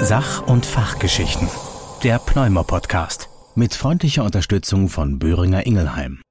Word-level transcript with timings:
Sach- 0.00 0.46
und 0.46 0.64
Fachgeschichten. 0.64 1.48
Der 2.04 2.20
Pneumo-Podcast. 2.20 3.28
Mit 3.56 3.74
freundlicher 3.74 4.22
Unterstützung 4.22 4.88
von 4.88 5.18
Böhringer 5.18 5.66
Ingelheim. 5.66 6.22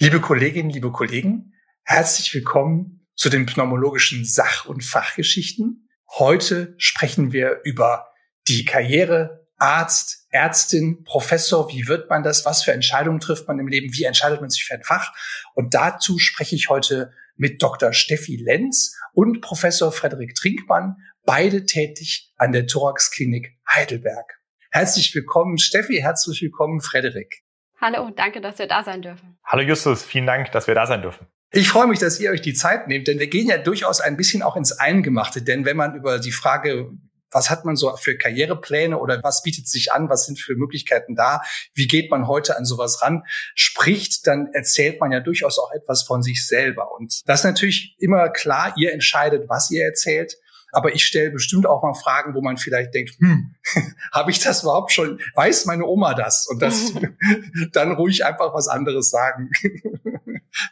Liebe 0.00 0.20
Kolleginnen, 0.20 0.70
liebe 0.70 0.90
Kollegen, 0.90 1.52
herzlich 1.84 2.32
willkommen 2.32 3.06
zu 3.14 3.28
den 3.28 3.44
pneumologischen 3.44 4.24
Sach- 4.24 4.64
und 4.64 4.82
Fachgeschichten. 4.82 5.88
Heute 6.18 6.74
sprechen 6.78 7.32
wir 7.32 7.60
über 7.64 8.06
die 8.48 8.64
Karriere 8.64 9.46
Arzt, 9.58 10.26
Ärztin, 10.30 11.04
Professor, 11.04 11.70
wie 11.70 11.86
wird 11.86 12.08
man 12.08 12.22
das, 12.22 12.46
was 12.46 12.62
für 12.62 12.72
Entscheidungen 12.72 13.20
trifft 13.20 13.46
man 13.46 13.58
im 13.58 13.68
Leben, 13.68 13.92
wie 13.92 14.04
entscheidet 14.04 14.40
man 14.40 14.48
sich 14.48 14.64
für 14.64 14.74
ein 14.74 14.82
Fach. 14.82 15.12
Und 15.54 15.74
dazu 15.74 16.18
spreche 16.18 16.56
ich 16.56 16.70
heute 16.70 17.12
mit 17.36 17.62
Dr. 17.62 17.92
Steffi 17.92 18.36
Lenz 18.36 18.96
und 19.12 19.42
Professor 19.42 19.92
Frederik 19.92 20.34
Trinkmann, 20.34 20.96
beide 21.30 21.64
tätig 21.64 22.32
an 22.38 22.50
der 22.50 22.66
Thoraxklinik 22.66 23.56
Heidelberg. 23.72 24.40
Herzlich 24.72 25.14
willkommen, 25.14 25.58
Steffi, 25.58 26.00
herzlich 26.00 26.42
willkommen, 26.42 26.80
Frederik. 26.80 27.44
Hallo, 27.80 28.10
danke, 28.10 28.40
dass 28.40 28.58
wir 28.58 28.66
da 28.66 28.82
sein 28.82 29.00
dürfen. 29.00 29.38
Hallo 29.44 29.62
Justus, 29.62 30.02
vielen 30.02 30.26
Dank, 30.26 30.50
dass 30.50 30.66
wir 30.66 30.74
da 30.74 30.88
sein 30.88 31.02
dürfen. 31.02 31.28
Ich 31.52 31.68
freue 31.68 31.86
mich, 31.86 32.00
dass 32.00 32.18
ihr 32.18 32.32
euch 32.32 32.42
die 32.42 32.52
Zeit 32.52 32.88
nehmt, 32.88 33.06
denn 33.06 33.20
wir 33.20 33.28
gehen 33.28 33.46
ja 33.46 33.58
durchaus 33.58 34.00
ein 34.00 34.16
bisschen 34.16 34.42
auch 34.42 34.56
ins 34.56 34.72
Eingemachte. 34.72 35.40
Denn 35.40 35.64
wenn 35.64 35.76
man 35.76 35.94
über 35.94 36.18
die 36.18 36.32
Frage, 36.32 36.90
was 37.30 37.48
hat 37.48 37.64
man 37.64 37.76
so 37.76 37.94
für 37.94 38.18
Karrierepläne 38.18 38.98
oder 38.98 39.22
was 39.22 39.44
bietet 39.44 39.68
sich 39.68 39.92
an, 39.92 40.08
was 40.08 40.26
sind 40.26 40.40
für 40.40 40.56
Möglichkeiten 40.56 41.14
da, 41.14 41.42
wie 41.74 41.86
geht 41.86 42.10
man 42.10 42.26
heute 42.26 42.56
an 42.56 42.64
sowas 42.64 43.02
ran, 43.02 43.22
spricht, 43.54 44.26
dann 44.26 44.48
erzählt 44.52 45.00
man 45.00 45.12
ja 45.12 45.20
durchaus 45.20 45.60
auch 45.60 45.70
etwas 45.70 46.02
von 46.02 46.24
sich 46.24 46.44
selber. 46.44 46.90
Und 46.90 47.20
das 47.26 47.40
ist 47.40 47.44
natürlich 47.44 47.94
immer 48.00 48.30
klar, 48.30 48.74
ihr 48.76 48.92
entscheidet, 48.92 49.48
was 49.48 49.70
ihr 49.70 49.84
erzählt. 49.84 50.34
Aber 50.72 50.94
ich 50.94 51.04
stelle 51.04 51.30
bestimmt 51.30 51.66
auch 51.66 51.82
mal 51.82 51.94
Fragen, 51.94 52.34
wo 52.34 52.40
man 52.40 52.56
vielleicht 52.56 52.94
denkt, 52.94 53.16
hm, 53.18 53.54
habe 54.12 54.30
ich 54.30 54.40
das 54.40 54.62
überhaupt 54.62 54.92
schon? 54.92 55.20
Weiß 55.34 55.66
meine 55.66 55.86
Oma 55.86 56.14
das? 56.14 56.46
Und 56.46 56.62
das 56.62 56.92
dann 57.72 57.92
ruhig 57.92 58.24
einfach 58.24 58.54
was 58.54 58.68
anderes 58.68 59.10
sagen. 59.10 59.50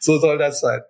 so 0.01 0.19
soll 0.19 0.39
das 0.39 0.61
sein. 0.61 0.81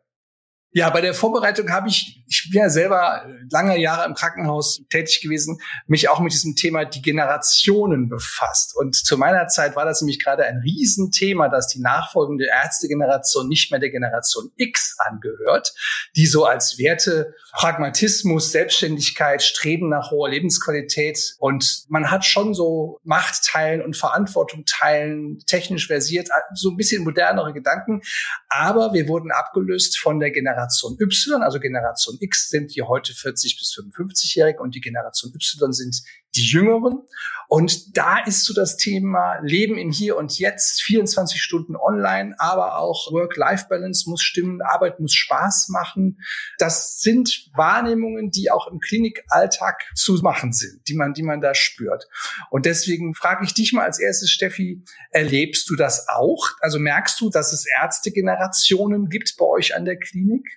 Ja, 0.72 0.90
bei 0.90 1.00
der 1.00 1.14
Vorbereitung 1.14 1.70
habe 1.70 1.88
ich, 1.88 2.22
ich 2.26 2.50
bin 2.52 2.60
ja 2.60 2.68
selber 2.68 3.24
lange 3.50 3.78
Jahre 3.78 4.04
im 4.04 4.12
Krankenhaus 4.12 4.82
tätig 4.90 5.22
gewesen, 5.22 5.58
mich 5.86 6.10
auch 6.10 6.20
mit 6.20 6.34
diesem 6.34 6.56
Thema 6.56 6.84
die 6.84 7.00
Generationen 7.00 8.10
befasst. 8.10 8.76
Und 8.76 8.94
zu 8.94 9.16
meiner 9.16 9.46
Zeit 9.48 9.76
war 9.76 9.86
das 9.86 10.02
nämlich 10.02 10.22
gerade 10.22 10.44
ein 10.44 10.58
Riesenthema, 10.58 11.48
dass 11.48 11.68
die 11.68 11.80
nachfolgende 11.80 12.44
Ärztegeneration 12.48 13.48
nicht 13.48 13.70
mehr 13.70 13.80
der 13.80 13.88
Generation 13.88 14.50
X 14.56 14.94
angehört, 14.98 15.72
die 16.16 16.26
so 16.26 16.44
als 16.44 16.78
Werte 16.78 17.34
Pragmatismus, 17.52 18.52
Selbstständigkeit, 18.52 19.42
Streben 19.42 19.88
nach 19.88 20.10
hoher 20.10 20.28
Lebensqualität 20.28 21.34
und 21.38 21.84
man 21.88 22.10
hat 22.10 22.26
schon 22.26 22.52
so 22.52 23.00
Macht 23.04 23.42
teilen 23.42 23.80
und 23.80 23.96
Verantwortung 23.96 24.66
teilen, 24.66 25.38
technisch 25.46 25.86
versiert, 25.86 26.28
so 26.52 26.70
ein 26.70 26.76
bisschen 26.76 27.04
modernere 27.04 27.54
Gedanken. 27.54 28.02
Aber 28.50 28.92
wir 28.92 29.08
wurden 29.08 29.32
abgelöst 29.32 29.98
von 29.98 30.20
der 30.20 30.30
Generation 30.30 30.57
Generation 30.58 30.96
Y, 30.98 31.42
also 31.42 31.60
Generation 31.60 32.16
X 32.20 32.48
sind 32.48 32.74
die 32.74 32.82
heute 32.82 33.14
40 33.14 33.58
bis 33.58 33.72
55-Jährigen 33.74 34.60
und 34.60 34.74
die 34.74 34.80
Generation 34.80 35.32
Y 35.32 35.72
sind 35.72 36.02
die 36.34 36.44
Jüngeren. 36.44 37.02
Und 37.48 37.96
da 37.96 38.18
ist 38.24 38.44
so 38.44 38.52
das 38.52 38.76
Thema 38.76 39.38
Leben 39.42 39.78
im 39.78 39.90
Hier 39.90 40.16
und 40.16 40.38
Jetzt, 40.38 40.82
24 40.82 41.42
Stunden 41.42 41.76
online, 41.76 42.34
aber 42.38 42.78
auch 42.78 43.10
Work-Life-Balance 43.10 44.10
muss 44.10 44.20
stimmen, 44.20 44.60
Arbeit 44.60 45.00
muss 45.00 45.14
Spaß 45.14 45.68
machen. 45.70 46.18
Das 46.58 47.00
sind 47.00 47.50
Wahrnehmungen, 47.54 48.30
die 48.30 48.50
auch 48.50 48.66
im 48.70 48.80
Klinikalltag 48.80 49.82
zu 49.94 50.14
machen 50.22 50.52
sind, 50.52 50.86
die 50.88 50.94
man, 50.94 51.14
die 51.14 51.22
man 51.22 51.40
da 51.40 51.54
spürt. 51.54 52.06
Und 52.50 52.66
deswegen 52.66 53.14
frage 53.14 53.44
ich 53.44 53.54
dich 53.54 53.72
mal 53.72 53.84
als 53.84 53.98
erstes, 53.98 54.30
Steffi, 54.30 54.84
erlebst 55.10 55.70
du 55.70 55.76
das 55.76 56.08
auch? 56.08 56.50
Also 56.60 56.78
merkst 56.78 57.18
du, 57.20 57.30
dass 57.30 57.54
es 57.54 57.64
Ärztegenerationen 57.80 59.08
gibt 59.08 59.34
bei 59.38 59.46
euch 59.46 59.74
an 59.74 59.86
der 59.86 59.98
Klinik? 59.98 60.47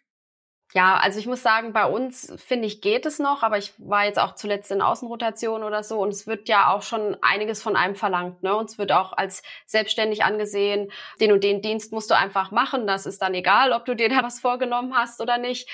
Ja, 0.74 0.98
also 0.98 1.20
ich 1.20 1.28
muss 1.28 1.44
sagen, 1.44 1.74
bei 1.74 1.86
uns 1.86 2.34
finde 2.38 2.66
ich 2.66 2.80
geht 2.80 3.06
es 3.06 3.20
noch, 3.20 3.44
aber 3.44 3.58
ich 3.58 3.74
war 3.78 4.06
jetzt 4.06 4.20
auch 4.20 4.36
zuletzt 4.36 4.72
in 4.72 4.82
Außenrotation 4.82 5.64
oder 5.64 5.84
so 5.84 6.00
und 6.00 6.10
es 6.10 6.28
wird 6.28 6.48
ja 6.48 6.72
auch 6.74 6.82
schon 6.82 7.18
einiges 7.22 7.62
von 7.62 7.76
einem 7.76 7.96
verlangt. 7.96 8.42
Ne? 8.42 8.56
Uns 8.56 8.78
wird 8.78 8.94
auch 8.94 9.12
als 9.12 9.44
selbstständig 9.66 10.24
angesehen, 10.24 10.90
den 11.20 11.34
und 11.34 11.44
den 11.44 11.62
Dienst 11.62 11.92
musst 11.92 12.10
du 12.10 12.16
einfach 12.16 12.52
machen. 12.52 12.88
Das 12.88 13.06
ist 13.06 13.22
dann 13.22 13.34
egal, 13.34 13.74
ob 13.74 13.84
du 13.84 13.96
dir 13.98 14.08
da 14.08 14.24
was 14.24 14.40
vorgenommen 14.40 14.96
hast 14.96 15.20
oder 15.20 15.38
nicht 15.38 15.68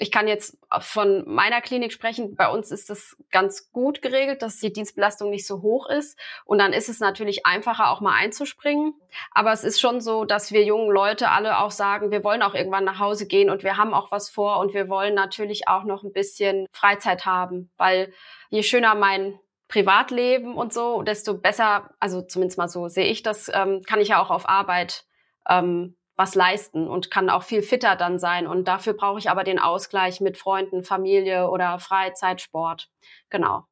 ich 0.00 0.12
kann 0.12 0.28
jetzt 0.28 0.56
von 0.80 1.24
meiner 1.26 1.60
Klinik 1.60 1.92
sprechen. 1.92 2.36
Bei 2.36 2.48
uns 2.48 2.70
ist 2.70 2.88
das 2.88 3.16
ganz 3.32 3.72
gut 3.72 4.00
geregelt, 4.00 4.42
dass 4.42 4.58
die 4.58 4.72
Dienstbelastung 4.72 5.28
nicht 5.28 5.46
so 5.46 5.60
hoch 5.60 5.88
ist. 5.88 6.16
Und 6.44 6.58
dann 6.58 6.72
ist 6.72 6.88
es 6.88 7.00
natürlich 7.00 7.44
einfacher, 7.44 7.90
auch 7.90 8.00
mal 8.00 8.14
einzuspringen. 8.14 8.94
Aber 9.32 9.52
es 9.52 9.64
ist 9.64 9.80
schon 9.80 10.00
so, 10.00 10.24
dass 10.24 10.52
wir 10.52 10.62
jungen 10.62 10.90
Leute 10.90 11.30
alle 11.30 11.58
auch 11.58 11.72
sagen, 11.72 12.12
wir 12.12 12.22
wollen 12.22 12.42
auch 12.42 12.54
irgendwann 12.54 12.84
nach 12.84 13.00
Hause 13.00 13.26
gehen 13.26 13.50
und 13.50 13.64
wir 13.64 13.76
haben 13.76 13.92
auch 13.92 14.12
was 14.12 14.30
vor 14.30 14.60
und 14.60 14.72
wir 14.72 14.88
wollen 14.88 15.14
natürlich 15.14 15.66
auch 15.66 15.82
noch 15.82 16.04
ein 16.04 16.12
bisschen 16.12 16.66
Freizeit 16.72 17.26
haben, 17.26 17.70
weil 17.76 18.12
je 18.50 18.62
schöner 18.62 18.94
mein 18.94 19.40
Privatleben 19.66 20.54
und 20.54 20.72
so, 20.72 21.02
desto 21.02 21.36
besser, 21.36 21.90
also 21.98 22.22
zumindest 22.22 22.56
mal 22.56 22.68
so 22.68 22.88
sehe 22.88 23.06
ich 23.06 23.22
das, 23.22 23.50
ähm, 23.52 23.82
kann 23.82 24.00
ich 24.00 24.08
ja 24.08 24.22
auch 24.22 24.30
auf 24.30 24.48
Arbeit 24.48 25.04
ähm, 25.48 25.97
was 26.18 26.34
leisten 26.34 26.88
und 26.88 27.10
kann 27.10 27.30
auch 27.30 27.44
viel 27.44 27.62
fitter 27.62 27.94
dann 27.94 28.18
sein. 28.18 28.46
Und 28.46 28.66
dafür 28.66 28.92
brauche 28.92 29.20
ich 29.20 29.30
aber 29.30 29.44
den 29.44 29.60
Ausgleich 29.60 30.20
mit 30.20 30.36
Freunden, 30.36 30.82
Familie 30.82 31.48
oder 31.48 31.78
Freizeit, 31.78 32.40
Sport. 32.40 32.90
Genau. 33.30 33.64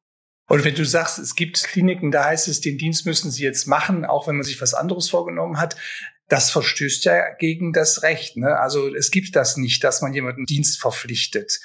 Und 0.49 0.63
wenn 0.63 0.73
du 0.73 0.85
sagst, 0.85 1.19
es 1.19 1.35
gibt 1.35 1.61
Kliniken, 1.61 2.09
da 2.09 2.23
heißt 2.23 2.47
es, 2.47 2.61
den 2.61 2.77
Dienst 2.77 3.05
müssen 3.05 3.31
sie 3.31 3.43
jetzt 3.43 3.67
machen, 3.67 4.05
auch 4.05 4.27
wenn 4.27 4.37
man 4.37 4.45
sich 4.45 4.61
was 4.61 4.73
anderes 4.73 5.09
vorgenommen 5.09 5.59
hat. 5.59 5.75
Das 6.29 6.49
verstößt 6.49 7.03
ja 7.03 7.33
gegen 7.35 7.73
das 7.73 8.01
Recht. 8.01 8.37
Ne? 8.37 8.57
Also 8.57 8.93
es 8.95 9.11
gibt 9.11 9.35
das 9.35 9.57
nicht, 9.57 9.83
dass 9.83 10.01
man 10.01 10.13
jemanden 10.13 10.45
Dienst 10.45 10.79
verpflichtet. 10.79 11.59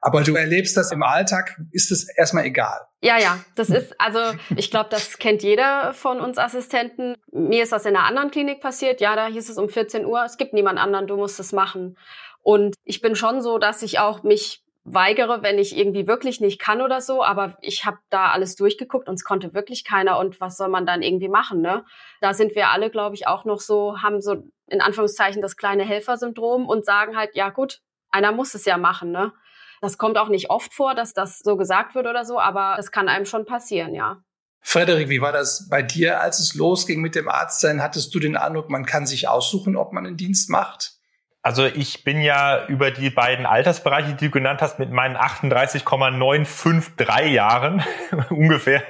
Aber 0.00 0.22
du 0.22 0.34
erlebst 0.34 0.76
das 0.76 0.92
im 0.92 1.02
Alltag, 1.02 1.60
ist 1.72 1.90
es 1.90 2.08
erstmal 2.16 2.44
egal. 2.44 2.80
Ja, 3.00 3.18
ja, 3.18 3.38
das 3.54 3.70
ist, 3.70 3.94
also 4.00 4.20
ich 4.56 4.70
glaube, 4.70 4.90
das 4.90 5.18
kennt 5.18 5.42
jeder 5.42 5.94
von 5.94 6.20
uns 6.20 6.38
Assistenten. 6.38 7.16
Mir 7.32 7.62
ist 7.62 7.72
das 7.72 7.84
in 7.84 7.96
einer 7.96 8.06
anderen 8.06 8.30
Klinik 8.30 8.60
passiert. 8.60 9.00
Ja, 9.00 9.16
da 9.16 9.26
hieß 9.26 9.48
es 9.48 9.58
um 9.58 9.68
14 9.68 10.04
Uhr, 10.04 10.24
es 10.24 10.36
gibt 10.36 10.52
niemand 10.52 10.78
anderen, 10.78 11.06
du 11.06 11.16
musst 11.16 11.38
es 11.40 11.52
machen. 11.52 11.96
Und 12.42 12.74
ich 12.84 13.00
bin 13.00 13.14
schon 13.14 13.40
so, 13.40 13.58
dass 13.58 13.82
ich 13.82 13.98
auch 13.98 14.22
mich 14.22 14.62
weigere, 14.94 15.42
wenn 15.42 15.58
ich 15.58 15.76
irgendwie 15.76 16.06
wirklich 16.06 16.40
nicht 16.40 16.60
kann 16.60 16.80
oder 16.80 17.00
so, 17.00 17.22
aber 17.22 17.56
ich 17.60 17.84
habe 17.84 17.98
da 18.10 18.30
alles 18.30 18.56
durchgeguckt 18.56 19.08
und 19.08 19.14
es 19.14 19.24
konnte 19.24 19.54
wirklich 19.54 19.84
keiner 19.84 20.18
und 20.18 20.40
was 20.40 20.56
soll 20.56 20.68
man 20.68 20.86
dann 20.86 21.02
irgendwie 21.02 21.28
machen, 21.28 21.60
ne? 21.60 21.84
Da 22.20 22.34
sind 22.34 22.54
wir 22.54 22.70
alle, 22.70 22.90
glaube 22.90 23.14
ich, 23.14 23.26
auch 23.26 23.44
noch 23.44 23.60
so, 23.60 24.00
haben 24.02 24.20
so 24.20 24.44
in 24.66 24.80
Anführungszeichen 24.80 25.42
das 25.42 25.56
kleine 25.56 25.84
Helfersyndrom 25.84 26.66
und 26.66 26.84
sagen 26.84 27.16
halt, 27.16 27.34
ja 27.34 27.50
gut, 27.50 27.80
einer 28.10 28.32
muss 28.32 28.54
es 28.54 28.64
ja 28.64 28.78
machen, 28.78 29.10
ne? 29.10 29.32
Das 29.80 29.98
kommt 29.98 30.18
auch 30.18 30.28
nicht 30.28 30.50
oft 30.50 30.74
vor, 30.74 30.94
dass 30.94 31.12
das 31.12 31.40
so 31.40 31.56
gesagt 31.56 31.94
wird 31.94 32.06
oder 32.06 32.24
so, 32.24 32.40
aber 32.40 32.76
es 32.78 32.90
kann 32.90 33.08
einem 33.08 33.26
schon 33.26 33.44
passieren, 33.44 33.94
ja. 33.94 34.22
Frederik, 34.60 35.08
wie 35.08 35.20
war 35.20 35.32
das 35.32 35.68
bei 35.68 35.82
dir, 35.82 36.20
als 36.20 36.40
es 36.40 36.54
losging 36.54 37.00
mit 37.00 37.14
dem 37.14 37.28
Arztsein? 37.28 37.82
Hattest 37.82 38.14
du 38.14 38.18
den 38.18 38.36
Eindruck, 38.36 38.70
man 38.70 38.84
kann 38.84 39.06
sich 39.06 39.28
aussuchen, 39.28 39.76
ob 39.76 39.92
man 39.92 40.06
einen 40.06 40.16
Dienst 40.16 40.50
macht? 40.50 40.98
Also 41.42 41.64
ich 41.64 42.04
bin 42.04 42.20
ja 42.20 42.66
über 42.66 42.90
die 42.90 43.10
beiden 43.10 43.46
Altersbereiche, 43.46 44.14
die 44.14 44.26
du 44.26 44.32
genannt 44.32 44.60
hast, 44.60 44.78
mit 44.78 44.90
meinen 44.90 45.16
38,953 45.16 47.32
Jahren 47.32 47.82
ungefähr 48.30 48.82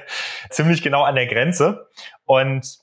ziemlich 0.49 0.81
genau 0.81 1.03
an 1.03 1.15
der 1.15 1.27
Grenze 1.27 1.87
und 2.25 2.79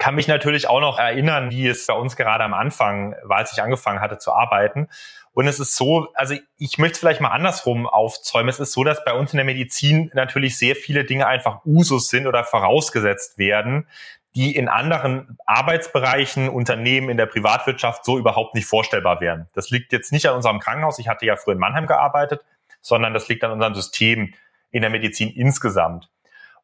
kann 0.00 0.16
mich 0.16 0.26
natürlich 0.26 0.66
auch 0.66 0.80
noch 0.80 0.98
erinnern, 0.98 1.50
wie 1.50 1.68
es 1.68 1.86
bei 1.86 1.94
uns 1.94 2.16
gerade 2.16 2.42
am 2.42 2.54
Anfang 2.54 3.14
war, 3.22 3.36
als 3.36 3.52
ich 3.52 3.62
angefangen 3.62 4.00
hatte 4.00 4.18
zu 4.18 4.32
arbeiten. 4.32 4.88
Und 5.32 5.46
es 5.46 5.60
ist 5.60 5.76
so, 5.76 6.08
also 6.14 6.34
ich 6.58 6.78
möchte 6.78 6.94
es 6.94 6.98
vielleicht 6.98 7.20
mal 7.20 7.28
andersrum 7.28 7.86
aufzäumen. 7.86 8.48
Es 8.48 8.58
ist 8.58 8.72
so, 8.72 8.82
dass 8.82 9.04
bei 9.04 9.12
uns 9.12 9.32
in 9.32 9.36
der 9.36 9.44
Medizin 9.44 10.10
natürlich 10.14 10.58
sehr 10.58 10.74
viele 10.74 11.04
Dinge 11.04 11.26
einfach 11.26 11.64
Usus 11.64 12.08
sind 12.08 12.26
oder 12.26 12.42
vorausgesetzt 12.44 13.38
werden, 13.38 13.86
die 14.34 14.56
in 14.56 14.68
anderen 14.68 15.38
Arbeitsbereichen, 15.44 16.48
Unternehmen 16.48 17.10
in 17.10 17.18
der 17.18 17.26
Privatwirtschaft 17.26 18.04
so 18.04 18.18
überhaupt 18.18 18.54
nicht 18.54 18.66
vorstellbar 18.66 19.20
wären. 19.20 19.48
Das 19.52 19.70
liegt 19.70 19.92
jetzt 19.92 20.12
nicht 20.12 20.26
an 20.26 20.34
unserem 20.34 20.60
Krankenhaus. 20.60 20.98
Ich 20.98 21.08
hatte 21.08 21.26
ja 21.26 21.36
früher 21.36 21.54
in 21.54 21.60
Mannheim 21.60 21.86
gearbeitet, 21.86 22.40
sondern 22.80 23.12
das 23.12 23.28
liegt 23.28 23.44
an 23.44 23.52
unserem 23.52 23.74
System 23.74 24.34
in 24.70 24.80
der 24.80 24.90
Medizin 24.90 25.30
insgesamt. 25.30 26.08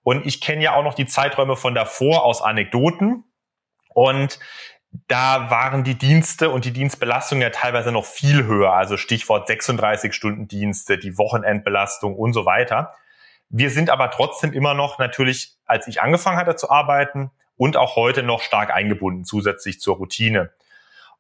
Und 0.07 0.25
ich 0.25 0.41
kenne 0.41 0.63
ja 0.63 0.75
auch 0.77 0.85
noch 0.85 0.95
die 0.95 1.07
Zeiträume 1.07 1.57
von 1.57 1.75
davor 1.75 2.25
aus 2.25 2.41
Anekdoten. 2.41 3.25
Und 3.97 4.39
da 5.09 5.51
waren 5.51 5.83
die 5.83 5.97
Dienste 5.97 6.51
und 6.51 6.67
die 6.67 6.73
Dienstbelastung 6.73 7.41
ja 7.41 7.49
teilweise 7.49 7.93
noch 7.93 8.05
viel 8.05 8.45
höher. 8.45 8.75
Also 8.75 8.99
Stichwort 8.99 9.47
36 9.47 10.13
Stunden 10.13 10.49
Dienste, 10.49 10.99
die 10.99 11.17
Wochenendbelastung 11.17 12.15
und 12.15 12.35
so 12.35 12.45
weiter. 12.45 12.93
Wir 13.49 13.71
sind 13.71 13.89
aber 13.89 14.11
trotzdem 14.11 14.53
immer 14.53 14.75
noch 14.75 14.99
natürlich, 14.99 15.57
als 15.65 15.89
ich 15.89 16.03
angefangen 16.03 16.37
hatte 16.37 16.57
zu 16.57 16.69
arbeiten 16.69 17.31
und 17.57 17.79
auch 17.79 17.97
heute 17.97 18.23
noch 18.23 18.43
stark 18.43 18.71
eingebunden 18.71 19.25
zusätzlich 19.25 19.81
zur 19.81 19.97
Routine. 19.97 20.53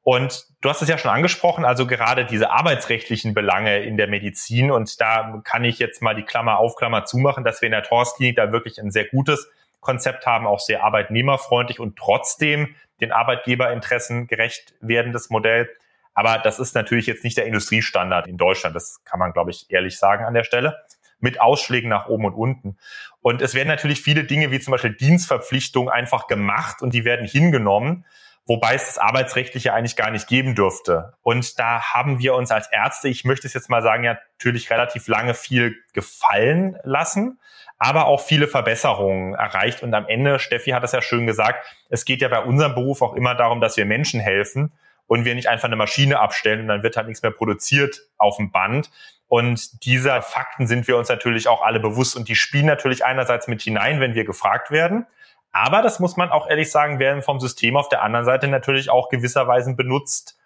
Und 0.02 0.44
du 0.60 0.68
hast 0.68 0.82
es 0.82 0.88
ja 0.90 0.98
schon 0.98 1.10
angesprochen, 1.10 1.64
also 1.64 1.86
gerade 1.86 2.26
diese 2.26 2.50
arbeitsrechtlichen 2.50 3.32
Belange 3.32 3.78
in 3.78 3.96
der 3.96 4.06
Medizin. 4.06 4.70
Und 4.70 5.00
da 5.00 5.40
kann 5.44 5.64
ich 5.64 5.78
jetzt 5.78 6.02
mal 6.02 6.14
die 6.14 6.24
Klammer 6.24 6.58
auf, 6.58 6.76
Klammer 6.76 7.06
zumachen, 7.06 7.42
dass 7.42 7.62
wir 7.62 7.66
in 7.66 7.72
der 7.72 7.84
Torsklinik 7.84 8.36
da 8.36 8.52
wirklich 8.52 8.78
ein 8.78 8.90
sehr 8.90 9.06
gutes 9.06 9.50
Konzept 9.80 10.26
haben, 10.26 10.46
auch 10.46 10.60
sehr 10.60 10.84
arbeitnehmerfreundlich 10.84 11.80
und 11.80 11.96
trotzdem 11.96 12.74
den 13.00 13.12
Arbeitgeberinteressen 13.12 14.26
gerecht 14.26 14.74
werdendes 14.80 15.30
Modell. 15.30 15.68
Aber 16.14 16.38
das 16.38 16.58
ist 16.58 16.74
natürlich 16.74 17.06
jetzt 17.06 17.24
nicht 17.24 17.36
der 17.36 17.46
Industriestandard 17.46 18.26
in 18.26 18.38
Deutschland. 18.38 18.74
Das 18.74 19.02
kann 19.04 19.18
man, 19.18 19.32
glaube 19.32 19.50
ich, 19.50 19.66
ehrlich 19.70 19.98
sagen 19.98 20.24
an 20.24 20.34
der 20.34 20.44
Stelle. 20.44 20.82
Mit 21.18 21.40
Ausschlägen 21.40 21.88
nach 21.88 22.08
oben 22.08 22.26
und 22.26 22.34
unten. 22.34 22.78
Und 23.20 23.40
es 23.42 23.54
werden 23.54 23.68
natürlich 23.68 24.02
viele 24.02 24.24
Dinge 24.24 24.50
wie 24.50 24.60
zum 24.60 24.72
Beispiel 24.72 24.94
Dienstverpflichtungen 24.94 25.90
einfach 25.90 26.26
gemacht 26.26 26.82
und 26.82 26.92
die 26.92 27.04
werden 27.04 27.26
hingenommen 27.26 28.04
wobei 28.46 28.74
es 28.74 28.86
das 28.86 28.98
Arbeitsrechtliche 28.98 29.74
eigentlich 29.74 29.96
gar 29.96 30.10
nicht 30.10 30.28
geben 30.28 30.54
dürfte. 30.54 31.14
Und 31.22 31.58
da 31.58 31.92
haben 31.92 32.20
wir 32.20 32.34
uns 32.34 32.50
als 32.50 32.68
Ärzte, 32.70 33.08
ich 33.08 33.24
möchte 33.24 33.46
es 33.46 33.54
jetzt 33.54 33.68
mal 33.68 33.82
sagen, 33.82 34.04
ja 34.04 34.18
natürlich 34.38 34.70
relativ 34.70 35.08
lange 35.08 35.34
viel 35.34 35.76
gefallen 35.92 36.78
lassen, 36.84 37.40
aber 37.78 38.06
auch 38.06 38.20
viele 38.20 38.48
Verbesserungen 38.48 39.34
erreicht. 39.34 39.82
Und 39.82 39.92
am 39.94 40.06
Ende, 40.06 40.38
Steffi 40.38 40.70
hat 40.70 40.84
es 40.84 40.92
ja 40.92 41.02
schön 41.02 41.26
gesagt, 41.26 41.66
es 41.88 42.04
geht 42.04 42.22
ja 42.22 42.28
bei 42.28 42.42
unserem 42.42 42.74
Beruf 42.74 43.02
auch 43.02 43.14
immer 43.14 43.34
darum, 43.34 43.60
dass 43.60 43.76
wir 43.76 43.84
Menschen 43.84 44.20
helfen 44.20 44.72
und 45.06 45.24
wir 45.24 45.34
nicht 45.34 45.48
einfach 45.48 45.66
eine 45.66 45.76
Maschine 45.76 46.18
abstellen 46.18 46.60
und 46.60 46.68
dann 46.68 46.82
wird 46.82 46.96
halt 46.96 47.06
nichts 47.06 47.22
mehr 47.22 47.32
produziert 47.32 48.00
auf 48.16 48.38
dem 48.38 48.50
Band. 48.50 48.90
Und 49.28 49.84
dieser 49.84 50.22
Fakten 50.22 50.66
sind 50.66 50.86
wir 50.88 50.96
uns 50.96 51.08
natürlich 51.08 51.48
auch 51.48 51.62
alle 51.62 51.80
bewusst 51.80 52.16
und 52.16 52.28
die 52.28 52.36
spielen 52.36 52.66
natürlich 52.66 53.04
einerseits 53.04 53.48
mit 53.48 53.62
hinein, 53.62 54.00
wenn 54.00 54.14
wir 54.14 54.24
gefragt 54.24 54.70
werden. 54.70 55.06
Aber 55.52 55.82
das 55.82 56.00
muss 56.00 56.16
man 56.16 56.30
auch 56.30 56.48
ehrlich 56.48 56.70
sagen, 56.70 56.98
werden 56.98 57.22
vom 57.22 57.40
System 57.40 57.76
auf 57.76 57.88
der 57.88 58.02
anderen 58.02 58.24
Seite 58.24 58.46
natürlich 58.48 58.90
auch 58.90 59.08
gewisserweise 59.08 59.74
benutzt 59.74 60.38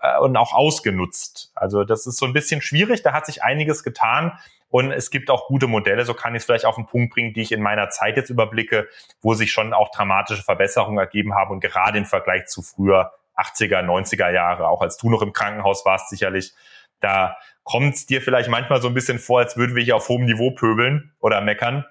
äh, 0.00 0.18
und 0.18 0.36
auch 0.36 0.52
ausgenutzt. 0.52 1.52
Also 1.54 1.84
das 1.84 2.06
ist 2.06 2.18
so 2.18 2.26
ein 2.26 2.32
bisschen 2.32 2.62
schwierig. 2.62 3.02
Da 3.02 3.12
hat 3.12 3.26
sich 3.26 3.42
einiges 3.42 3.82
getan. 3.82 4.38
Und 4.68 4.90
es 4.90 5.10
gibt 5.10 5.30
auch 5.30 5.46
gute 5.46 5.68
Modelle, 5.68 6.04
so 6.04 6.14
kann 6.14 6.34
ich 6.34 6.40
es 6.40 6.46
vielleicht 6.46 6.64
auf 6.64 6.74
den 6.74 6.86
Punkt 6.86 7.14
bringen, 7.14 7.32
die 7.32 7.42
ich 7.42 7.52
in 7.52 7.62
meiner 7.62 7.90
Zeit 7.90 8.16
jetzt 8.16 8.28
überblicke, 8.28 8.88
wo 9.22 9.34
sich 9.34 9.52
schon 9.52 9.72
auch 9.72 9.92
dramatische 9.92 10.42
Verbesserungen 10.42 10.98
ergeben 10.98 11.32
haben 11.34 11.52
und 11.52 11.60
gerade 11.60 11.96
im 11.96 12.06
Vergleich 12.06 12.46
zu 12.46 12.60
früher 12.60 13.12
80er, 13.36 13.84
90er 13.84 14.30
Jahre, 14.30 14.66
auch 14.66 14.82
als 14.82 14.96
du 14.96 15.10
noch 15.10 15.22
im 15.22 15.32
Krankenhaus 15.32 15.84
warst 15.84 16.10
sicherlich, 16.10 16.54
da 17.00 17.36
kommt 17.62 17.94
es 17.94 18.06
dir 18.06 18.20
vielleicht 18.20 18.48
manchmal 18.48 18.82
so 18.82 18.88
ein 18.88 18.94
bisschen 18.94 19.20
vor, 19.20 19.38
als 19.38 19.56
würden 19.56 19.76
wir 19.76 19.84
hier 19.84 19.94
auf 19.94 20.08
hohem 20.08 20.24
Niveau 20.24 20.50
pöbeln 20.50 21.12
oder 21.20 21.40
meckern. 21.40 21.84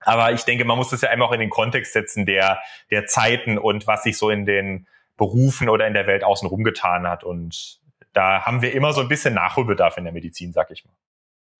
Aber 0.00 0.32
ich 0.32 0.44
denke, 0.44 0.64
man 0.64 0.76
muss 0.76 0.90
das 0.90 1.00
ja 1.00 1.10
einmal 1.10 1.28
auch 1.28 1.32
in 1.32 1.40
den 1.40 1.50
Kontext 1.50 1.92
setzen 1.92 2.26
der, 2.26 2.60
der 2.90 3.06
Zeiten 3.06 3.58
und 3.58 3.86
was 3.86 4.02
sich 4.02 4.16
so 4.16 4.30
in 4.30 4.46
den 4.46 4.86
Berufen 5.18 5.68
oder 5.68 5.86
in 5.86 5.92
der 5.92 6.06
Welt 6.06 6.24
außenrum 6.24 6.64
getan 6.64 7.06
hat. 7.06 7.24
Und 7.24 7.80
da 8.14 8.46
haben 8.46 8.62
wir 8.62 8.72
immer 8.72 8.94
so 8.94 9.02
ein 9.02 9.08
bisschen 9.08 9.34
Nachholbedarf 9.34 9.98
in 9.98 10.04
der 10.04 10.14
Medizin, 10.14 10.54
sag 10.54 10.70
ich 10.70 10.86
mal. 10.86 10.94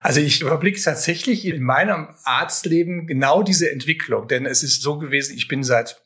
Also 0.00 0.20
ich 0.20 0.40
überblicke 0.40 0.80
tatsächlich 0.80 1.44
in 1.44 1.60
meinem 1.60 2.14
Arztleben 2.22 3.08
genau 3.08 3.42
diese 3.42 3.70
Entwicklung, 3.70 4.28
denn 4.28 4.46
es 4.46 4.62
ist 4.62 4.80
so 4.80 4.96
gewesen, 4.96 5.36
ich 5.36 5.48
bin 5.48 5.64
seit, 5.64 6.02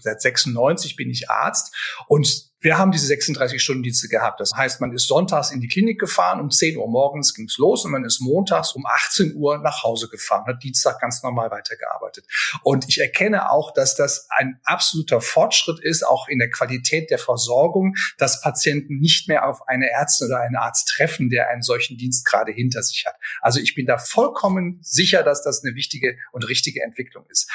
seit 0.00 0.20
96 0.20 0.96
bin 0.96 1.10
ich 1.10 1.30
Arzt 1.30 1.72
und 2.08 2.50
wir 2.60 2.78
haben 2.78 2.90
diese 2.90 3.12
36-Stunden-Dienste 3.12 4.08
gehabt. 4.08 4.40
Das 4.40 4.52
heißt, 4.54 4.80
man 4.80 4.92
ist 4.92 5.06
sonntags 5.06 5.50
in 5.50 5.60
die 5.60 5.68
Klinik 5.68 6.00
gefahren, 6.00 6.40
um 6.40 6.50
10 6.50 6.78
Uhr 6.78 6.88
morgens 6.88 7.34
ging's 7.34 7.58
los 7.58 7.84
und 7.84 7.92
man 7.92 8.04
ist 8.04 8.20
montags 8.20 8.72
um 8.72 8.86
18 8.86 9.34
Uhr 9.36 9.58
nach 9.58 9.82
Hause 9.82 10.08
gefahren, 10.08 10.46
hat 10.46 10.62
Dienstag 10.62 11.00
ganz 11.00 11.22
normal 11.22 11.50
weitergearbeitet. 11.50 12.24
Und 12.62 12.88
ich 12.88 13.00
erkenne 13.00 13.50
auch, 13.50 13.72
dass 13.74 13.94
das 13.94 14.26
ein 14.30 14.58
absoluter 14.64 15.20
Fortschritt 15.20 15.80
ist, 15.82 16.06
auch 16.06 16.28
in 16.28 16.38
der 16.38 16.50
Qualität 16.50 17.10
der 17.10 17.18
Versorgung, 17.18 17.94
dass 18.18 18.40
Patienten 18.40 18.98
nicht 18.98 19.28
mehr 19.28 19.46
auf 19.46 19.68
eine 19.68 19.90
Ärztin 19.90 20.28
oder 20.28 20.40
einen 20.40 20.56
Arzt 20.56 20.88
treffen, 20.88 21.28
der 21.28 21.50
einen 21.50 21.62
solchen 21.62 21.98
Dienst 21.98 22.24
gerade 22.24 22.52
hinter 22.52 22.82
sich 22.82 23.04
hat. 23.06 23.16
Also 23.42 23.60
ich 23.60 23.74
bin 23.74 23.86
da 23.86 23.98
vollkommen 23.98 24.78
sicher, 24.82 25.22
dass 25.22 25.42
das 25.42 25.62
eine 25.62 25.74
wichtige 25.74 26.16
und 26.32 26.48
richtige 26.48 26.82
Entwicklung 26.82 27.26
ist. 27.28 27.50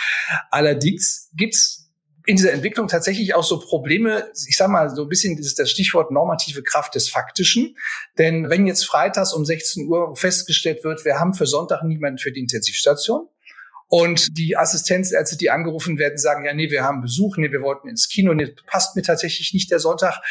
Allerdings 0.51 1.29
gibt's 1.33 1.90
in 2.25 2.35
dieser 2.35 2.53
Entwicklung 2.53 2.87
tatsächlich 2.87 3.33
auch 3.33 3.43
so 3.43 3.59
Probleme, 3.59 4.29
ich 4.47 4.55
sage 4.55 4.71
mal 4.71 4.89
so 4.89 5.03
ein 5.03 5.09
bisschen 5.09 5.37
das, 5.37 5.55
das 5.55 5.69
Stichwort 5.71 6.11
normative 6.11 6.63
Kraft 6.63 6.95
des 6.95 7.09
Faktischen. 7.09 7.75
Denn 8.17 8.49
wenn 8.49 8.67
jetzt 8.67 8.85
freitags 8.85 9.33
um 9.33 9.45
16 9.45 9.87
Uhr 9.87 10.15
festgestellt 10.15 10.83
wird, 10.83 11.05
wir 11.05 11.19
haben 11.19 11.33
für 11.33 11.47
Sonntag 11.47 11.83
niemanden 11.83 12.19
für 12.19 12.31
die 12.31 12.39
Intensivstation, 12.39 13.27
und 13.93 14.37
die 14.37 14.55
Assistenzärzte, 14.55 15.35
die 15.35 15.49
angerufen 15.49 15.97
werden, 15.97 16.17
sagen, 16.17 16.45
ja, 16.45 16.53
nee, 16.53 16.71
wir 16.71 16.85
haben 16.85 17.01
Besuch, 17.01 17.35
nee, 17.35 17.51
wir 17.51 17.61
wollten 17.61 17.89
ins 17.89 18.07
Kino, 18.07 18.33
nee, 18.33 18.55
passt 18.65 18.95
mir 18.95 19.01
tatsächlich 19.01 19.53
nicht 19.53 19.69
der 19.69 19.79
Sonntag. 19.79 20.21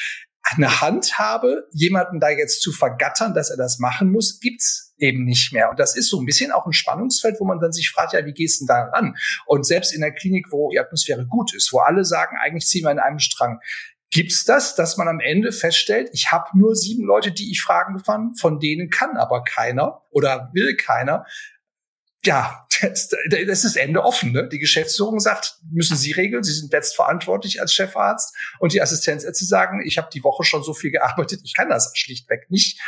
Eine 0.42 0.80
Handhabe, 0.80 1.68
jemanden 1.70 2.20
da 2.20 2.30
jetzt 2.30 2.62
zu 2.62 2.72
vergattern, 2.72 3.34
dass 3.34 3.50
er 3.50 3.58
das 3.58 3.78
machen 3.78 4.10
muss, 4.10 4.40
gibt's 4.40 4.89
eben 5.00 5.24
nicht 5.24 5.52
mehr. 5.52 5.70
Und 5.70 5.78
das 5.78 5.96
ist 5.96 6.08
so 6.08 6.20
ein 6.20 6.26
bisschen 6.26 6.52
auch 6.52 6.66
ein 6.66 6.72
Spannungsfeld, 6.72 7.36
wo 7.40 7.44
man 7.44 7.60
dann 7.60 7.72
sich 7.72 7.90
fragt, 7.90 8.12
ja, 8.12 8.24
wie 8.24 8.32
gehst 8.32 8.60
du 8.60 8.66
denn 8.66 8.74
da 8.74 8.90
ran? 8.90 9.16
Und 9.46 9.66
selbst 9.66 9.92
in 9.92 10.00
der 10.00 10.12
Klinik, 10.12 10.46
wo 10.50 10.70
die 10.70 10.78
Atmosphäre 10.78 11.26
gut 11.26 11.54
ist, 11.54 11.72
wo 11.72 11.78
alle 11.78 12.04
sagen, 12.04 12.36
eigentlich 12.42 12.66
ziehen 12.66 12.84
wir 12.84 12.92
in 12.92 12.98
einem 12.98 13.18
Strang, 13.18 13.60
Gibt's 14.12 14.44
das, 14.44 14.74
dass 14.74 14.96
man 14.96 15.06
am 15.06 15.20
Ende 15.20 15.52
feststellt, 15.52 16.10
ich 16.12 16.32
habe 16.32 16.58
nur 16.58 16.74
sieben 16.74 17.04
Leute, 17.04 17.30
die 17.30 17.52
ich 17.52 17.62
fragen 17.62 18.02
kann, 18.02 18.34
von 18.34 18.58
denen 18.58 18.90
kann 18.90 19.16
aber 19.16 19.44
keiner 19.44 20.02
oder 20.10 20.50
will 20.52 20.76
keiner. 20.76 21.26
Ja, 22.24 22.66
das, 22.82 23.08
das 23.30 23.64
ist 23.64 23.76
Ende 23.76 24.02
offen. 24.02 24.32
Ne? 24.32 24.48
Die 24.48 24.58
Geschäftsführung 24.58 25.20
sagt, 25.20 25.58
müssen 25.70 25.96
Sie 25.96 26.10
regeln, 26.10 26.42
Sie 26.42 26.52
sind 26.52 26.72
jetzt 26.72 26.96
verantwortlich 26.96 27.60
als 27.60 27.72
Chefarzt. 27.72 28.34
Und 28.58 28.72
die 28.72 28.82
Assistenzärzte 28.82 29.44
sagen, 29.44 29.80
ich 29.84 29.96
habe 29.96 30.10
die 30.12 30.24
Woche 30.24 30.42
schon 30.42 30.64
so 30.64 30.74
viel 30.74 30.90
gearbeitet, 30.90 31.42
ich 31.44 31.54
kann 31.54 31.68
das 31.68 31.92
schlichtweg 31.94 32.50
nicht. 32.50 32.80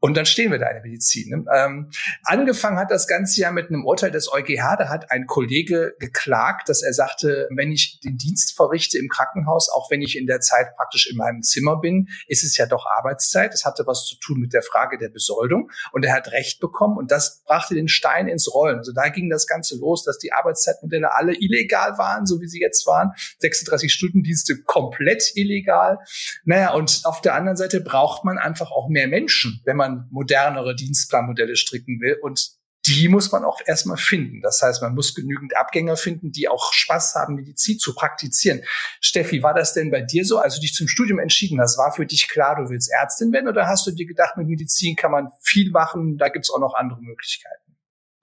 Und 0.00 0.16
dann 0.16 0.26
stehen 0.26 0.52
wir 0.52 0.58
da 0.58 0.68
in 0.68 0.74
der 0.74 0.82
Medizin. 0.82 1.30
Ne? 1.30 1.44
Ähm, 1.52 1.90
angefangen 2.22 2.78
hat 2.78 2.90
das 2.90 3.08
Ganze 3.08 3.40
ja 3.40 3.50
mit 3.50 3.68
einem 3.68 3.84
Urteil 3.84 4.12
des 4.12 4.32
EuGH. 4.32 4.76
Da 4.78 4.88
hat 4.88 5.10
ein 5.10 5.26
Kollege 5.26 5.94
geklagt, 5.98 6.68
dass 6.68 6.82
er 6.82 6.92
sagte, 6.92 7.48
wenn 7.54 7.72
ich 7.72 7.98
den 8.00 8.16
Dienst 8.16 8.54
verrichte 8.56 8.98
im 8.98 9.08
Krankenhaus, 9.08 9.68
auch 9.70 9.90
wenn 9.90 10.00
ich 10.00 10.16
in 10.16 10.26
der 10.26 10.40
Zeit 10.40 10.76
praktisch 10.76 11.10
in 11.10 11.16
meinem 11.16 11.42
Zimmer 11.42 11.80
bin, 11.80 12.08
ist 12.28 12.44
es 12.44 12.56
ja 12.56 12.66
doch 12.66 12.86
Arbeitszeit. 12.86 13.52
Das 13.52 13.64
hatte 13.64 13.86
was 13.86 14.04
zu 14.04 14.16
tun 14.20 14.38
mit 14.38 14.52
der 14.52 14.62
Frage 14.62 14.98
der 14.98 15.08
Besoldung. 15.08 15.70
Und 15.92 16.04
er 16.04 16.14
hat 16.14 16.30
Recht 16.30 16.60
bekommen. 16.60 16.96
Und 16.96 17.10
das 17.10 17.42
brachte 17.44 17.74
den 17.74 17.88
Stein 17.88 18.28
ins 18.28 18.52
Rollen. 18.54 18.78
Also 18.78 18.92
da 18.92 19.08
ging 19.08 19.28
das 19.28 19.48
Ganze 19.48 19.76
los, 19.78 20.04
dass 20.04 20.18
die 20.18 20.32
Arbeitszeitmodelle 20.32 21.14
alle 21.14 21.34
illegal 21.34 21.98
waren, 21.98 22.24
so 22.24 22.40
wie 22.40 22.46
sie 22.46 22.60
jetzt 22.60 22.86
waren. 22.86 23.12
36-Stunden-Dienste 23.42 24.62
komplett 24.62 25.32
illegal. 25.34 25.98
Naja, 26.44 26.72
und 26.72 27.00
auf 27.04 27.20
der 27.20 27.34
anderen 27.34 27.56
Seite 27.56 27.80
braucht 27.80 28.24
man 28.24 28.38
einfach 28.38 28.70
auch 28.70 28.88
mehr 28.88 29.08
Menschen, 29.08 29.60
wenn 29.64 29.76
man 29.76 29.87
man 29.88 30.08
modernere 30.10 30.74
Dienstplanmodelle 30.74 31.56
stricken 31.56 32.00
will. 32.00 32.16
Und 32.20 32.58
die 32.86 33.08
muss 33.08 33.30
man 33.32 33.44
auch 33.44 33.60
erstmal 33.66 33.98
finden. 33.98 34.40
Das 34.40 34.62
heißt, 34.62 34.80
man 34.82 34.94
muss 34.94 35.14
genügend 35.14 35.56
Abgänger 35.56 35.96
finden, 35.96 36.32
die 36.32 36.48
auch 36.48 36.72
Spaß 36.72 37.16
haben, 37.16 37.34
Medizin 37.34 37.78
zu 37.78 37.94
praktizieren. 37.94 38.62
Steffi, 39.00 39.42
war 39.42 39.52
das 39.52 39.74
denn 39.74 39.90
bei 39.90 40.00
dir 40.00 40.24
so, 40.24 40.38
als 40.38 40.54
du 40.54 40.60
dich 40.60 40.72
zum 40.74 40.88
Studium 40.88 41.18
entschieden 41.18 41.60
hast? 41.60 41.76
War 41.76 41.92
für 41.92 42.06
dich 42.06 42.28
klar, 42.28 42.56
du 42.56 42.70
willst 42.70 42.90
Ärztin 42.90 43.32
werden 43.32 43.48
oder 43.48 43.66
hast 43.66 43.86
du 43.86 43.90
dir 43.90 44.06
gedacht, 44.06 44.36
mit 44.36 44.48
Medizin 44.48 44.96
kann 44.96 45.10
man 45.10 45.28
viel 45.42 45.70
machen, 45.70 46.16
da 46.16 46.28
gibt's 46.28 46.50
auch 46.50 46.60
noch 46.60 46.74
andere 46.74 47.02
Möglichkeiten? 47.02 47.67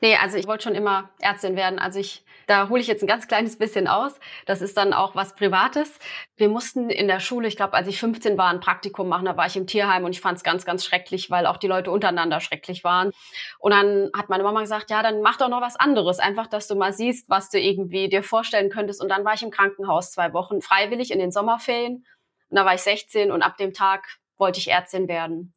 Nee, 0.06 0.18
also 0.18 0.38
ich 0.38 0.46
wollte 0.46 0.66
schon 0.66 0.76
immer 0.76 1.10
Ärztin 1.18 1.56
werden. 1.56 1.80
Also 1.80 2.00
ich 2.00 2.24
da 2.46 2.70
hole 2.70 2.80
ich 2.80 2.86
jetzt 2.86 3.02
ein 3.02 3.08
ganz 3.08 3.28
kleines 3.28 3.58
bisschen 3.58 3.88
aus. 3.88 4.20
Das 4.46 4.62
ist 4.62 4.78
dann 4.78 4.94
auch 4.94 5.16
was 5.16 5.34
Privates. 5.34 5.98
Wir 6.38 6.48
mussten 6.48 6.92
in 6.92 7.08
der 7.08 7.20
Schule, 7.20 7.48
ich 7.48 7.56
glaube, 7.56 7.74
als 7.74 7.88
ich 7.88 8.00
15 8.00 8.38
war, 8.38 8.52
ein 8.52 8.60
Praktikum 8.60 9.08
machen. 9.10 9.26
Da 9.26 9.36
war 9.36 9.48
ich 9.48 9.58
im 9.58 9.66
Tierheim 9.66 10.04
und 10.04 10.12
ich 10.12 10.22
fand 10.22 10.38
es 10.38 10.44
ganz, 10.44 10.64
ganz 10.64 10.86
schrecklich, 10.86 11.32
weil 11.32 11.48
auch 11.48 11.58
die 11.58 11.66
Leute 11.66 11.90
untereinander 11.90 12.40
schrecklich 12.40 12.84
waren. 12.84 13.14
Und 13.58 13.72
dann 13.72 14.12
hat 14.16 14.30
meine 14.30 14.44
Mama 14.44 14.62
gesagt, 14.62 14.92
ja, 14.92 15.02
dann 15.02 15.22
mach 15.22 15.38
doch 15.38 15.50
noch 15.50 15.62
was 15.62 15.76
anderes. 15.76 16.20
Einfach, 16.20 16.46
dass 16.46 16.68
du 16.68 16.76
mal 16.76 16.94
siehst, 16.94 17.28
was 17.28 17.50
du 17.50 17.60
irgendwie 17.60 18.08
dir 18.08 18.22
vorstellen 18.22 18.70
könntest. 18.70 19.02
Und 19.02 19.10
dann 19.10 19.26
war 19.26 19.34
ich 19.34 19.42
im 19.42 19.50
Krankenhaus 19.50 20.12
zwei 20.12 20.34
Wochen 20.34 20.62
freiwillig 20.62 21.10
in 21.10 21.18
den 21.18 21.32
Sommerferien. 21.32 22.06
Und 22.50 22.58
da 22.58 22.64
war 22.64 22.76
ich 22.76 22.82
16 22.82 23.32
und 23.32 23.42
ab 23.42 23.58
dem 23.58 23.74
Tag 23.74 24.06
wollte 24.38 24.60
ich 24.60 24.70
Ärztin 24.70 25.08
werden. 25.08 25.54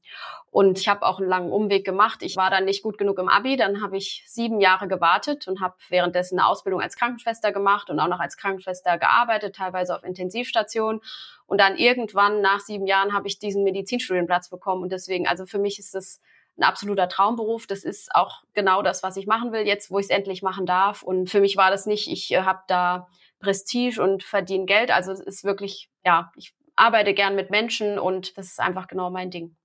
Und 0.50 0.78
ich 0.78 0.88
habe 0.88 1.04
auch 1.04 1.18
einen 1.18 1.28
langen 1.28 1.52
Umweg 1.52 1.85
gemacht. 1.85 2.23
Ich 2.23 2.37
war 2.37 2.50
dann 2.50 2.64
nicht 2.64 2.82
gut 2.82 2.97
genug 2.97 3.18
im 3.18 3.28
Abi. 3.28 3.56
Dann 3.56 3.82
habe 3.82 3.97
ich 3.97 4.25
sieben 4.26 4.61
Jahre 4.61 4.88
gewartet 4.88 5.47
und 5.47 5.61
habe 5.61 5.75
währenddessen 5.88 6.38
eine 6.38 6.49
Ausbildung 6.49 6.80
als 6.80 6.97
Krankenschwester 6.97 7.52
gemacht 7.52 7.90
und 7.90 8.00
auch 8.00 8.08
noch 8.08 8.20
als 8.20 8.37
Krankenschwester 8.37 8.99
gearbeitet, 8.99 9.56
teilweise 9.56 9.94
auf 9.94 10.04
Intensivstation. 10.04 11.00
Und 11.47 11.61
dann 11.61 11.76
irgendwann 11.76 12.40
nach 12.40 12.61
sieben 12.61 12.87
Jahren 12.87 13.12
habe 13.12 13.28
ich 13.28 13.38
diesen 13.38 13.62
Medizinstudienplatz 13.62 14.49
bekommen. 14.49 14.82
Und 14.82 14.92
deswegen, 14.92 15.26
also 15.28 15.44
für 15.44 15.58
mich 15.58 15.78
ist 15.78 15.94
das 15.94 16.20
ein 16.56 16.64
absoluter 16.64 17.08
Traumberuf. 17.08 17.66
Das 17.66 17.85
ist 17.85 18.14
auch 18.14 18.42
genau 18.54 18.82
das, 18.82 19.02
was 19.02 19.16
ich 19.16 19.26
machen 19.26 19.52
will, 19.52 19.66
jetzt 19.66 19.90
wo 19.90 19.99
ich 19.99 20.06
es 20.06 20.11
endlich 20.11 20.42
machen 20.42 20.66
darf. 20.66 21.02
Und 21.02 21.28
für 21.30 21.40
mich 21.40 21.56
war 21.56 21.70
das 21.70 21.87
nicht, 21.87 22.08
ich 22.08 22.32
äh, 22.32 22.42
habe 22.42 22.61
da 22.68 23.08
Prestige 23.38 24.02
und 24.02 24.23
verdiene 24.23 24.64
Geld. 24.64 24.90
Also 24.90 25.12
es 25.12 25.20
ist 25.20 25.44
wirklich, 25.44 25.90
ja, 26.04 26.32
ich 26.37 26.54
arbeite 26.78 27.14
gern 27.14 27.37
mit 27.37 27.50
Menschen 27.50 27.99
und 27.99 28.38
das 28.38 28.47
ist 28.49 28.61
einfach 28.61 28.88
genau 28.88 29.11
mein 29.11 29.30
Ding. 29.30 29.58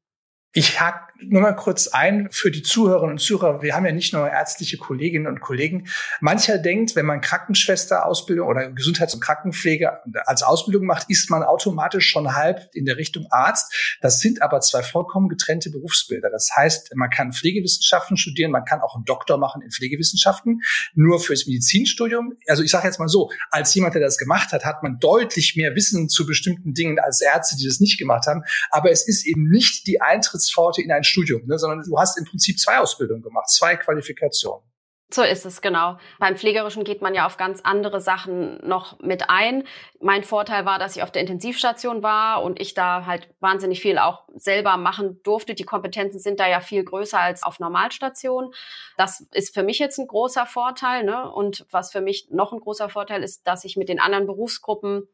Ich 0.55 0.79
hake 0.79 1.13
nur 1.29 1.41
mal 1.41 1.53
kurz 1.53 1.87
ein 1.87 2.27
für 2.31 2.51
die 2.51 2.61
Zuhörerinnen 2.61 3.13
und 3.13 3.19
Zuhörer. 3.19 3.61
Wir 3.61 3.75
haben 3.75 3.85
ja 3.85 3.91
nicht 3.91 4.13
nur 4.13 4.29
ärztliche 4.29 4.77
Kolleginnen 4.77 5.27
und 5.27 5.41
Kollegen. 5.41 5.87
Mancher 6.19 6.57
denkt, 6.57 6.95
wenn 6.95 7.05
man 7.05 7.21
Krankenschwesterausbildung 7.21 8.47
oder 8.47 8.69
Gesundheits- 8.71 9.13
und 9.13 9.21
Krankenpflege 9.21 9.99
als 10.25 10.43
Ausbildung 10.43 10.85
macht, 10.85 11.09
ist 11.09 11.29
man 11.29 11.43
automatisch 11.43 12.09
schon 12.09 12.35
halb 12.35 12.69
in 12.73 12.85
der 12.85 12.97
Richtung 12.97 13.25
Arzt. 13.29 13.97
Das 14.01 14.19
sind 14.19 14.41
aber 14.41 14.61
zwei 14.61 14.83
vollkommen 14.83 15.29
getrennte 15.29 15.69
Berufsbilder. 15.71 16.29
Das 16.29 16.51
heißt, 16.55 16.95
man 16.95 17.09
kann 17.09 17.33
Pflegewissenschaften 17.33 18.17
studieren, 18.17 18.51
man 18.51 18.65
kann 18.65 18.81
auch 18.81 18.95
einen 18.95 19.05
Doktor 19.05 19.37
machen 19.37 19.61
in 19.61 19.71
Pflegewissenschaften. 19.71 20.61
Nur 20.93 21.19
fürs 21.19 21.47
Medizinstudium, 21.47 22.33
also 22.47 22.63
ich 22.63 22.71
sage 22.71 22.87
jetzt 22.87 22.99
mal 22.99 23.07
so, 23.07 23.31
als 23.49 23.73
jemand, 23.73 23.95
der 23.95 24.01
das 24.01 24.17
gemacht 24.17 24.51
hat, 24.51 24.65
hat 24.65 24.83
man 24.83 24.99
deutlich 24.99 25.55
mehr 25.55 25.75
Wissen 25.75 26.09
zu 26.09 26.25
bestimmten 26.25 26.73
Dingen 26.73 26.99
als 26.99 27.21
Ärzte, 27.21 27.55
die 27.57 27.65
das 27.65 27.79
nicht 27.79 27.97
gemacht 27.97 28.27
haben. 28.27 28.43
Aber 28.69 28.91
es 28.91 29.07
ist 29.07 29.25
eben 29.25 29.49
nicht 29.49 29.87
die 29.87 30.01
Eintritts 30.01 30.42
Eintrittspforte 30.43 30.81
in 30.81 30.91
ein 30.91 31.03
Studium, 31.03 31.45
ne, 31.45 31.57
sondern 31.57 31.83
du 31.83 31.97
hast 31.97 32.17
im 32.17 32.25
Prinzip 32.25 32.59
zwei 32.59 32.79
Ausbildungen 32.79 33.21
gemacht, 33.21 33.49
zwei 33.49 33.75
Qualifikationen. 33.75 34.65
So 35.11 35.21
ist 35.21 35.45
es, 35.45 35.61
genau. 35.61 35.99
Beim 36.17 36.37
Pflegerischen 36.37 36.83
geht 36.83 37.03
man 37.03 37.13
ja 37.13 37.27
auf 37.27 37.37
ganz 37.37 37.61
andere 37.61 38.01
Sachen 38.01 38.57
noch 38.67 38.97
mit 38.99 39.29
ein. 39.29 39.63
Mein 39.99 40.23
Vorteil 40.23 40.65
war, 40.65 40.79
dass 40.79 40.95
ich 40.95 41.03
auf 41.03 41.11
der 41.11 41.21
Intensivstation 41.21 42.01
war 42.01 42.41
und 42.41 42.59
ich 42.59 42.73
da 42.73 43.05
halt 43.05 43.29
wahnsinnig 43.39 43.79
viel 43.79 43.99
auch 43.99 44.23
selber 44.33 44.75
machen 44.77 45.21
durfte. 45.21 45.53
Die 45.53 45.65
Kompetenzen 45.65 46.17
sind 46.17 46.39
da 46.39 46.49
ja 46.49 46.61
viel 46.61 46.83
größer 46.83 47.19
als 47.19 47.43
auf 47.43 47.59
Normalstation. 47.59 48.55
Das 48.97 49.19
ist 49.33 49.53
für 49.53 49.61
mich 49.61 49.77
jetzt 49.77 49.99
ein 49.99 50.07
großer 50.07 50.47
Vorteil. 50.47 51.03
Ne? 51.03 51.31
Und 51.31 51.67
was 51.69 51.91
für 51.91 52.01
mich 52.01 52.29
noch 52.31 52.51
ein 52.51 52.59
großer 52.59 52.89
Vorteil 52.89 53.21
ist, 53.21 53.45
dass 53.45 53.65
ich 53.65 53.77
mit 53.77 53.89
den 53.89 53.99
anderen 53.99 54.25
Berufsgruppen 54.25 55.07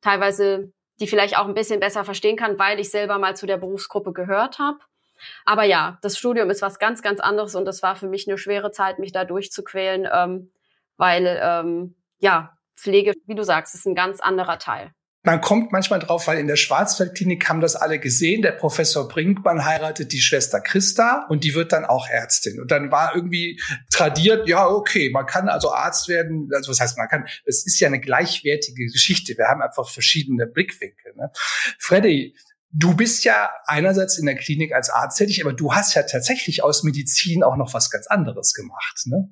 teilweise 0.00 0.72
die 1.00 1.06
vielleicht 1.06 1.36
auch 1.36 1.46
ein 1.46 1.54
bisschen 1.54 1.80
besser 1.80 2.04
verstehen 2.04 2.36
kann, 2.36 2.58
weil 2.58 2.78
ich 2.78 2.90
selber 2.90 3.18
mal 3.18 3.36
zu 3.36 3.46
der 3.46 3.56
Berufsgruppe 3.56 4.12
gehört 4.12 4.58
habe. 4.58 4.78
Aber 5.44 5.64
ja, 5.64 5.98
das 6.02 6.18
Studium 6.18 6.50
ist 6.50 6.62
was 6.62 6.78
ganz, 6.78 7.02
ganz 7.02 7.20
anderes 7.20 7.54
und 7.54 7.66
es 7.68 7.82
war 7.82 7.96
für 7.96 8.08
mich 8.08 8.28
eine 8.28 8.38
schwere 8.38 8.70
Zeit, 8.72 8.98
mich 8.98 9.12
da 9.12 9.24
durchzuquälen, 9.24 10.08
ähm, 10.12 10.50
weil 10.96 11.40
ähm, 11.42 11.96
ja, 12.18 12.56
Pflege, 12.76 13.14
wie 13.26 13.34
du 13.34 13.44
sagst, 13.44 13.74
ist 13.74 13.86
ein 13.86 13.94
ganz 13.94 14.20
anderer 14.20 14.58
Teil. 14.58 14.92
Man 15.26 15.40
kommt 15.40 15.72
manchmal 15.72 16.00
drauf, 16.00 16.26
weil 16.26 16.38
in 16.38 16.48
der 16.48 16.56
Schwarzwaldklinik 16.56 17.48
haben 17.48 17.62
das 17.62 17.76
alle 17.76 17.98
gesehen. 17.98 18.42
Der 18.42 18.52
Professor 18.52 19.08
Brinkmann 19.08 19.64
heiratet 19.64 20.12
die 20.12 20.20
Schwester 20.20 20.60
Christa 20.60 21.24
und 21.30 21.44
die 21.44 21.54
wird 21.54 21.72
dann 21.72 21.86
auch 21.86 22.06
Ärztin. 22.06 22.60
Und 22.60 22.70
dann 22.70 22.90
war 22.90 23.14
irgendwie 23.14 23.58
tradiert, 23.90 24.46
ja, 24.46 24.68
okay, 24.68 25.08
man 25.08 25.24
kann 25.24 25.48
also 25.48 25.72
Arzt 25.72 26.08
werden. 26.08 26.50
Also 26.54 26.70
was 26.70 26.78
heißt 26.78 26.98
man 26.98 27.08
kann? 27.08 27.26
Es 27.46 27.64
ist 27.64 27.80
ja 27.80 27.88
eine 27.88 28.00
gleichwertige 28.00 28.84
Geschichte. 28.84 29.32
Wir 29.38 29.46
haben 29.46 29.62
einfach 29.62 29.88
verschiedene 29.88 30.46
Blickwinkel. 30.46 31.14
Ne? 31.16 31.30
Freddy, 31.78 32.36
du 32.70 32.94
bist 32.94 33.24
ja 33.24 33.48
einerseits 33.64 34.18
in 34.18 34.26
der 34.26 34.36
Klinik 34.36 34.74
als 34.74 34.90
Arzt 34.90 35.16
tätig, 35.16 35.42
aber 35.42 35.54
du 35.54 35.72
hast 35.72 35.94
ja 35.94 36.02
tatsächlich 36.02 36.62
aus 36.62 36.82
Medizin 36.82 37.42
auch 37.42 37.56
noch 37.56 37.72
was 37.72 37.90
ganz 37.90 38.08
anderes 38.08 38.52
gemacht. 38.52 39.06
Ne? 39.06 39.30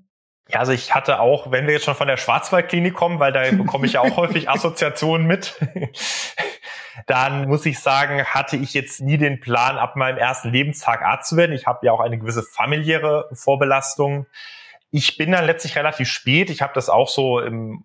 Ja, 0.49 0.58
also 0.58 0.72
ich 0.72 0.94
hatte 0.94 1.20
auch, 1.20 1.50
wenn 1.50 1.66
wir 1.66 1.75
jetzt 1.75 1.84
schon 1.84 1.94
von 1.94 2.08
der 2.08 2.16
Schwarzwaldklinik 2.16 2.94
kommen, 2.94 3.20
weil 3.20 3.32
da 3.32 3.50
bekomme 3.52 3.87
ich 3.87 3.94
ja 3.94 4.00
auch 4.00 4.16
häufig 4.16 4.49
Assoziationen 4.49 5.26
mit, 5.26 5.54
dann 7.06 7.49
muss 7.49 7.64
ich 7.64 7.78
sagen, 7.78 8.25
hatte 8.25 8.56
ich 8.56 8.75
jetzt 8.75 9.00
nie 9.00 9.18
den 9.18 9.40
Plan, 9.40 9.78
ab 9.78 9.96
meinem 9.96 10.18
ersten 10.18 10.50
Lebenstag 10.50 11.02
Arzt 11.02 11.30
zu 11.30 11.37
werden. 11.37 11.52
Ich 11.52 11.66
habe 11.66 11.87
ja 11.87 11.92
auch 11.92 12.00
eine 12.00 12.18
gewisse 12.18 12.42
familiäre 12.42 13.28
Vorbelastung. 13.32 14.26
Ich 14.90 15.16
bin 15.16 15.32
dann 15.32 15.46
letztlich 15.46 15.76
relativ 15.76 16.08
spät. 16.08 16.50
Ich 16.50 16.61
habe 16.61 16.75
das 16.75 16.90
auch 16.90 17.08
so 17.08 17.40
im 17.40 17.84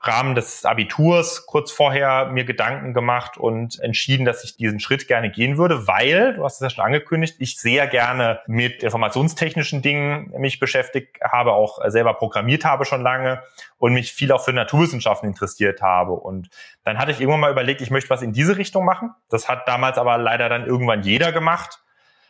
Rahmen 0.00 0.36
des 0.36 0.64
Abiturs 0.64 1.46
kurz 1.46 1.72
vorher 1.72 2.26
mir 2.26 2.44
Gedanken 2.44 2.94
gemacht 2.94 3.36
und 3.36 3.80
entschieden, 3.80 4.24
dass 4.24 4.44
ich 4.44 4.56
diesen 4.56 4.78
Schritt 4.78 5.08
gerne 5.08 5.30
gehen 5.30 5.58
würde, 5.58 5.88
weil, 5.88 6.34
du 6.34 6.44
hast 6.44 6.54
es 6.54 6.60
ja 6.60 6.70
schon 6.70 6.84
angekündigt, 6.84 7.36
ich 7.40 7.58
sehr 7.58 7.88
gerne 7.88 8.40
mit 8.46 8.84
informationstechnischen 8.84 9.82
Dingen 9.82 10.32
mich 10.38 10.60
beschäftigt 10.60 11.18
habe, 11.22 11.52
auch 11.52 11.78
selber 11.88 12.14
programmiert 12.14 12.64
habe 12.64 12.84
schon 12.84 13.02
lange 13.02 13.42
und 13.78 13.92
mich 13.92 14.12
viel 14.12 14.30
auch 14.30 14.44
für 14.44 14.52
Naturwissenschaften 14.52 15.28
interessiert 15.28 15.82
habe. 15.82 16.12
Und 16.12 16.48
dann 16.84 16.98
hatte 16.98 17.10
ich 17.10 17.20
irgendwann 17.20 17.40
mal 17.40 17.50
überlegt, 17.50 17.80
ich 17.80 17.90
möchte 17.90 18.10
was 18.10 18.22
in 18.22 18.32
diese 18.32 18.56
Richtung 18.56 18.84
machen. 18.84 19.14
Das 19.28 19.48
hat 19.48 19.66
damals 19.66 19.98
aber 19.98 20.16
leider 20.16 20.48
dann 20.48 20.64
irgendwann 20.64 21.02
jeder 21.02 21.32
gemacht. 21.32 21.82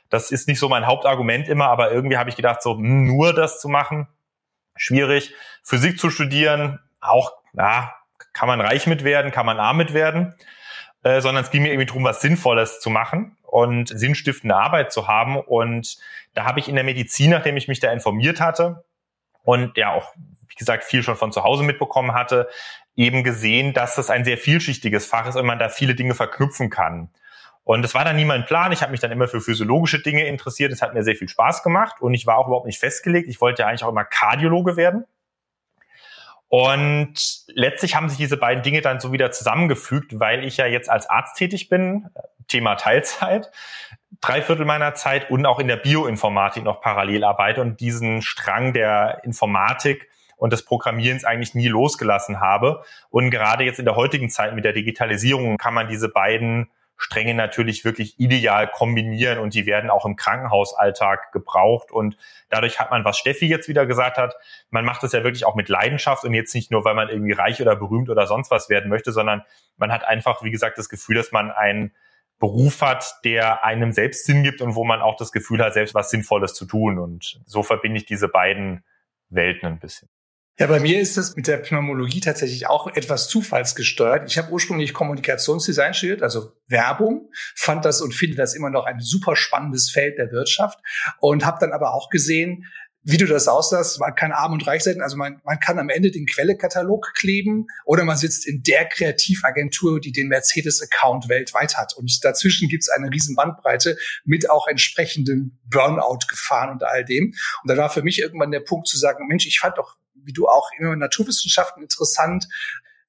Das 0.09 0.31
ist 0.31 0.49
nicht 0.49 0.59
so 0.59 0.71
mein 0.71 0.87
Hauptargument 0.87 1.49
immer, 1.49 1.67
aber 1.67 1.93
irgendwie 1.93 2.17
habe 2.17 2.31
ich 2.31 2.37
gedacht, 2.37 2.63
so 2.63 2.77
hm, 2.77 3.05
nur 3.07 3.35
das 3.35 3.61
zu 3.61 3.69
machen, 3.69 4.09
schwierig. 4.75 5.35
Physik 5.63 6.01
zu 6.01 6.09
studieren, 6.09 6.79
auch 7.01 7.33
na, 7.59 7.93
kann 8.33 8.47
man 8.47 8.61
reich 8.61 8.87
mit 8.87 9.03
werden, 9.03 9.33
kann 9.33 9.45
man 9.45 9.59
arm 9.59 9.77
mit 9.77 9.93
werden, 9.93 10.35
äh, 11.03 11.21
sondern 11.21 11.43
es 11.43 11.51
ging 11.51 11.63
mir 11.63 11.71
irgendwie 11.71 11.87
darum, 11.87 12.05
was 12.05 12.21
Sinnvolles 12.21 12.79
zu 12.79 12.89
machen 12.89 13.37
und 13.43 13.89
sinnstiftende 13.89 14.55
Arbeit 14.55 14.93
zu 14.93 15.09
haben. 15.09 15.37
Und 15.37 15.99
da 16.35 16.45
habe 16.45 16.61
ich 16.61 16.69
in 16.69 16.77
der 16.77 16.85
Medizin, 16.85 17.31
nachdem 17.31 17.57
ich 17.57 17.67
mich 17.67 17.81
da 17.81 17.91
informiert 17.93 18.41
hatte 18.41 18.85
und 19.43 19.77
ja 19.77 19.93
auch, 19.93 20.15
wie 20.15 20.55
gesagt, 20.55 20.85
viel 20.85 21.03
schon 21.03 21.17
von 21.17 21.33
zu 21.33 21.43
Hause 21.43 21.65
mitbekommen 21.65 22.15
hatte, 22.15 22.49
eben 22.95 23.25
gesehen, 23.25 23.75
dass 23.75 23.97
das 23.97 24.09
ein 24.09 24.25
sehr 24.25 24.39
vielschichtiges 24.39 25.07
Fach 25.07 25.27
ist 25.27 25.37
und 25.37 25.47
man 25.47 25.59
da 25.59 25.69
viele 25.69 25.97
Dinge 25.97 26.15
verknüpfen 26.15 26.71
kann. 26.71 27.11
Und 27.65 27.83
das 27.83 27.95
war 27.95 28.05
dann 28.05 28.17
nie 28.17 28.25
mein 28.25 28.47
Plan. 28.47 28.71
Ich 28.71 28.83
habe 28.83 28.93
mich 28.93 29.01
dann 29.01 29.11
immer 29.11 29.27
für 29.27 29.41
physiologische 29.41 30.01
Dinge 30.01 30.25
interessiert. 30.27 30.73
Es 30.73 30.81
hat 30.81 30.95
mir 30.95 31.03
sehr 31.03 31.17
viel 31.17 31.29
Spaß 31.29 31.65
gemacht 31.65 32.01
und 32.01 32.15
ich 32.15 32.25
war 32.25 32.39
auch 32.39 32.47
überhaupt 32.47 32.67
nicht 32.67 32.79
festgelegt. 32.79 33.29
Ich 33.29 33.41
wollte 33.41 33.63
ja 33.63 33.69
eigentlich 33.69 33.83
auch 33.83 33.91
immer 33.91 34.05
Kardiologe 34.05 34.77
werden. 34.77 35.05
Und 36.49 37.45
letztlich 37.49 37.95
haben 37.95 38.09
sich 38.09 38.19
diese 38.19 38.39
beiden 38.39 38.63
Dinge 38.63 38.81
dann 38.81 39.01
so 39.01 39.13
wieder 39.13 39.31
zusammengefügt, 39.31 40.19
weil 40.19 40.45
ich 40.45 40.57
ja 40.57 40.67
jetzt 40.67 40.89
als 40.89 41.09
Arzt 41.09 41.37
tätig 41.37 41.69
bin, 41.69 42.09
Thema 42.49 42.77
Teilzeit, 42.77 43.51
drei 44.23 44.41
Viertel 44.41 44.65
meiner 44.65 44.95
Zeit 44.95 45.31
und 45.31 45.45
auch 45.45 45.59
in 45.59 45.69
der 45.69 45.77
Bioinformatik 45.77 46.65
noch 46.65 46.81
parallel 46.81 47.25
arbeite 47.25 47.61
und 47.61 47.81
diesen 47.81 48.23
Strang 48.23 48.73
der 48.73 49.21
Informatik 49.25 50.09
und 50.39 50.53
des 50.53 50.65
Programmierens 50.65 51.25
eigentlich 51.25 51.55
nie 51.55 51.69
losgelassen 51.69 52.41
habe. 52.41 52.83
Und 53.11 53.31
gerade 53.31 53.65
jetzt 53.65 53.79
in 53.79 53.85
der 53.85 53.97
heutigen 53.97 54.31
Zeit 54.31 54.55
mit 54.55 54.65
der 54.65 54.73
Digitalisierung 54.73 55.59
kann 55.59 55.75
man 55.75 55.89
diese 55.89 56.09
beiden 56.09 56.71
Stränge 56.99 57.33
natürlich 57.33 57.85
wirklich 57.85 58.19
ideal 58.19 58.69
kombinieren 58.69 59.39
und 59.39 59.55
die 59.55 59.67
werden 59.67 59.89
auch 59.89 60.05
im 60.05 60.17
Krankenhausalltag 60.17 61.31
gebraucht. 61.33 61.93
Und 61.93 62.17
dadurch 62.51 62.81
hat 62.81 62.91
man, 62.91 63.05
was 63.05 63.17
Steffi 63.17 63.47
jetzt 63.47 63.69
wieder 63.69 63.87
gesagt 63.87 64.19
hat, 64.19 64.35
man 64.71 64.85
macht 64.85 65.05
es 65.05 65.13
ja 65.13 65.23
wirklich 65.23 65.47
auch 65.47 65.55
mit 65.55 65.69
Leidenschaft 65.69 66.25
und 66.25 66.35
jetzt 66.35 66.55
nicht 66.55 66.73
nur, 66.73 66.85
weil 66.85 66.95
man 66.95 67.09
irgendwie 67.09 67.33
reich 67.33 67.63
oder 67.63 67.77
berühmt 67.77 68.11
oder 68.11 68.27
sonst 68.27 68.51
was 68.51 68.69
werden 68.69 68.91
möchte, 68.91 69.13
sondern 69.13 69.45
man 69.77 69.93
hat 69.93 70.05
einfach, 70.05 70.43
wie 70.43 70.51
gesagt, 70.51 70.77
das 70.77 70.89
Gefühl, 70.89 71.15
dass 71.15 71.31
man 71.31 71.53
einen 71.53 71.95
Beruf 72.41 72.83
hat, 72.83 73.21
der 73.25 73.65
einem 73.65 73.93
selbst 73.93 74.27
Sinn 74.27 74.43
gibt 74.43 74.61
und 74.61 74.75
wo 74.75 74.85
man 74.85 75.01
auch 75.01 75.17
das 75.17 75.31
Gefühl 75.31 75.63
hat, 75.63 75.75
selbst 75.75 75.95
was 75.95 76.11
Sinnvolles 76.11 76.55
zu 76.55 76.67
tun. 76.67 76.99
Und 76.99 77.41
so 77.47 77.63
verbinde 77.63 77.99
ich 77.99 78.07
diese 78.07 78.29
beiden 78.29 78.85
Welten 79.29 79.69
ein 79.69 79.79
bisschen. 79.79 80.09
Ja, 80.61 80.67
bei 80.67 80.81
mir 80.81 81.01
ist 81.01 81.17
es 81.17 81.37
mit 81.37 81.47
der 81.47 81.59
Pneumologie 81.59 82.19
tatsächlich 82.19 82.67
auch 82.67 82.89
etwas 82.89 83.29
zufallsgesteuert. 83.29 84.29
Ich 84.29 84.39
habe 84.39 84.51
ursprünglich 84.51 84.93
Kommunikationsdesign 84.93 85.95
studiert, 85.95 86.21
also 86.21 86.51
Werbung, 86.67 87.31
fand 87.55 87.85
das 87.85 88.01
und 88.01 88.13
finde 88.13 88.35
das 88.37 88.55
immer 88.55 88.69
noch 88.69 88.85
ein 88.85 88.99
super 88.99 89.37
spannendes 89.37 89.89
Feld 89.89 90.19
der 90.19 90.33
Wirtschaft 90.33 90.81
und 91.21 91.47
habe 91.47 91.59
dann 91.61 91.73
aber 91.73 91.95
auch 91.95 92.11
gesehen, 92.11 92.65
wie 93.05 93.17
du 93.17 93.27
das 93.27 93.47
aussahst, 93.47 94.01
man 94.01 94.17
kann 94.17 94.33
arm 94.33 94.53
und 94.53 94.67
reich 94.67 94.83
sein. 94.83 95.01
Also 95.01 95.17
man, 95.17 95.41
man 95.45 95.61
kann 95.61 95.79
am 95.79 95.89
Ende 95.89 96.11
den 96.11 96.27
Quellekatalog 96.27 97.15
kleben 97.15 97.67
oder 97.85 98.05
man 98.05 98.17
sitzt 98.17 98.47
in 98.47 98.63
der 98.65 98.87
Kreativagentur, 98.87 100.01
die 100.01 100.11
den 100.11 100.27
Mercedes-Account 100.27 101.29
weltweit 101.29 101.77
hat. 101.77 101.95
Und 101.97 102.23
dazwischen 102.23 102.69
gibt's 102.69 102.89
eine 102.89 103.11
riesen 103.11 103.37
Bandbreite 103.37 103.97
mit 104.25 104.51
auch 104.51 104.67
entsprechendem 104.67 105.57
Burnout-Gefahren 105.71 106.71
und 106.71 106.83
all 106.83 107.05
dem. 107.05 107.33
Und 107.63 107.71
da 107.71 107.77
war 107.77 107.89
für 107.89 108.03
mich 108.03 108.19
irgendwann 108.21 108.51
der 108.51 108.61
Punkt 108.61 108.89
zu 108.89 108.99
sagen, 108.99 109.27
Mensch, 109.29 109.47
ich 109.47 109.61
fand 109.61 109.79
doch 109.79 109.97
wie 110.29 110.33
du 110.33 110.47
auch 110.47 110.71
immer 110.79 110.95
Naturwissenschaften 110.95 111.83
interessant, 111.83 112.47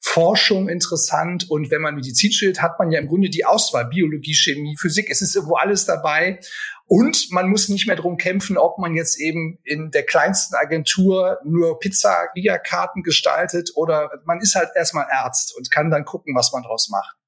Forschung 0.01 0.69
interessant 0.69 1.49
und 1.49 1.71
wenn 1.71 1.81
man 1.81 1.95
Medizin 1.95 2.31
studiert, 2.31 2.61
hat 2.61 2.79
man 2.79 2.89
ja 2.89 2.99
im 2.99 3.07
Grunde 3.07 3.29
die 3.29 3.45
Auswahl 3.45 3.85
Biologie, 3.85 4.33
Chemie, 4.33 4.77
Physik. 4.79 5.09
Es 5.09 5.21
ist 5.21 5.35
irgendwo 5.35 5.55
alles 5.55 5.85
dabei 5.85 6.39
und 6.85 7.29
man 7.31 7.49
muss 7.49 7.67
nicht 7.67 7.85
mehr 7.85 7.97
drum 7.97 8.17
kämpfen, 8.17 8.57
ob 8.57 8.77
man 8.79 8.95
jetzt 8.95 9.19
eben 9.19 9.59
in 9.65 9.91
der 9.91 10.03
kleinsten 10.03 10.55
Agentur 10.55 11.38
nur 11.43 11.79
Pizza-Karten 11.79 13.03
gestaltet 13.03 13.71
oder 13.75 14.09
man 14.23 14.39
ist 14.39 14.55
halt 14.55 14.69
erstmal 14.73 15.05
Arzt 15.11 15.53
und 15.57 15.69
kann 15.69 15.91
dann 15.91 16.05
gucken, 16.05 16.33
was 16.33 16.53
man 16.53 16.63
draus 16.63 16.89
macht. 16.89 17.18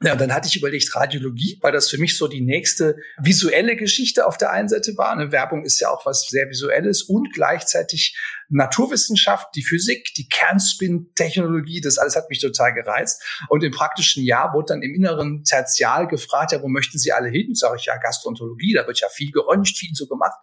Ja, 0.00 0.12
und 0.12 0.20
dann 0.20 0.32
hatte 0.32 0.46
ich 0.46 0.56
überlegt, 0.56 0.94
Radiologie, 0.94 1.58
weil 1.60 1.72
das 1.72 1.90
für 1.90 1.98
mich 1.98 2.16
so 2.16 2.28
die 2.28 2.40
nächste 2.40 2.96
visuelle 3.20 3.74
Geschichte 3.74 4.26
auf 4.26 4.38
der 4.38 4.52
einen 4.52 4.68
Seite 4.68 4.96
war. 4.96 5.10
Eine 5.10 5.32
Werbung 5.32 5.64
ist 5.64 5.80
ja 5.80 5.90
auch 5.90 6.06
was 6.06 6.28
sehr 6.28 6.48
Visuelles 6.48 7.02
und 7.02 7.32
gleichzeitig 7.32 8.16
Naturwissenschaft, 8.48 9.48
die 9.56 9.64
Physik, 9.64 10.14
die 10.16 10.28
Kernspin-Technologie, 10.28 11.80
das 11.80 11.98
alles 11.98 12.14
hat 12.14 12.30
mich 12.30 12.38
total 12.38 12.74
gereizt. 12.74 13.22
Und 13.48 13.64
im 13.64 13.72
praktischen 13.72 14.24
Jahr 14.24 14.54
wurde 14.54 14.74
dann 14.74 14.82
im 14.82 14.94
inneren 14.94 15.42
Tertial 15.42 16.06
gefragt, 16.06 16.52
ja, 16.52 16.62
wo 16.62 16.68
möchten 16.68 16.98
Sie 16.98 17.12
alle 17.12 17.28
hin? 17.28 17.54
Sag 17.54 17.76
ich, 17.76 17.86
ja, 17.86 17.96
Gastroenterologie, 17.96 18.74
da 18.74 18.86
wird 18.86 19.00
ja 19.00 19.08
viel 19.08 19.32
geröntgt, 19.32 19.76
viel 19.76 19.90
so 19.94 20.06
gemacht. 20.06 20.38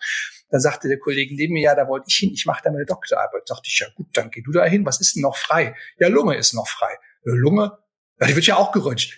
Dann 0.49 0.59
sagte 0.59 0.89
der 0.89 0.99
Kollege 0.99 1.33
neben 1.33 1.53
mir, 1.53 1.63
ja, 1.63 1.75
da 1.75 1.87
wollte 1.87 2.05
ich 2.09 2.15
hin, 2.17 2.31
ich 2.33 2.45
mache 2.45 2.61
da 2.63 2.71
meine 2.71 2.85
Doktorarbeit. 2.85 3.43
Da 3.47 3.55
dachte 3.55 3.67
ich, 3.67 3.79
ja 3.79 3.87
gut, 3.95 4.07
dann 4.13 4.29
geh 4.31 4.41
du 4.41 4.51
da 4.51 4.65
hin, 4.65 4.85
was 4.85 4.99
ist 4.99 5.15
denn 5.15 5.21
noch 5.21 5.37
frei? 5.37 5.75
Ja, 5.97 6.09
Lunge 6.09 6.35
ist 6.35 6.53
noch 6.53 6.67
frei. 6.67 6.93
Lunge, 7.23 7.77
Die 8.21 8.35
wird 8.35 8.47
ja 8.47 8.55
auch 8.55 8.71
geröntgt. 8.71 9.17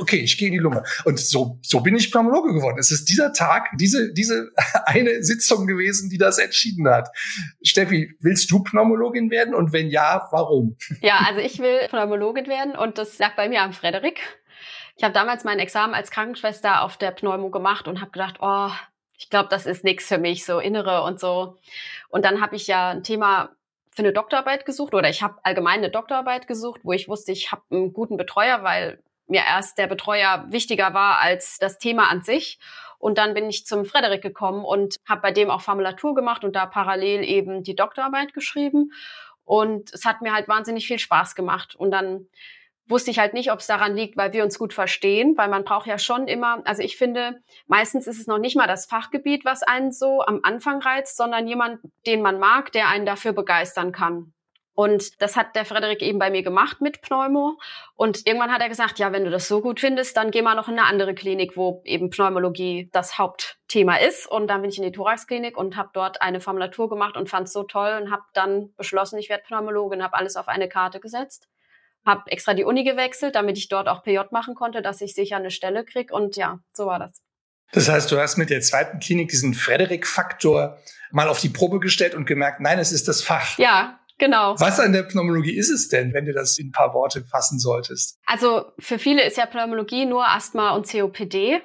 Okay, 0.00 0.18
ich 0.18 0.38
gehe 0.38 0.48
in 0.48 0.52
die 0.52 0.60
Lunge. 0.60 0.84
Und 1.04 1.18
so, 1.18 1.58
so 1.62 1.80
bin 1.80 1.96
ich 1.96 2.12
Pneumologe 2.12 2.54
geworden. 2.54 2.78
Es 2.78 2.92
ist 2.92 3.08
dieser 3.08 3.32
Tag, 3.32 3.68
diese, 3.78 4.12
diese 4.12 4.50
eine 4.86 5.22
Sitzung 5.24 5.66
gewesen, 5.66 6.08
die 6.08 6.18
das 6.18 6.38
entschieden 6.38 6.88
hat. 6.88 7.08
Steffi, 7.62 8.14
willst 8.20 8.50
du 8.50 8.62
Pneumologin 8.62 9.30
werden? 9.30 9.54
Und 9.54 9.72
wenn 9.72 9.88
ja, 9.88 10.28
warum? 10.30 10.76
Ja, 11.00 11.24
also 11.26 11.40
ich 11.40 11.58
will 11.58 11.88
Pneumologin 11.88 12.46
werden 12.48 12.76
und 12.76 12.98
das 12.98 13.18
lag 13.18 13.34
bei 13.34 13.48
mir 13.48 13.62
am 13.62 13.72
Frederik. 13.72 14.20
Ich 14.96 15.04
habe 15.04 15.14
damals 15.14 15.44
mein 15.44 15.58
Examen 15.58 15.94
als 15.94 16.10
Krankenschwester 16.10 16.82
auf 16.82 16.96
der 16.96 17.12
Pneumo 17.12 17.50
gemacht 17.50 17.88
und 17.88 18.00
habe 18.00 18.10
gedacht, 18.10 18.36
oh, 18.40 18.70
ich 19.16 19.30
glaube, 19.30 19.48
das 19.48 19.64
ist 19.66 19.84
nichts 19.84 20.06
für 20.06 20.18
mich, 20.18 20.44
so 20.44 20.58
innere 20.58 21.02
und 21.02 21.18
so. 21.18 21.58
Und 22.08 22.24
dann 22.24 22.40
habe 22.40 22.56
ich 22.56 22.66
ja 22.66 22.90
ein 22.90 23.02
Thema 23.02 23.50
für 23.98 24.02
eine 24.04 24.12
Doktorarbeit 24.12 24.64
gesucht 24.64 24.94
oder 24.94 25.10
ich 25.10 25.24
habe 25.24 25.40
allgemein 25.42 25.78
eine 25.78 25.90
Doktorarbeit 25.90 26.46
gesucht, 26.46 26.82
wo 26.84 26.92
ich 26.92 27.08
wusste, 27.08 27.32
ich 27.32 27.50
habe 27.50 27.62
einen 27.72 27.92
guten 27.92 28.16
Betreuer, 28.16 28.62
weil 28.62 29.02
mir 29.26 29.42
erst 29.44 29.76
der 29.76 29.88
Betreuer 29.88 30.46
wichtiger 30.50 30.94
war 30.94 31.18
als 31.18 31.58
das 31.58 31.78
Thema 31.78 32.08
an 32.08 32.22
sich. 32.22 32.60
Und 33.00 33.18
dann 33.18 33.34
bin 33.34 33.50
ich 33.50 33.66
zum 33.66 33.84
Frederik 33.84 34.22
gekommen 34.22 34.64
und 34.64 34.98
habe 35.04 35.20
bei 35.20 35.32
dem 35.32 35.50
auch 35.50 35.62
Formulatur 35.62 36.14
gemacht 36.14 36.44
und 36.44 36.54
da 36.54 36.66
parallel 36.66 37.24
eben 37.24 37.64
die 37.64 37.74
Doktorarbeit 37.74 38.34
geschrieben. 38.34 38.92
Und 39.44 39.92
es 39.92 40.04
hat 40.04 40.22
mir 40.22 40.32
halt 40.32 40.46
wahnsinnig 40.46 40.86
viel 40.86 41.00
Spaß 41.00 41.34
gemacht. 41.34 41.74
Und 41.74 41.90
dann 41.90 42.28
wusste 42.88 43.10
ich 43.10 43.18
halt 43.18 43.34
nicht, 43.34 43.52
ob 43.52 43.60
es 43.60 43.66
daran 43.66 43.94
liegt, 43.94 44.16
weil 44.16 44.32
wir 44.32 44.44
uns 44.44 44.58
gut 44.58 44.72
verstehen, 44.72 45.36
weil 45.36 45.48
man 45.48 45.64
braucht 45.64 45.86
ja 45.86 45.98
schon 45.98 46.26
immer, 46.26 46.62
also 46.64 46.82
ich 46.82 46.96
finde, 46.96 47.42
meistens 47.66 48.06
ist 48.06 48.20
es 48.20 48.26
noch 48.26 48.38
nicht 48.38 48.56
mal 48.56 48.66
das 48.66 48.86
Fachgebiet, 48.86 49.44
was 49.44 49.62
einen 49.62 49.92
so 49.92 50.22
am 50.22 50.40
Anfang 50.42 50.80
reizt, 50.80 51.16
sondern 51.16 51.46
jemand, 51.46 51.80
den 52.06 52.22
man 52.22 52.38
mag, 52.38 52.72
der 52.72 52.88
einen 52.88 53.06
dafür 53.06 53.32
begeistern 53.32 53.92
kann. 53.92 54.32
Und 54.74 55.20
das 55.20 55.36
hat 55.36 55.56
der 55.56 55.64
Frederik 55.64 56.02
eben 56.02 56.20
bei 56.20 56.30
mir 56.30 56.44
gemacht 56.44 56.80
mit 56.80 57.02
Pneumo. 57.02 57.58
Und 57.96 58.28
irgendwann 58.28 58.52
hat 58.52 58.62
er 58.62 58.68
gesagt, 58.68 59.00
ja, 59.00 59.10
wenn 59.10 59.24
du 59.24 59.30
das 59.30 59.48
so 59.48 59.60
gut 59.60 59.80
findest, 59.80 60.16
dann 60.16 60.30
geh 60.30 60.40
mal 60.40 60.54
noch 60.54 60.68
in 60.68 60.78
eine 60.78 60.86
andere 60.86 61.16
Klinik, 61.16 61.56
wo 61.56 61.82
eben 61.84 62.10
Pneumologie 62.10 62.88
das 62.92 63.18
Hauptthema 63.18 63.96
ist. 63.96 64.30
Und 64.30 64.46
dann 64.46 64.60
bin 64.62 64.70
ich 64.70 64.78
in 64.78 64.84
die 64.84 64.92
Thoraxklinik 64.92 65.56
und 65.56 65.76
habe 65.76 65.90
dort 65.94 66.22
eine 66.22 66.40
Formulatur 66.40 66.88
gemacht 66.88 67.16
und 67.16 67.28
fand 67.28 67.48
es 67.48 67.52
so 67.52 67.64
toll 67.64 67.98
und 68.00 68.12
habe 68.12 68.22
dann 68.34 68.72
beschlossen, 68.76 69.18
ich 69.18 69.28
werde 69.28 69.42
Pneumologin, 69.48 70.00
habe 70.00 70.14
alles 70.14 70.36
auf 70.36 70.46
eine 70.46 70.68
Karte 70.68 71.00
gesetzt 71.00 71.48
habe 72.08 72.30
extra 72.30 72.54
die 72.54 72.64
Uni 72.64 72.82
gewechselt, 72.82 73.36
damit 73.36 73.56
ich 73.56 73.68
dort 73.68 73.86
auch 73.86 74.02
PJ 74.02 74.18
machen 74.32 74.56
konnte, 74.56 74.82
dass 74.82 75.00
ich 75.00 75.14
sicher 75.14 75.36
eine 75.36 75.52
Stelle 75.52 75.84
krieg. 75.84 76.10
Und 76.10 76.36
ja, 76.36 76.58
so 76.72 76.86
war 76.86 76.98
das. 76.98 77.22
Das 77.72 77.88
heißt, 77.88 78.10
du 78.10 78.18
hast 78.18 78.36
mit 78.36 78.50
der 78.50 78.60
zweiten 78.62 78.98
Klinik 78.98 79.28
diesen 79.28 79.54
Frederik-Faktor 79.54 80.78
mal 81.12 81.28
auf 81.28 81.40
die 81.40 81.50
Probe 81.50 81.78
gestellt 81.78 82.14
und 82.14 82.26
gemerkt, 82.26 82.60
nein, 82.60 82.78
es 82.78 82.90
ist 82.90 83.06
das 83.06 83.22
Fach. 83.22 83.58
Ja, 83.58 84.00
Genau. 84.18 84.58
Was 84.58 84.80
an 84.80 84.92
der 84.92 85.04
Pneumologie 85.04 85.56
ist 85.56 85.70
es 85.70 85.88
denn, 85.88 86.12
wenn 86.12 86.26
du 86.26 86.32
das 86.32 86.58
in 86.58 86.68
ein 86.68 86.72
paar 86.72 86.92
Worte 86.92 87.24
fassen 87.24 87.60
solltest? 87.60 88.18
Also 88.26 88.72
für 88.78 88.98
viele 88.98 89.24
ist 89.24 89.36
ja 89.36 89.46
Pneumologie 89.46 90.06
nur 90.06 90.28
Asthma 90.28 90.70
und 90.74 90.90
COPD. 90.90 91.62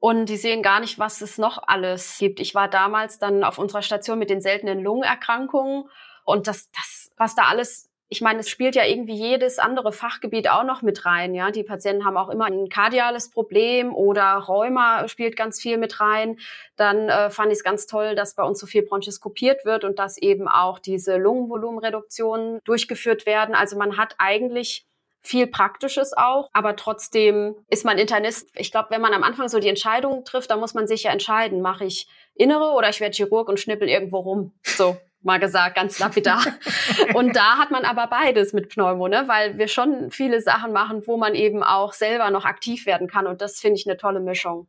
Und 0.00 0.26
die 0.26 0.36
sehen 0.36 0.62
gar 0.62 0.80
nicht, 0.80 0.98
was 0.98 1.20
es 1.20 1.38
noch 1.38 1.62
alles 1.66 2.18
gibt. 2.18 2.40
Ich 2.40 2.54
war 2.54 2.68
damals 2.68 3.18
dann 3.18 3.44
auf 3.44 3.58
unserer 3.58 3.80
Station 3.80 4.18
mit 4.18 4.28
den 4.28 4.40
seltenen 4.40 4.80
Lungenerkrankungen 4.80 5.84
und 6.24 6.46
das, 6.46 6.70
das, 6.72 7.12
was 7.16 7.34
da 7.34 7.44
alles 7.44 7.90
ich 8.08 8.20
meine, 8.20 8.40
es 8.40 8.48
spielt 8.48 8.76
ja 8.76 8.84
irgendwie 8.84 9.14
jedes 9.14 9.58
andere 9.58 9.92
Fachgebiet 9.92 10.48
auch 10.48 10.64
noch 10.64 10.82
mit 10.82 11.04
rein. 11.06 11.34
Ja, 11.34 11.50
die 11.50 11.64
Patienten 11.64 12.04
haben 12.04 12.16
auch 12.16 12.28
immer 12.28 12.46
ein 12.46 12.68
kardiales 12.68 13.30
Problem 13.30 13.94
oder 13.94 14.34
Rheuma 14.34 15.08
spielt 15.08 15.36
ganz 15.36 15.60
viel 15.60 15.78
mit 15.78 16.00
rein. 16.00 16.38
Dann 16.76 17.08
äh, 17.08 17.30
fand 17.30 17.50
ich 17.50 17.58
es 17.58 17.64
ganz 17.64 17.86
toll, 17.86 18.14
dass 18.14 18.34
bei 18.34 18.44
uns 18.44 18.60
so 18.60 18.66
viel 18.66 18.82
bronchoskopiert 18.82 19.64
wird 19.64 19.84
und 19.84 19.98
dass 19.98 20.18
eben 20.18 20.48
auch 20.48 20.78
diese 20.78 21.16
Lungenvolumenreduktionen 21.16 22.60
durchgeführt 22.64 23.26
werden. 23.26 23.54
Also 23.54 23.76
man 23.76 23.96
hat 23.96 24.14
eigentlich 24.18 24.86
viel 25.22 25.46
Praktisches 25.46 26.12
auch, 26.14 26.50
aber 26.52 26.76
trotzdem 26.76 27.56
ist 27.70 27.86
man 27.86 27.98
Internist. 27.98 28.50
Ich 28.56 28.70
glaube, 28.70 28.90
wenn 28.90 29.00
man 29.00 29.14
am 29.14 29.22
Anfang 29.22 29.48
so 29.48 29.58
die 29.58 29.68
Entscheidung 29.68 30.24
trifft, 30.24 30.50
dann 30.50 30.60
muss 30.60 30.74
man 30.74 30.86
sich 30.86 31.04
ja 31.04 31.12
entscheiden, 31.12 31.62
mache 31.62 31.86
ich 31.86 32.06
Innere 32.34 32.72
oder 32.72 32.90
ich 32.90 33.00
werde 33.00 33.14
Chirurg 33.14 33.48
und 33.48 33.58
schnippel 33.58 33.88
irgendwo 33.88 34.18
rum. 34.18 34.52
So 34.62 34.96
mal 35.24 35.38
gesagt, 35.38 35.76
ganz 35.76 35.98
lapidar. 35.98 36.44
und 37.14 37.34
da 37.34 37.58
hat 37.58 37.70
man 37.70 37.84
aber 37.84 38.06
beides 38.06 38.52
mit 38.52 38.68
Pneumo, 38.68 39.08
ne? 39.08 39.24
weil 39.26 39.58
wir 39.58 39.68
schon 39.68 40.10
viele 40.10 40.40
Sachen 40.40 40.72
machen, 40.72 41.02
wo 41.06 41.16
man 41.16 41.34
eben 41.34 41.62
auch 41.62 41.92
selber 41.92 42.30
noch 42.30 42.44
aktiv 42.44 42.86
werden 42.86 43.08
kann. 43.08 43.26
Und 43.26 43.40
das 43.40 43.58
finde 43.58 43.78
ich 43.78 43.86
eine 43.86 43.96
tolle 43.96 44.20
Mischung. 44.20 44.68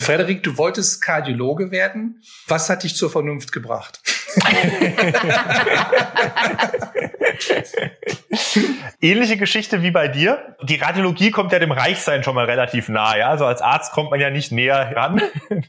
Frederik, 0.00 0.42
du 0.42 0.58
wolltest 0.58 1.02
Kardiologe 1.02 1.70
werden. 1.70 2.22
Was 2.46 2.70
hat 2.70 2.84
dich 2.84 2.96
zur 2.96 3.10
Vernunft 3.10 3.52
gebracht? 3.52 4.00
Ähnliche 9.00 9.36
Geschichte 9.36 9.82
wie 9.82 9.90
bei 9.90 10.08
dir. 10.08 10.56
Die 10.62 10.76
Radiologie 10.76 11.30
kommt 11.30 11.52
ja 11.52 11.58
dem 11.58 11.72
Reichsein 11.72 12.22
schon 12.22 12.34
mal 12.34 12.46
relativ 12.46 12.88
nahe. 12.88 13.18
Ja? 13.18 13.28
Also 13.28 13.46
als 13.46 13.62
Arzt 13.62 13.92
kommt 13.92 14.10
man 14.10 14.20
ja 14.20 14.30
nicht 14.30 14.52
näher 14.52 14.92
ran. 14.94 15.22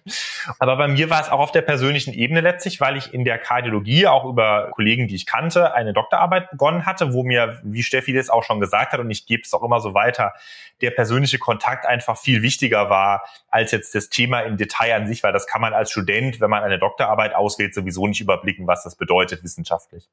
Aber 0.59 0.77
bei 0.77 0.87
mir 0.87 1.09
war 1.09 1.21
es 1.21 1.29
auch 1.29 1.39
auf 1.39 1.51
der 1.51 1.61
persönlichen 1.61 2.13
Ebene 2.13 2.41
letztlich, 2.41 2.79
weil 2.79 2.97
ich 2.97 3.13
in 3.13 3.25
der 3.25 3.37
Kardiologie 3.37 4.07
auch 4.07 4.25
über 4.25 4.71
Kollegen, 4.71 5.07
die 5.07 5.15
ich 5.15 5.25
kannte, 5.25 5.73
eine 5.73 5.93
Doktorarbeit 5.93 6.51
begonnen 6.51 6.85
hatte, 6.85 7.13
wo 7.13 7.23
mir, 7.23 7.59
wie 7.63 7.83
Steffi 7.83 8.13
das 8.13 8.29
auch 8.29 8.43
schon 8.43 8.59
gesagt 8.59 8.93
hat, 8.93 8.99
und 8.99 9.11
ich 9.11 9.25
gebe 9.25 9.43
es 9.43 9.53
auch 9.53 9.63
immer 9.63 9.79
so 9.79 9.93
weiter, 9.93 10.33
der 10.81 10.91
persönliche 10.91 11.39
Kontakt 11.39 11.85
einfach 11.85 12.17
viel 12.17 12.41
wichtiger 12.41 12.89
war 12.89 13.23
als 13.49 13.71
jetzt 13.71 13.95
das 13.95 14.09
Thema 14.09 14.41
im 14.41 14.57
Detail 14.57 14.95
an 14.95 15.07
sich, 15.07 15.23
weil 15.23 15.33
das 15.33 15.47
kann 15.47 15.61
man 15.61 15.73
als 15.73 15.91
Student, 15.91 16.39
wenn 16.39 16.49
man 16.49 16.63
eine 16.63 16.79
Doktorarbeit 16.79 17.33
auswählt, 17.33 17.73
sowieso 17.73 18.07
nicht 18.07 18.21
überblicken, 18.21 18.56
was 18.65 18.83
das 18.83 18.95
bedeutet 18.95 19.43
wissenschaftlich. 19.43 20.09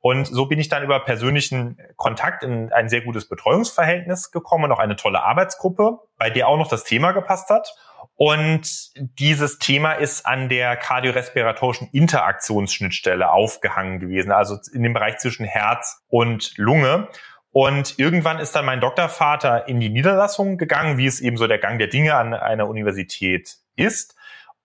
Und 0.00 0.26
so 0.26 0.46
bin 0.46 0.60
ich 0.60 0.68
dann 0.68 0.84
über 0.84 1.00
persönlichen 1.00 1.76
Kontakt 1.96 2.44
in 2.44 2.72
ein 2.72 2.88
sehr 2.88 3.00
gutes 3.00 3.28
Betreuungsverhältnis 3.28 4.30
gekommen 4.30 4.64
und 4.64 4.72
auch 4.72 4.78
eine 4.78 4.96
tolle 4.96 5.22
Arbeitsgruppe, 5.22 5.98
bei 6.16 6.30
der 6.30 6.46
auch 6.46 6.56
noch 6.56 6.68
das 6.68 6.84
Thema 6.84 7.12
gepasst 7.12 7.50
hat. 7.50 7.74
Und 8.14 8.90
dieses 9.18 9.58
Thema 9.58 9.92
ist 9.92 10.24
an 10.24 10.48
der 10.48 10.76
kardiorespiratorischen 10.76 11.88
Interaktionsschnittstelle 11.92 13.30
aufgehangen 13.30 13.98
gewesen, 14.00 14.32
also 14.32 14.56
in 14.72 14.82
dem 14.82 14.92
Bereich 14.92 15.18
zwischen 15.18 15.46
Herz 15.46 16.02
und 16.08 16.56
Lunge. 16.56 17.08
Und 17.50 17.98
irgendwann 17.98 18.38
ist 18.38 18.54
dann 18.54 18.64
mein 18.64 18.80
Doktorvater 18.80 19.66
in 19.68 19.80
die 19.80 19.88
Niederlassung 19.88 20.58
gegangen, 20.58 20.98
wie 20.98 21.06
es 21.06 21.20
eben 21.20 21.36
so 21.36 21.46
der 21.46 21.58
Gang 21.58 21.78
der 21.78 21.88
Dinge 21.88 22.14
an 22.14 22.34
einer 22.34 22.68
Universität 22.68 23.56
ist. 23.74 24.14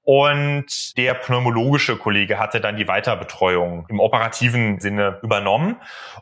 Und 0.06 0.98
der 0.98 1.14
pneumologische 1.14 1.96
Kollege 1.96 2.38
hatte 2.38 2.60
dann 2.60 2.76
die 2.76 2.90
Weiterbetreuung 2.90 3.86
im 3.88 4.02
operativen 4.02 4.82
Sinne 4.82 5.20
übernommen. 5.24 5.78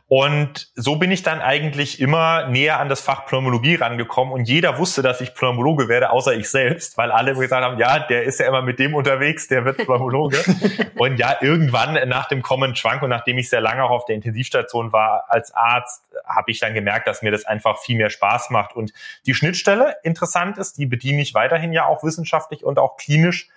Und 0.06 0.70
so 0.76 0.96
bin 0.96 1.10
ich 1.10 1.24
dann 1.24 1.40
eigentlich 1.40 2.00
immer 2.00 2.46
näher 2.46 2.78
an 2.78 2.88
das 2.88 3.00
Fach 3.00 3.26
Pneumologie 3.26 3.74
rangekommen. 3.74 4.32
Und 4.32 4.48
jeder 4.48 4.78
wusste, 4.78 5.02
dass 5.02 5.20
ich 5.20 5.34
Pneumologe 5.34 5.88
werde, 5.88 6.10
außer 6.10 6.32
ich 6.32 6.48
selbst, 6.48 6.96
weil 6.96 7.10
alle 7.10 7.34
gesagt 7.34 7.64
haben, 7.64 7.76
ja, 7.76 7.98
der 7.98 8.22
ist 8.22 8.38
ja 8.38 8.46
immer 8.46 8.62
mit 8.62 8.78
dem 8.78 8.94
unterwegs, 8.94 9.48
der 9.48 9.64
wird 9.64 9.78
Pneumologe. 9.78 10.38
und 10.96 11.16
ja, 11.18 11.38
irgendwann 11.40 12.08
nach 12.08 12.28
dem 12.28 12.42
Common 12.42 12.76
Schwank 12.76 13.02
und 13.02 13.10
nachdem 13.10 13.36
ich 13.38 13.50
sehr 13.50 13.60
lange 13.60 13.82
auch 13.82 13.90
auf 13.90 14.04
der 14.04 14.14
Intensivstation 14.14 14.92
war 14.92 15.24
als 15.26 15.52
Arzt, 15.54 16.04
habe 16.24 16.52
ich 16.52 16.60
dann 16.60 16.74
gemerkt, 16.74 17.08
dass 17.08 17.22
mir 17.22 17.32
das 17.32 17.46
einfach 17.46 17.78
viel 17.78 17.96
mehr 17.96 18.10
Spaß 18.10 18.50
macht. 18.50 18.76
Und 18.76 18.92
die 19.26 19.34
Schnittstelle 19.34 19.96
interessant 20.04 20.56
ist, 20.56 20.78
die 20.78 20.86
bediene 20.86 21.20
ich 21.20 21.34
weiterhin 21.34 21.72
ja 21.72 21.86
auch 21.86 22.04
wissenschaftlich 22.04 22.64
und 22.64 22.78
auch 22.78 22.96
klinisch 22.96 23.48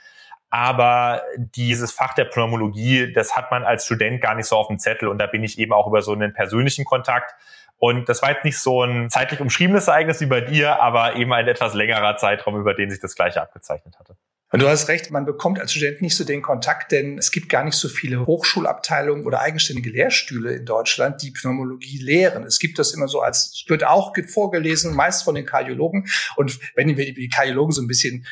aber 0.56 1.22
dieses 1.38 1.92
Fach 1.92 2.14
der 2.14 2.24
Pneumologie, 2.24 3.12
das 3.12 3.36
hat 3.36 3.52
man 3.52 3.66
als 3.66 3.84
Student 3.84 4.22
gar 4.22 4.36
nicht 4.36 4.46
so 4.46 4.56
auf 4.56 4.68
dem 4.70 4.80
Zettel. 4.80 5.10
Und 5.10 5.18
da 5.18 5.28
bin 5.28 5.44
ich 5.44 5.60
eben 5.60 5.74
auch 5.74 5.86
über 5.86 6.02
so 6.02 6.14
einen 6.14 6.32
persönlichen 6.32 6.86
Kontakt. 6.86 7.36
Und 7.76 8.08
das 8.08 8.22
war 8.22 8.32
jetzt 8.32 8.46
nicht 8.46 8.58
so 8.58 8.82
ein 8.82 9.10
zeitlich 9.10 9.42
umschriebenes 9.42 9.90
Ereignis 9.90 10.22
wie 10.22 10.28
bei 10.28 10.40
dir, 10.40 10.82
aber 10.82 11.18
eben 11.18 11.34
ein 11.34 11.46
etwas 11.50 11.74
längerer 11.74 12.16
Zeitraum, 12.16 12.58
über 12.58 12.74
den 12.74 12.90
sich 12.90 13.02
das 13.02 13.16
Gleiche 13.16 13.42
abgezeichnet 13.42 14.00
hatte. 14.00 14.16
Und 14.50 14.62
du 14.62 14.70
hast 14.70 14.88
recht, 14.88 15.12
man 15.12 15.26
bekommt 15.26 15.60
als 15.60 15.74
Student 15.74 16.02
nicht 16.02 16.16
so 16.16 16.24
den 16.24 16.42
Kontakt, 16.42 16.94
denn 16.94 17.18
es 17.18 17.32
gibt 17.32 17.50
gar 17.50 17.66
nicht 17.66 17.76
so 17.76 17.90
viele 17.90 18.26
Hochschulabteilungen 18.26 19.26
oder 19.26 19.42
eigenständige 19.42 19.90
Lehrstühle 19.90 20.54
in 20.54 20.66
Deutschland, 20.66 21.22
die 21.22 21.32
Pneumologie 21.32 21.98
lehren. 21.98 22.44
Es 22.44 22.60
gibt 22.60 22.80
das 22.80 22.94
immer 22.94 23.10
so 23.10 23.20
als, 23.20 23.66
wird 23.68 23.84
auch 23.84 24.14
vorgelesen, 24.30 24.96
meist 24.96 25.26
von 25.26 25.36
den 25.36 25.46
Kardiologen. 25.46 26.08
Und 26.38 26.58
wenn 26.76 26.96
wir 26.96 27.14
die 27.14 27.28
Kardiologen 27.28 27.74
so 27.74 27.82
ein 27.82 27.88
bisschen 27.88 28.26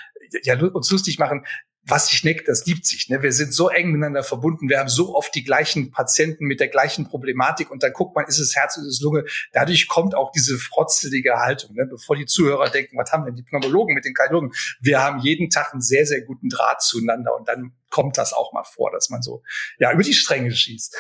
ja, 0.44 0.58
uns 0.58 0.90
lustig 0.90 1.20
machen, 1.20 1.46
was 1.86 2.08
sich 2.08 2.24
neckt, 2.24 2.48
das 2.48 2.66
liebt 2.66 2.86
sich. 2.86 3.10
Ne? 3.10 3.22
Wir 3.22 3.34
sind 3.34 3.54
so 3.54 3.70
eng 3.70 3.88
miteinander 3.88 4.24
verbunden. 4.24 4.70
Wir 4.70 4.80
haben 4.80 4.90
so 4.90 5.16
oft 5.16 5.36
die 5.36 5.44
gleichen 5.44 5.92
Patienten 5.92 6.46
mit 6.46 6.60
der 6.60 6.70
gleichen 6.70 7.08
Problematik 7.08 7.72
und 7.72 7.84
dann 7.84 7.92
guckt 7.92 8.16
man, 8.16 8.26
ist 8.26 8.40
es 8.40 8.56
Herz, 8.56 8.78
ist 8.78 8.86
es 8.86 9.02
Lunge. 9.02 9.26
Dadurch 9.52 9.88
kommt 9.88 10.16
auch 10.16 10.32
diese 10.32 10.58
frotzelige 10.58 11.36
Haltung. 11.36 11.76
Ne? 11.76 11.86
Bevor 11.86 12.16
die 12.16 12.26
Zuhörer 12.26 12.70
denken, 12.70 12.98
was 12.98 13.12
haben 13.12 13.26
denn 13.26 13.36
die 13.36 13.44
Pneumologen 13.44 13.94
mit 13.94 14.06
den 14.06 14.14
Kardiologen? 14.14 14.54
Wir 14.80 15.02
haben 15.02 15.20
jeden 15.20 15.50
Tag 15.50 15.74
einen 15.74 15.82
sehr, 15.82 16.06
sehr 16.06 16.22
guten 16.22 16.50
Draht 16.50 16.82
zueinander 16.82 17.36
und 17.36 17.48
dann 17.48 17.74
kommt 17.90 18.18
das 18.18 18.34
auch 18.34 18.54
mal 18.54 18.64
vor, 18.64 18.92
dass 18.92 19.10
man 19.10 19.22
so 19.22 19.44
ja 19.78 19.92
über 19.92 20.04
die 20.04 20.14
Stränge 20.14 20.52
schießt. 20.52 20.96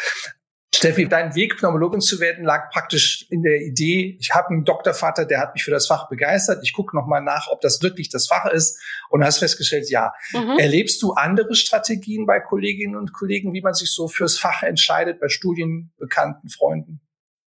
Steffi, 0.84 1.08
dein 1.08 1.34
Weg, 1.34 1.56
Pneumologin 1.58 2.02
zu 2.02 2.19
werden, 2.19 2.43
lag 2.43 2.69
praktisch 2.69 3.26
in 3.30 3.41
der 3.41 3.62
Idee, 3.62 4.17
ich 4.19 4.32
habe 4.34 4.50
einen 4.50 4.65
Doktorvater, 4.65 5.24
der 5.24 5.39
hat 5.39 5.54
mich 5.54 5.63
für 5.63 5.72
das 5.72 5.88
Fach 5.88 6.10
begeistert. 6.10 6.60
Ich 6.62 6.74
gucke 6.74 6.93
nochmal 6.93 7.22
nach, 7.22 7.48
ob 7.48 7.62
das 7.62 7.82
wirklich 7.82 8.10
das 8.10 8.28
Fach 8.28 8.46
ist 8.48 8.82
und 9.10 9.24
hast 9.24 9.39
festgestellt, 9.39 9.89
ja. 9.89 10.12
Mhm. 10.34 10.60
Erlebst 10.60 11.02
du 11.02 11.13
andere 11.13 11.56
Strategien 11.56 12.26
bei 12.26 12.41
Kolleginnen 12.41 12.98
und 12.98 13.13
Kollegen, 13.13 13.54
wie 13.54 13.62
man 13.62 13.74
sich 13.74 13.93
so 13.93 14.10
fürs 14.10 14.38
Fach 14.38 14.62
entscheidet, 14.62 15.22
bei 15.22 15.30
Studien, 15.30 15.93
Bekannten, 15.98 16.50
Freunden? 16.50 17.00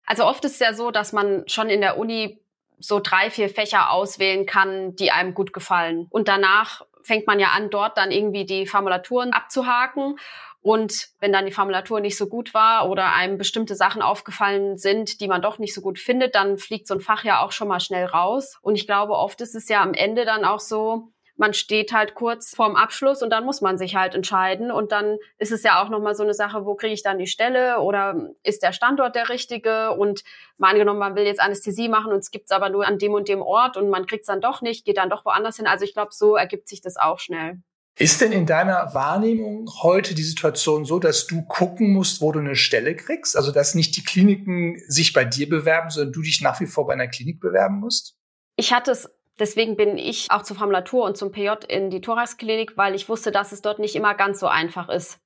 Also 0.06 0.26
oft 0.26 0.46
ist 0.46 0.54
es 0.54 0.60
ja 0.60 0.76
so, 0.76 0.92
dass 0.92 1.12
man 1.12 1.44
schon 1.48 1.70
in 1.70 1.82
der 1.82 1.98
Uni 1.98 2.40
so 2.78 3.00
drei, 3.00 3.32
vier 3.32 3.50
Fächer 3.50 3.90
auswählen 3.90 4.46
kann, 4.46 4.96
die 4.96 5.10
einem 5.10 5.34
gut 5.34 5.54
gefallen. 5.54 6.06
Und 6.12 6.28
danach 6.28 6.86
fängt 7.02 7.26
man 7.26 7.40
ja 7.40 7.48
an, 7.48 7.72
dort 7.72 7.98
dann 7.98 8.12
irgendwie 8.12 8.46
die 8.46 8.68
Formulaturen 8.68 9.34
abzuhaken. 9.34 10.18
Und 10.64 11.10
wenn 11.20 11.34
dann 11.34 11.46
die 11.46 11.52
Formulatur 11.52 12.00
nicht 12.00 12.18
so 12.18 12.28
gut 12.28 12.54
war 12.54 12.90
oder 12.90 13.14
einem 13.14 13.38
bestimmte 13.38 13.76
Sachen 13.76 14.02
aufgefallen 14.02 14.78
sind, 14.78 15.20
die 15.20 15.28
man 15.28 15.42
doch 15.42 15.60
nicht 15.60 15.74
so 15.74 15.82
gut 15.82 16.00
findet, 16.00 16.36
dann 16.36 16.58
fliegt 16.58 16.88
so 16.88 16.94
ein 16.94 17.02
Fach 17.02 17.26
ja 17.26 17.44
auch 17.44 17.52
schon 17.52 17.68
mal 17.68 17.82
schnell 17.82 18.06
raus. 18.06 18.58
Und 18.62 18.76
ich 18.76 18.88
glaube, 18.88 19.14
oft 19.14 19.42
ist 19.42 19.56
es 19.56 19.68
ja 19.68 19.82
am 19.84 19.94
Ende 19.94 20.24
dann 20.24 20.46
auch 20.46 20.62
so, 20.62 21.10
man 21.36 21.54
steht 21.54 21.92
halt 21.92 22.16
kurz 22.16 22.56
vorm 22.56 22.78
Abschluss 22.78 23.22
und 23.22 23.30
dann 23.30 23.44
muss 23.44 23.60
man 23.60 23.78
sich 23.78 23.96
halt 23.96 24.16
entscheiden. 24.16 24.72
Und 24.72 24.94
dann 24.94 25.18
ist 25.38 25.52
es 25.52 25.64
ja 25.64 25.84
auch 25.84 25.90
nochmal 25.90 26.16
so 26.16 26.24
eine 26.24 26.34
Sache, 26.34 26.66
wo 26.66 26.76
kriege 26.76 26.94
ich 26.94 27.04
dann 27.04 27.18
die 27.18 27.28
Stelle 27.28 27.82
oder 27.82 28.30
ist 28.44 28.64
der 28.64 28.72
Standort 28.72 29.16
der 29.16 29.28
richtige? 29.28 29.92
Und 29.92 30.24
mal 30.58 30.70
angenommen, 30.72 31.00
man 31.00 31.16
will 31.18 31.26
jetzt 31.26 31.42
Anästhesie 31.42 31.90
machen 31.90 32.14
und 32.14 32.20
es 32.20 32.32
gibt's 32.32 32.52
aber 32.52 32.70
nur 32.70 32.88
an 32.88 33.00
dem 33.00 33.14
und 33.14 33.28
dem 33.28 33.42
Ort 33.42 33.76
und 33.76 33.90
man 33.90 34.06
kriegt's 34.06 34.28
dann 34.28 34.40
doch 34.40 34.62
nicht, 34.62 34.86
geht 34.86 34.96
dann 34.96 35.10
doch 35.10 35.26
woanders 35.26 35.58
hin. 35.58 35.68
Also 35.68 35.84
ich 35.84 35.94
glaube, 35.94 36.12
so 36.14 36.38
ergibt 36.38 36.70
sich 36.70 36.80
das 36.80 36.96
auch 36.96 37.20
schnell. 37.20 37.62
Ist 37.96 38.22
denn 38.22 38.32
in 38.32 38.48
deiner 38.48 38.94
Wahrnehmung 38.94 39.70
heute 39.84 40.16
die 40.16 40.24
Situation 40.24 40.84
so, 40.84 40.98
dass 40.98 41.28
du 41.28 41.44
gucken 41.44 41.94
musst, 41.94 42.22
wo 42.22 42.32
du 42.32 42.40
eine 42.40 42.56
Stelle 42.56 42.96
kriegst? 42.96 43.38
Also 43.38 43.52
dass 43.52 43.76
nicht 43.76 43.96
die 43.96 44.04
Kliniken 44.04 44.82
sich 44.88 45.14
bei 45.14 45.26
dir 45.26 45.48
bewerben, 45.48 45.92
sondern 45.92 46.14
du 46.14 46.22
dich 46.22 46.42
nach 46.42 46.60
wie 46.60 46.66
vor 46.66 46.88
bei 46.88 46.94
einer 46.94 47.08
Klinik 47.08 47.40
bewerben 47.40 47.80
musst? 47.80 48.18
Ich 48.56 48.74
hatte 48.74 48.92
es 48.92 49.10
Deswegen 49.40 49.76
bin 49.76 49.98
ich 49.98 50.30
auch 50.30 50.44
zur 50.44 50.58
Formulatur 50.58 51.06
und 51.06 51.18
zum 51.18 51.32
PJ 51.32 51.50
in 51.68 51.90
die 51.90 52.02
Thoraxklinik, 52.02 52.78
weil 52.78 52.94
ich 52.94 53.10
wusste, 53.10 53.32
dass 53.32 53.52
es 53.52 53.64
dort 53.64 53.80
nicht 53.80 53.96
immer 53.96 54.14
ganz 54.14 54.40
so 54.40 54.48
einfach 54.48 54.90
ist. 54.90 55.20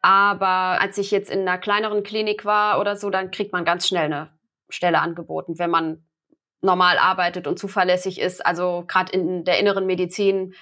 Aber 0.00 0.80
als 0.80 0.98
ich 0.98 1.12
jetzt 1.12 1.30
in 1.30 1.42
einer 1.42 1.58
kleineren 1.58 2.02
Klinik 2.02 2.44
war 2.44 2.80
oder 2.80 2.96
so, 2.96 3.08
dann 3.08 3.30
kriegt 3.30 3.52
man 3.52 3.64
ganz 3.64 3.86
schnell 3.86 4.06
eine 4.06 4.30
Stelle 4.68 5.00
angeboten, 5.00 5.60
wenn 5.60 5.70
man 5.70 6.04
normal 6.60 6.98
arbeitet 6.98 7.46
und 7.46 7.58
zuverlässig 7.58 8.20
ist. 8.20 8.44
Also 8.44 8.84
gerade 8.88 9.12
in 9.12 9.44
der 9.44 9.60
inneren 9.60 9.86
Medizin, 9.86 10.54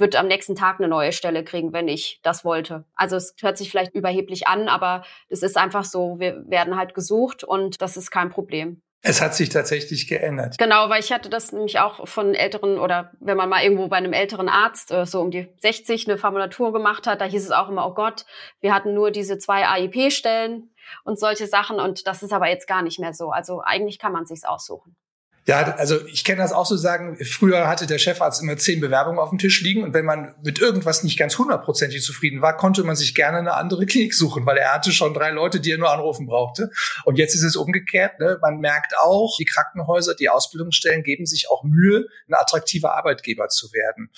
würde 0.00 0.18
am 0.18 0.26
nächsten 0.26 0.56
Tag 0.56 0.78
eine 0.78 0.88
neue 0.88 1.12
Stelle 1.12 1.44
kriegen, 1.44 1.72
wenn 1.72 1.88
ich 1.88 2.20
das 2.22 2.44
wollte. 2.44 2.84
Also 2.94 3.16
es 3.16 3.34
hört 3.40 3.58
sich 3.58 3.70
vielleicht 3.70 3.94
überheblich 3.94 4.48
an, 4.48 4.68
aber 4.68 5.04
es 5.28 5.42
ist 5.42 5.56
einfach 5.56 5.84
so, 5.84 6.18
wir 6.18 6.42
werden 6.48 6.76
halt 6.76 6.94
gesucht 6.94 7.44
und 7.44 7.80
das 7.80 7.96
ist 7.96 8.10
kein 8.10 8.30
Problem. 8.30 8.82
Es 9.02 9.22
hat 9.22 9.34
sich 9.34 9.48
tatsächlich 9.48 10.08
geändert. 10.08 10.58
Genau, 10.58 10.90
weil 10.90 11.00
ich 11.00 11.10
hatte 11.10 11.30
das 11.30 11.52
nämlich 11.52 11.78
auch 11.78 12.06
von 12.06 12.34
älteren 12.34 12.78
oder 12.78 13.12
wenn 13.18 13.36
man 13.36 13.48
mal 13.48 13.62
irgendwo 13.62 13.88
bei 13.88 13.96
einem 13.96 14.12
älteren 14.12 14.50
Arzt 14.50 14.92
äh, 14.92 15.06
so 15.06 15.22
um 15.22 15.30
die 15.30 15.48
60 15.60 16.06
eine 16.06 16.18
Formulatur 16.18 16.72
gemacht 16.72 17.06
hat, 17.06 17.22
da 17.22 17.24
hieß 17.24 17.44
es 17.44 17.50
auch 17.50 17.70
immer, 17.70 17.86
oh 17.86 17.94
Gott, 17.94 18.26
wir 18.60 18.74
hatten 18.74 18.92
nur 18.92 19.10
diese 19.10 19.38
zwei 19.38 19.66
AIP-Stellen 19.66 20.70
und 21.04 21.18
solche 21.18 21.46
Sachen 21.46 21.80
und 21.80 22.06
das 22.06 22.22
ist 22.22 22.32
aber 22.32 22.48
jetzt 22.48 22.66
gar 22.66 22.82
nicht 22.82 22.98
mehr 22.98 23.14
so. 23.14 23.30
Also 23.30 23.62
eigentlich 23.62 23.98
kann 23.98 24.12
man 24.12 24.26
sich's 24.26 24.44
aussuchen. 24.44 24.96
Ja, 25.46 25.74
also 25.76 26.06
ich 26.06 26.24
kenne 26.24 26.42
das 26.42 26.52
auch 26.52 26.66
so 26.66 26.76
sagen, 26.76 27.16
früher 27.24 27.66
hatte 27.66 27.86
der 27.86 27.98
Chefarzt 27.98 28.42
immer 28.42 28.58
zehn 28.58 28.78
Bewerbungen 28.78 29.18
auf 29.18 29.30
dem 29.30 29.38
Tisch 29.38 29.62
liegen 29.62 29.82
und 29.82 29.94
wenn 29.94 30.04
man 30.04 30.34
mit 30.42 30.58
irgendwas 30.58 31.02
nicht 31.02 31.18
ganz 31.18 31.38
hundertprozentig 31.38 32.02
zufrieden 32.02 32.42
war, 32.42 32.58
konnte 32.58 32.84
man 32.84 32.94
sich 32.94 33.14
gerne 33.14 33.38
eine 33.38 33.54
andere 33.54 33.86
Klinik 33.86 34.12
suchen, 34.12 34.44
weil 34.44 34.58
er 34.58 34.74
hatte 34.74 34.92
schon 34.92 35.14
drei 35.14 35.30
Leute, 35.30 35.58
die 35.58 35.72
er 35.72 35.78
nur 35.78 35.90
anrufen 35.90 36.26
brauchte. 36.26 36.70
Und 37.06 37.16
jetzt 37.16 37.34
ist 37.34 37.42
es 37.42 37.56
umgekehrt. 37.56 38.20
Ne? 38.20 38.38
Man 38.42 38.58
merkt 38.58 38.92
auch, 38.98 39.34
die 39.38 39.46
Krankenhäuser, 39.46 40.14
die 40.14 40.28
Ausbildungsstellen 40.28 41.02
geben 41.02 41.24
sich 41.24 41.48
auch 41.48 41.64
Mühe, 41.64 42.06
ein 42.28 42.34
attraktiver 42.34 42.94
Arbeitgeber 42.94 43.48
zu 43.48 43.72
werden. 43.72 44.10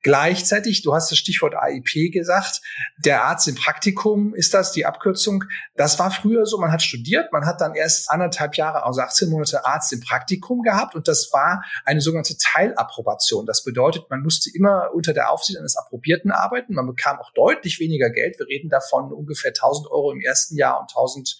Gleichzeitig, 0.00 0.80
du 0.82 0.94
hast 0.94 1.10
das 1.10 1.18
Stichwort 1.18 1.54
AIP 1.54 2.12
gesagt, 2.12 2.62
der 3.04 3.24
Arzt 3.24 3.46
im 3.46 3.56
Praktikum 3.56 4.34
ist 4.34 4.54
das, 4.54 4.72
die 4.72 4.86
Abkürzung. 4.86 5.44
Das 5.76 5.98
war 5.98 6.10
früher 6.10 6.46
so, 6.46 6.58
man 6.58 6.72
hat 6.72 6.82
studiert, 6.82 7.30
man 7.30 7.44
hat 7.44 7.60
dann 7.60 7.74
erst 7.74 8.10
anderthalb 8.10 8.56
Jahre, 8.56 8.86
also 8.86 9.02
18 9.02 9.28
Monate 9.28 9.66
Arzt 9.66 9.92
im 9.92 10.00
Praktikum 10.00 10.61
gehabt 10.62 10.94
und 10.94 11.08
das 11.08 11.30
war 11.32 11.64
eine 11.84 12.00
sogenannte 12.00 12.36
Teilapprobation. 12.38 13.46
Das 13.46 13.64
bedeutet, 13.64 14.08
man 14.10 14.22
musste 14.22 14.50
immer 14.54 14.90
unter 14.94 15.12
der 15.12 15.30
Aufsicht 15.30 15.58
eines 15.58 15.76
Approbierten 15.76 16.30
arbeiten. 16.30 16.74
Man 16.74 16.86
bekam 16.86 17.18
auch 17.18 17.32
deutlich 17.32 17.80
weniger 17.80 18.10
Geld. 18.10 18.38
Wir 18.38 18.46
reden 18.46 18.68
davon 18.68 19.12
ungefähr 19.12 19.50
1000 19.50 19.90
Euro 19.90 20.12
im 20.12 20.20
ersten 20.20 20.56
Jahr 20.56 20.80
und 20.80 20.90
1000 20.90 21.38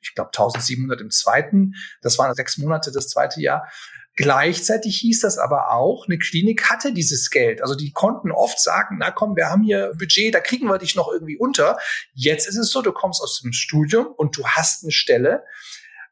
ich 0.00 0.14
glaube 0.14 0.28
1700 0.28 1.00
im 1.00 1.10
zweiten. 1.10 1.74
Das 2.02 2.16
waren 2.16 2.32
sechs 2.34 2.56
Monate 2.56 2.92
das 2.92 3.08
zweite 3.08 3.40
Jahr. 3.40 3.68
Gleichzeitig 4.14 4.98
hieß 4.98 5.20
das 5.20 5.38
aber 5.38 5.72
auch, 5.72 6.06
eine 6.06 6.18
Klinik 6.18 6.68
hatte 6.68 6.92
dieses 6.92 7.30
Geld. 7.30 7.62
Also 7.62 7.74
die 7.74 7.92
konnten 7.92 8.30
oft 8.30 8.60
sagen, 8.60 8.96
na 8.98 9.10
komm, 9.10 9.36
wir 9.36 9.48
haben 9.48 9.62
hier 9.62 9.92
Budget, 9.98 10.34
da 10.34 10.40
kriegen 10.40 10.66
wir 10.66 10.78
dich 10.78 10.94
noch 10.94 11.10
irgendwie 11.10 11.38
unter. 11.38 11.78
Jetzt 12.12 12.46
ist 12.46 12.58
es 12.58 12.70
so, 12.70 12.82
du 12.82 12.92
kommst 12.92 13.22
aus 13.22 13.40
dem 13.40 13.52
Studium 13.52 14.06
und 14.06 14.36
du 14.36 14.46
hast 14.46 14.82
eine 14.82 14.92
Stelle. 14.92 15.44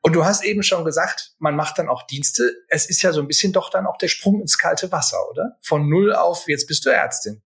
Und 0.02 0.14
du 0.14 0.24
hast 0.24 0.42
eben 0.42 0.62
schon 0.62 0.84
gesagt, 0.84 1.34
man 1.38 1.56
macht 1.56 1.78
dann 1.78 1.88
auch 1.88 2.06
Dienste. 2.06 2.54
Es 2.68 2.88
ist 2.88 3.02
ja 3.02 3.12
so 3.12 3.20
ein 3.20 3.26
bisschen 3.26 3.52
doch 3.52 3.70
dann 3.70 3.86
auch 3.86 3.98
der 3.98 4.08
Sprung 4.08 4.40
ins 4.40 4.58
kalte 4.58 4.90
Wasser, 4.92 5.18
oder? 5.30 5.58
Von 5.60 5.88
null 5.88 6.14
auf, 6.14 6.48
jetzt 6.48 6.66
bist 6.66 6.86
du 6.86 6.90
Ärztin. 6.90 7.42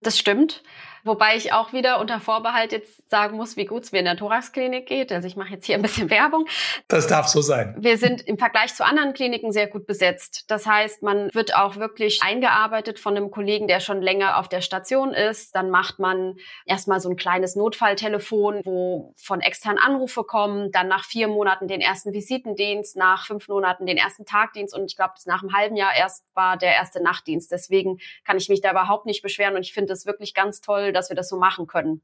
Das 0.00 0.18
stimmt. 0.18 0.62
Wobei 1.04 1.36
ich 1.36 1.52
auch 1.52 1.72
wieder 1.72 2.00
unter 2.00 2.18
Vorbehalt 2.18 2.72
jetzt 2.72 3.08
sagen 3.10 3.36
muss, 3.36 3.56
wie 3.56 3.66
gut 3.66 3.84
es 3.84 3.92
mir 3.92 3.98
in 3.98 4.06
der 4.06 4.16
Thoraxklinik 4.16 4.86
geht. 4.86 5.12
Also 5.12 5.28
ich 5.28 5.36
mache 5.36 5.52
jetzt 5.52 5.66
hier 5.66 5.76
ein 5.76 5.82
bisschen 5.82 6.08
Werbung. 6.10 6.46
Das 6.88 7.06
darf 7.06 7.28
so 7.28 7.42
sein. 7.42 7.76
Wir 7.78 7.98
sind 7.98 8.22
im 8.22 8.38
Vergleich 8.38 8.74
zu 8.74 8.84
anderen 8.84 9.12
Kliniken 9.12 9.52
sehr 9.52 9.66
gut 9.66 9.86
besetzt. 9.86 10.44
Das 10.48 10.66
heißt, 10.66 11.02
man 11.02 11.28
wird 11.34 11.54
auch 11.54 11.76
wirklich 11.76 12.20
eingearbeitet 12.22 12.98
von 12.98 13.16
einem 13.16 13.30
Kollegen, 13.30 13.68
der 13.68 13.80
schon 13.80 14.00
länger 14.00 14.38
auf 14.38 14.48
der 14.48 14.62
Station 14.62 15.12
ist. 15.12 15.54
Dann 15.54 15.68
macht 15.68 15.98
man 15.98 16.36
erstmal 16.64 17.00
so 17.00 17.10
ein 17.10 17.16
kleines 17.16 17.54
Notfalltelefon, 17.54 18.62
wo 18.64 19.12
von 19.16 19.40
externen 19.40 19.78
Anrufe 19.78 20.24
kommen. 20.24 20.72
Dann 20.72 20.88
nach 20.88 21.04
vier 21.04 21.28
Monaten 21.28 21.68
den 21.68 21.82
ersten 21.82 22.14
Visitendienst, 22.14 22.96
nach 22.96 23.26
fünf 23.26 23.48
Monaten 23.48 23.84
den 23.84 23.98
ersten 23.98 24.24
Tagdienst 24.24 24.74
und 24.74 24.86
ich 24.86 24.96
glaube, 24.96 25.12
nach 25.26 25.42
einem 25.42 25.54
halben 25.54 25.76
Jahr 25.76 25.94
erst 25.94 26.24
war 26.32 26.56
der 26.56 26.72
erste 26.74 27.02
Nachtdienst. 27.02 27.52
Deswegen 27.52 27.98
kann 28.24 28.38
ich 28.38 28.48
mich 28.48 28.62
da 28.62 28.70
überhaupt 28.70 29.04
nicht 29.04 29.22
beschweren 29.22 29.54
und 29.54 29.62
ich 29.62 29.74
finde 29.74 29.92
es 29.92 30.06
wirklich 30.06 30.32
ganz 30.32 30.62
toll, 30.62 30.93
dass 30.94 31.10
wir 31.10 31.16
das 31.16 31.28
so 31.28 31.36
machen 31.36 31.66
können. 31.66 32.00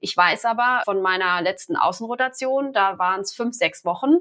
Ich 0.00 0.16
weiß 0.16 0.44
aber 0.44 0.82
von 0.84 1.02
meiner 1.02 1.40
letzten 1.42 1.76
Außenrotation, 1.76 2.72
da 2.72 2.98
waren 2.98 3.22
es 3.22 3.34
fünf, 3.34 3.54
sechs 3.54 3.84
Wochen. 3.84 4.16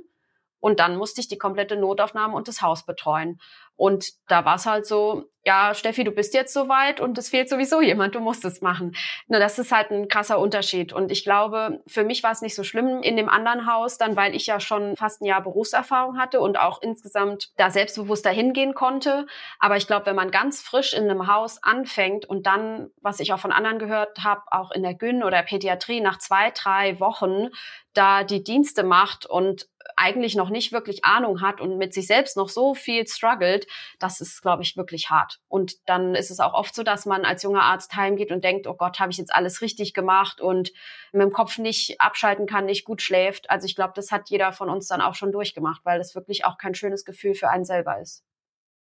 Und 0.59 0.79
dann 0.79 0.97
musste 0.97 1.21
ich 1.21 1.27
die 1.27 1.37
komplette 1.37 1.75
Notaufnahme 1.75 2.35
und 2.35 2.47
das 2.47 2.61
Haus 2.61 2.85
betreuen. 2.85 3.39
Und 3.75 4.07
da 4.27 4.45
war 4.45 4.55
es 4.55 4.65
halt 4.65 4.87
so, 4.87 5.25
ja, 5.45 5.75
Steffi, 5.75 6.03
du 6.03 6.11
bist 6.11 6.33
jetzt 6.33 6.53
soweit 6.53 6.99
und 6.99 7.19
es 7.19 7.29
fehlt 7.29 7.49
sowieso 7.49 7.79
jemand, 7.79 8.15
du 8.15 8.19
musst 8.19 8.43
es 8.45 8.61
machen. 8.61 8.95
Na, 9.27 9.37
das 9.37 9.59
ist 9.59 9.71
halt 9.71 9.91
ein 9.91 10.07
krasser 10.07 10.39
Unterschied. 10.39 10.91
Und 10.91 11.11
ich 11.11 11.23
glaube, 11.23 11.83
für 11.85 12.03
mich 12.03 12.23
war 12.23 12.31
es 12.31 12.41
nicht 12.41 12.55
so 12.55 12.63
schlimm 12.63 13.03
in 13.03 13.15
dem 13.15 13.29
anderen 13.29 13.71
Haus, 13.71 13.99
dann 13.99 14.15
weil 14.15 14.33
ich 14.33 14.47
ja 14.47 14.59
schon 14.59 14.95
fast 14.95 15.21
ein 15.21 15.25
Jahr 15.25 15.43
Berufserfahrung 15.43 16.17
hatte 16.17 16.41
und 16.41 16.57
auch 16.59 16.81
insgesamt 16.81 17.51
da 17.57 17.69
selbstbewusster 17.69 18.31
hingehen 18.31 18.73
konnte. 18.73 19.27
Aber 19.59 19.77
ich 19.77 19.85
glaube, 19.85 20.07
wenn 20.07 20.15
man 20.15 20.31
ganz 20.31 20.63
frisch 20.63 20.93
in 20.93 21.03
einem 21.03 21.27
Haus 21.27 21.61
anfängt 21.61 22.25
und 22.25 22.47
dann, 22.47 22.89
was 23.01 23.19
ich 23.19 23.31
auch 23.31 23.39
von 23.39 23.51
anderen 23.51 23.77
gehört 23.77 24.23
habe, 24.23 24.41
auch 24.49 24.71
in 24.71 24.81
der 24.81 24.95
Gyn 24.95 25.23
oder 25.23 25.43
Pädiatrie 25.43 26.01
nach 26.01 26.17
zwei, 26.17 26.49
drei 26.51 26.99
Wochen 26.99 27.49
da 27.93 28.23
die 28.23 28.43
Dienste 28.43 28.83
macht 28.83 29.27
und 29.27 29.67
eigentlich 29.95 30.35
noch 30.35 30.49
nicht 30.49 30.71
wirklich 30.71 31.05
Ahnung 31.05 31.41
hat 31.41 31.61
und 31.61 31.77
mit 31.77 31.93
sich 31.93 32.07
selbst 32.07 32.37
noch 32.37 32.49
so 32.49 32.73
viel 32.73 33.07
struggelt, 33.07 33.67
das 33.99 34.21
ist, 34.21 34.41
glaube 34.41 34.63
ich, 34.63 34.75
wirklich 34.75 35.09
hart. 35.09 35.34
Und 35.47 35.87
dann 35.87 36.15
ist 36.15 36.31
es 36.31 36.39
auch 36.39 36.53
oft 36.53 36.75
so, 36.75 36.83
dass 36.83 37.05
man 37.05 37.25
als 37.25 37.43
junger 37.43 37.63
Arzt 37.63 37.95
heimgeht 37.95 38.31
und 38.31 38.43
denkt, 38.43 38.67
oh 38.67 38.75
Gott, 38.75 38.99
habe 38.99 39.11
ich 39.11 39.17
jetzt 39.17 39.33
alles 39.33 39.61
richtig 39.61 39.93
gemacht 39.93 40.41
und 40.41 40.71
mit 41.11 41.21
dem 41.21 41.31
Kopf 41.31 41.57
nicht 41.57 41.99
abschalten 41.99 42.45
kann, 42.45 42.65
nicht 42.65 42.85
gut 42.85 43.01
schläft. 43.01 43.49
Also 43.49 43.65
ich 43.65 43.75
glaube, 43.75 43.93
das 43.95 44.11
hat 44.11 44.29
jeder 44.29 44.53
von 44.53 44.69
uns 44.69 44.87
dann 44.87 45.01
auch 45.01 45.15
schon 45.15 45.31
durchgemacht, 45.31 45.81
weil 45.85 45.97
das 45.97 46.15
wirklich 46.15 46.45
auch 46.45 46.57
kein 46.57 46.75
schönes 46.75 47.05
Gefühl 47.05 47.35
für 47.35 47.49
einen 47.49 47.65
selber 47.65 47.99
ist. 47.99 48.23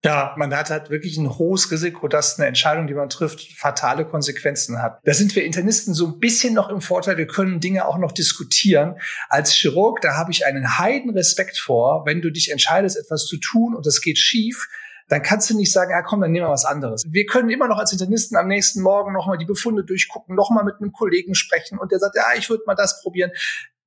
Ja, 0.02 0.34
man 0.38 0.54
hat 0.56 0.70
halt 0.70 0.88
wirklich 0.88 1.18
ein 1.18 1.38
hohes 1.38 1.70
Risiko, 1.70 2.08
dass 2.08 2.38
eine 2.38 2.48
Entscheidung, 2.48 2.86
die 2.86 2.94
man 2.94 3.10
trifft, 3.10 3.52
fatale 3.58 4.06
Konsequenzen 4.06 4.80
hat. 4.80 4.98
Da 5.04 5.12
sind 5.12 5.36
wir 5.36 5.44
Internisten 5.44 5.92
so 5.92 6.06
ein 6.06 6.18
bisschen 6.18 6.54
noch 6.54 6.70
im 6.70 6.80
Vorteil. 6.80 7.18
Wir 7.18 7.26
können 7.26 7.60
Dinge 7.60 7.86
auch 7.86 7.98
noch 7.98 8.12
diskutieren. 8.12 8.98
Als 9.28 9.52
Chirurg, 9.52 10.00
da 10.00 10.16
habe 10.16 10.32
ich 10.32 10.46
einen 10.46 10.78
heiden 10.78 11.10
Respekt 11.10 11.58
vor, 11.58 12.06
wenn 12.06 12.22
du 12.22 12.30
dich 12.30 12.50
entscheidest, 12.50 12.96
etwas 12.96 13.26
zu 13.26 13.36
tun 13.36 13.74
und 13.74 13.86
es 13.86 14.00
geht 14.00 14.16
schief, 14.16 14.68
dann 15.10 15.22
kannst 15.22 15.50
du 15.50 15.56
nicht 15.56 15.72
sagen, 15.72 15.90
ja 15.90 16.02
komm, 16.02 16.20
dann 16.20 16.30
nehmen 16.30 16.46
wir 16.46 16.50
was 16.50 16.64
anderes. 16.64 17.04
Wir 17.10 17.26
können 17.26 17.50
immer 17.50 17.66
noch 17.66 17.78
als 17.78 17.92
Internisten 17.92 18.36
am 18.36 18.46
nächsten 18.46 18.80
Morgen 18.80 19.12
nochmal 19.12 19.38
die 19.38 19.44
Befunde 19.44 19.82
durchgucken, 19.84 20.36
nochmal 20.36 20.62
mit 20.64 20.76
einem 20.76 20.92
Kollegen 20.92 21.34
sprechen 21.34 21.78
und 21.78 21.90
der 21.90 21.98
sagt, 21.98 22.14
ja, 22.14 22.26
ich 22.38 22.48
würde 22.48 22.62
mal 22.64 22.76
das 22.76 23.02
probieren. 23.02 23.32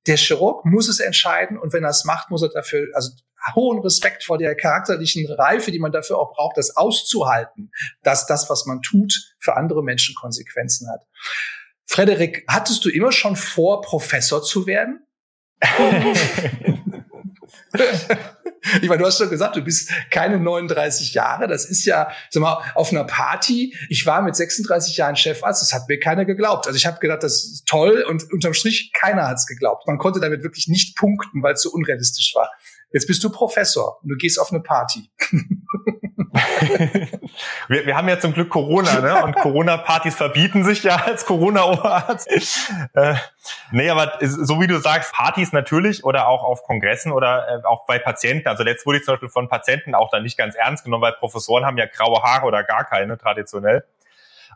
Der 0.06 0.18
Chirurg 0.18 0.66
muss 0.66 0.86
es 0.86 1.00
entscheiden 1.00 1.58
und 1.58 1.72
wenn 1.72 1.82
er 1.82 1.90
es 1.90 2.04
macht, 2.04 2.30
muss 2.30 2.42
er 2.42 2.50
dafür, 2.50 2.88
also 2.92 3.10
hohen 3.54 3.78
Respekt 3.78 4.22
vor 4.22 4.36
der 4.36 4.54
charakterlichen 4.54 5.26
Reife, 5.32 5.70
die 5.70 5.78
man 5.78 5.92
dafür 5.92 6.18
auch 6.18 6.34
braucht, 6.34 6.58
das 6.58 6.76
auszuhalten, 6.76 7.70
dass 8.02 8.26
das, 8.26 8.50
was 8.50 8.66
man 8.66 8.82
tut, 8.82 9.34
für 9.38 9.56
andere 9.56 9.82
Menschen 9.82 10.14
Konsequenzen 10.14 10.90
hat. 10.90 11.00
Frederik, 11.86 12.44
hattest 12.48 12.84
du 12.84 12.90
immer 12.90 13.12
schon 13.12 13.36
vor, 13.36 13.80
Professor 13.80 14.42
zu 14.42 14.66
werden? 14.66 15.06
Ich 18.80 18.88
meine, 18.88 18.98
du 18.98 19.06
hast 19.06 19.18
schon 19.18 19.30
gesagt, 19.30 19.56
du 19.56 19.62
bist 19.62 19.90
keine 20.10 20.38
39 20.38 21.14
Jahre. 21.14 21.48
Das 21.48 21.64
ist 21.64 21.84
ja, 21.84 22.10
sag 22.30 22.40
mal, 22.40 22.62
auf 22.74 22.92
einer 22.92 23.04
Party. 23.04 23.76
Ich 23.88 24.06
war 24.06 24.22
mit 24.22 24.36
36 24.36 24.96
Jahren 24.96 25.16
Chefarzt. 25.16 25.62
Das 25.62 25.72
hat 25.72 25.88
mir 25.88 25.98
keiner 25.98 26.24
geglaubt. 26.24 26.66
Also 26.66 26.76
ich 26.76 26.86
habe 26.86 26.98
gedacht, 26.98 27.22
das 27.22 27.44
ist 27.44 27.66
toll. 27.66 28.04
Und 28.08 28.32
unterm 28.32 28.54
Strich, 28.54 28.92
keiner 28.92 29.28
hat 29.28 29.36
es 29.36 29.46
geglaubt. 29.46 29.86
Man 29.86 29.98
konnte 29.98 30.20
damit 30.20 30.42
wirklich 30.42 30.68
nicht 30.68 30.96
punkten, 30.96 31.42
weil 31.42 31.54
es 31.54 31.62
so 31.62 31.70
unrealistisch 31.70 32.34
war. 32.34 32.50
Jetzt 32.94 33.06
bist 33.08 33.22
du 33.24 33.30
Professor 33.30 33.98
und 34.02 34.08
du 34.10 34.16
gehst 34.16 34.38
auf 34.40 34.52
eine 34.52 34.60
Party. 34.60 35.10
wir, 37.68 37.86
wir 37.86 37.96
haben 37.96 38.08
ja 38.08 38.20
zum 38.20 38.32
Glück 38.32 38.50
Corona, 38.50 39.00
ne? 39.00 39.24
Und 39.24 39.34
Corona-Partys 39.34 40.14
verbieten 40.14 40.62
sich 40.62 40.84
ja 40.84 40.94
als 40.94 41.26
Corona-Oberarzt. 41.26 42.28
Äh, 42.94 43.16
nee, 43.72 43.90
aber 43.90 44.18
so 44.20 44.60
wie 44.60 44.68
du 44.68 44.78
sagst, 44.78 45.12
Partys 45.12 45.52
natürlich 45.52 46.04
oder 46.04 46.28
auch 46.28 46.44
auf 46.44 46.62
Kongressen 46.62 47.10
oder 47.10 47.48
äh, 47.48 47.66
auch 47.66 47.84
bei 47.84 47.98
Patienten. 47.98 48.46
Also 48.46 48.62
letzt 48.62 48.86
wurde 48.86 48.98
ich 48.98 49.04
zum 49.04 49.14
Beispiel 49.14 49.28
von 49.28 49.48
Patienten 49.48 49.96
auch 49.96 50.10
dann 50.10 50.22
nicht 50.22 50.38
ganz 50.38 50.54
ernst 50.54 50.84
genommen, 50.84 51.02
weil 51.02 51.14
Professoren 51.14 51.64
haben 51.64 51.76
ja 51.76 51.86
graue 51.86 52.22
Haare 52.22 52.46
oder 52.46 52.62
gar 52.62 52.84
keine 52.84 53.18
traditionell. 53.18 53.84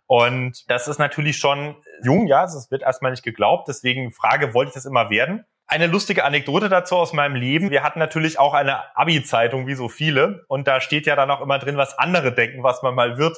Und 0.07 0.70
das 0.70 0.87
ist 0.87 0.98
natürlich 0.98 1.38
schon 1.38 1.74
jung, 2.05 2.29
ja, 2.29 2.44
es 2.44 2.70
wird 2.70 2.83
erstmal 2.83 3.11
nicht 3.11 3.24
geglaubt. 3.24 3.66
Deswegen 3.66 4.12
Frage, 4.12 4.55
wollte 4.55 4.68
ich 4.68 4.74
das 4.74 4.85
immer 4.85 5.11
werden? 5.11 5.44
Eine 5.70 5.87
lustige 5.87 6.24
Anekdote 6.24 6.70
dazu 6.70 6.96
aus 6.96 7.12
meinem 7.12 7.37
Leben. 7.37 7.70
Wir 7.70 7.83
hatten 7.83 7.98
natürlich 7.98 8.38
auch 8.38 8.54
eine 8.54 8.96
Abi-Zeitung, 8.96 9.66
wie 9.66 9.74
so 9.74 9.90
viele. 9.90 10.44
Und 10.48 10.66
da 10.66 10.81
steht 10.81 11.07
ja 11.07 11.14
dann 11.14 11.31
auch 11.31 11.42
immer 11.42 11.59
drin, 11.59 11.76
was 11.76 11.98
andere 11.98 12.33
denken, 12.33 12.62
was 12.62 12.83
man 12.83 12.94
mal 12.94 13.18
wird. 13.18 13.37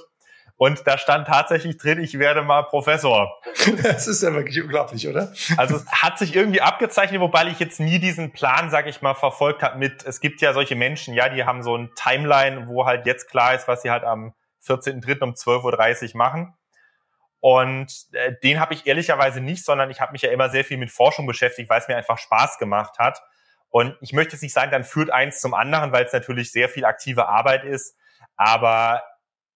Und 0.57 0.87
da 0.87 0.97
stand 0.97 1.27
tatsächlich 1.27 1.79
drin, 1.79 2.01
ich 2.01 2.19
werde 2.19 2.43
mal 2.43 2.63
Professor. 2.63 3.41
Das 3.83 4.07
ist 4.07 4.23
ja 4.23 4.33
wirklich 4.33 4.63
unglaublich, 4.63 5.09
oder? 5.09 5.33
Also 5.57 5.77
es 5.77 5.87
hat 5.91 6.19
sich 6.19 6.37
irgendwie 6.37 6.61
abgezeichnet, 6.61 7.21
wobei 7.21 7.47
ich 7.47 7.59
jetzt 7.59 7.81
nie 7.81 7.99
diesen 7.99 8.33
Plan, 8.33 8.71
sag 8.71 8.87
ich 8.87 9.03
mal, 9.03 9.15
verfolgt 9.15 9.63
habe 9.63 9.79
mit, 9.79 10.05
es 10.05 10.21
gibt 10.21 10.41
ja 10.41 10.53
solche 10.53 10.77
Menschen, 10.77 11.15
ja, 11.15 11.31
die 11.31 11.45
haben 11.45 11.63
so 11.63 11.77
ein 11.77 11.91
Timeline, 11.97 12.69
wo 12.69 12.87
halt 12.87 13.07
jetzt 13.07 13.29
klar 13.29 13.55
ist, 13.55 13.69
was 13.69 13.83
sie 13.83 13.91
halt 13.91 14.05
am 14.05 14.35
14.3. 14.65 15.23
um 15.23 15.31
12.30 15.31 16.11
Uhr 16.11 16.19
machen. 16.19 16.55
Und 17.41 18.07
äh, 18.13 18.35
den 18.43 18.61
habe 18.61 18.75
ich 18.75 18.87
ehrlicherweise 18.87 19.41
nicht, 19.41 19.65
sondern 19.65 19.91
ich 19.91 20.01
habe 20.01 20.13
mich 20.13 20.23
ja 20.23 20.31
immer 20.31 20.51
sehr 20.51 20.65
viel 20.65 20.77
mit 20.77 20.91
Forschung 20.91 21.27
beschäftigt, 21.27 21.71
weil 21.71 21.81
es 21.81 21.89
mir 21.89 21.97
einfach 21.97 22.19
Spaß 22.19 22.59
gemacht 22.59 22.99
hat. 22.99 23.23
Und 23.71 23.97
ich 24.01 24.13
möchte 24.13 24.35
jetzt 24.35 24.43
nicht 24.43 24.53
sagen, 24.53 24.71
dann 24.71 24.85
führt 24.85 25.11
eins 25.11 25.41
zum 25.41 25.55
anderen, 25.55 25.93
weil 25.93 26.05
es 26.05 26.13
natürlich 26.13 26.53
sehr 26.53 26.69
viel 26.69 26.85
aktive 26.85 27.29
Arbeit 27.29 27.65
ist. 27.65 27.97
Aber 28.37 29.03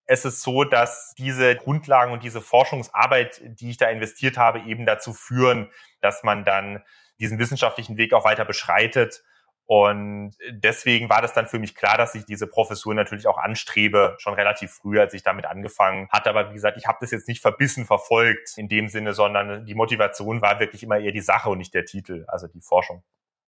es 0.06 0.24
ist 0.24 0.42
so, 0.42 0.64
dass 0.64 1.14
diese 1.18 1.56
Grundlagen 1.56 2.12
und 2.12 2.22
diese 2.22 2.40
Forschungsarbeit, 2.40 3.40
die 3.42 3.70
ich 3.70 3.76
da 3.76 3.88
investiert 3.88 4.36
habe, 4.36 4.60
eben 4.60 4.86
dazu 4.86 5.12
führen, 5.12 5.70
dass 6.00 6.22
man 6.22 6.44
dann 6.44 6.82
diesen 7.18 7.38
wissenschaftlichen 7.38 7.96
Weg 7.96 8.12
auch 8.12 8.24
weiter 8.24 8.44
beschreitet 8.44 9.22
und 9.66 10.32
deswegen 10.50 11.08
war 11.08 11.22
das 11.22 11.32
dann 11.32 11.46
für 11.46 11.58
mich 11.58 11.74
klar, 11.74 11.96
dass 11.96 12.14
ich 12.14 12.26
diese 12.26 12.46
Professur 12.46 12.94
natürlich 12.94 13.26
auch 13.26 13.38
anstrebe, 13.38 14.14
schon 14.18 14.34
relativ 14.34 14.72
früh, 14.72 15.00
als 15.00 15.14
ich 15.14 15.22
damit 15.22 15.46
angefangen 15.46 16.08
hatte. 16.10 16.28
Aber 16.28 16.50
wie 16.50 16.54
gesagt, 16.54 16.76
ich 16.76 16.86
habe 16.86 16.98
das 17.00 17.10
jetzt 17.12 17.28
nicht 17.28 17.40
verbissen 17.40 17.86
verfolgt 17.86 18.58
in 18.58 18.68
dem 18.68 18.88
Sinne, 18.88 19.14
sondern 19.14 19.64
die 19.64 19.74
Motivation 19.74 20.42
war 20.42 20.60
wirklich 20.60 20.82
immer 20.82 20.98
eher 20.98 21.12
die 21.12 21.20
Sache 21.20 21.48
und 21.48 21.58
nicht 21.58 21.72
der 21.72 21.86
Titel, 21.86 22.24
also 22.28 22.46
die 22.46 22.60
Forschung. 22.60 23.02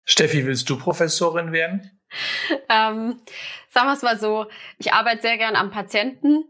Steffi, 0.06 0.46
willst 0.46 0.70
du 0.70 0.78
Professorin 0.78 1.52
werden? 1.52 2.00
ähm, 2.70 3.20
sagen 3.68 3.88
wir 3.88 3.92
es 3.92 4.02
mal 4.02 4.18
so, 4.18 4.46
ich 4.78 4.94
arbeite 4.94 5.20
sehr 5.20 5.36
gern 5.36 5.56
am 5.56 5.70
Patienten. 5.70 6.44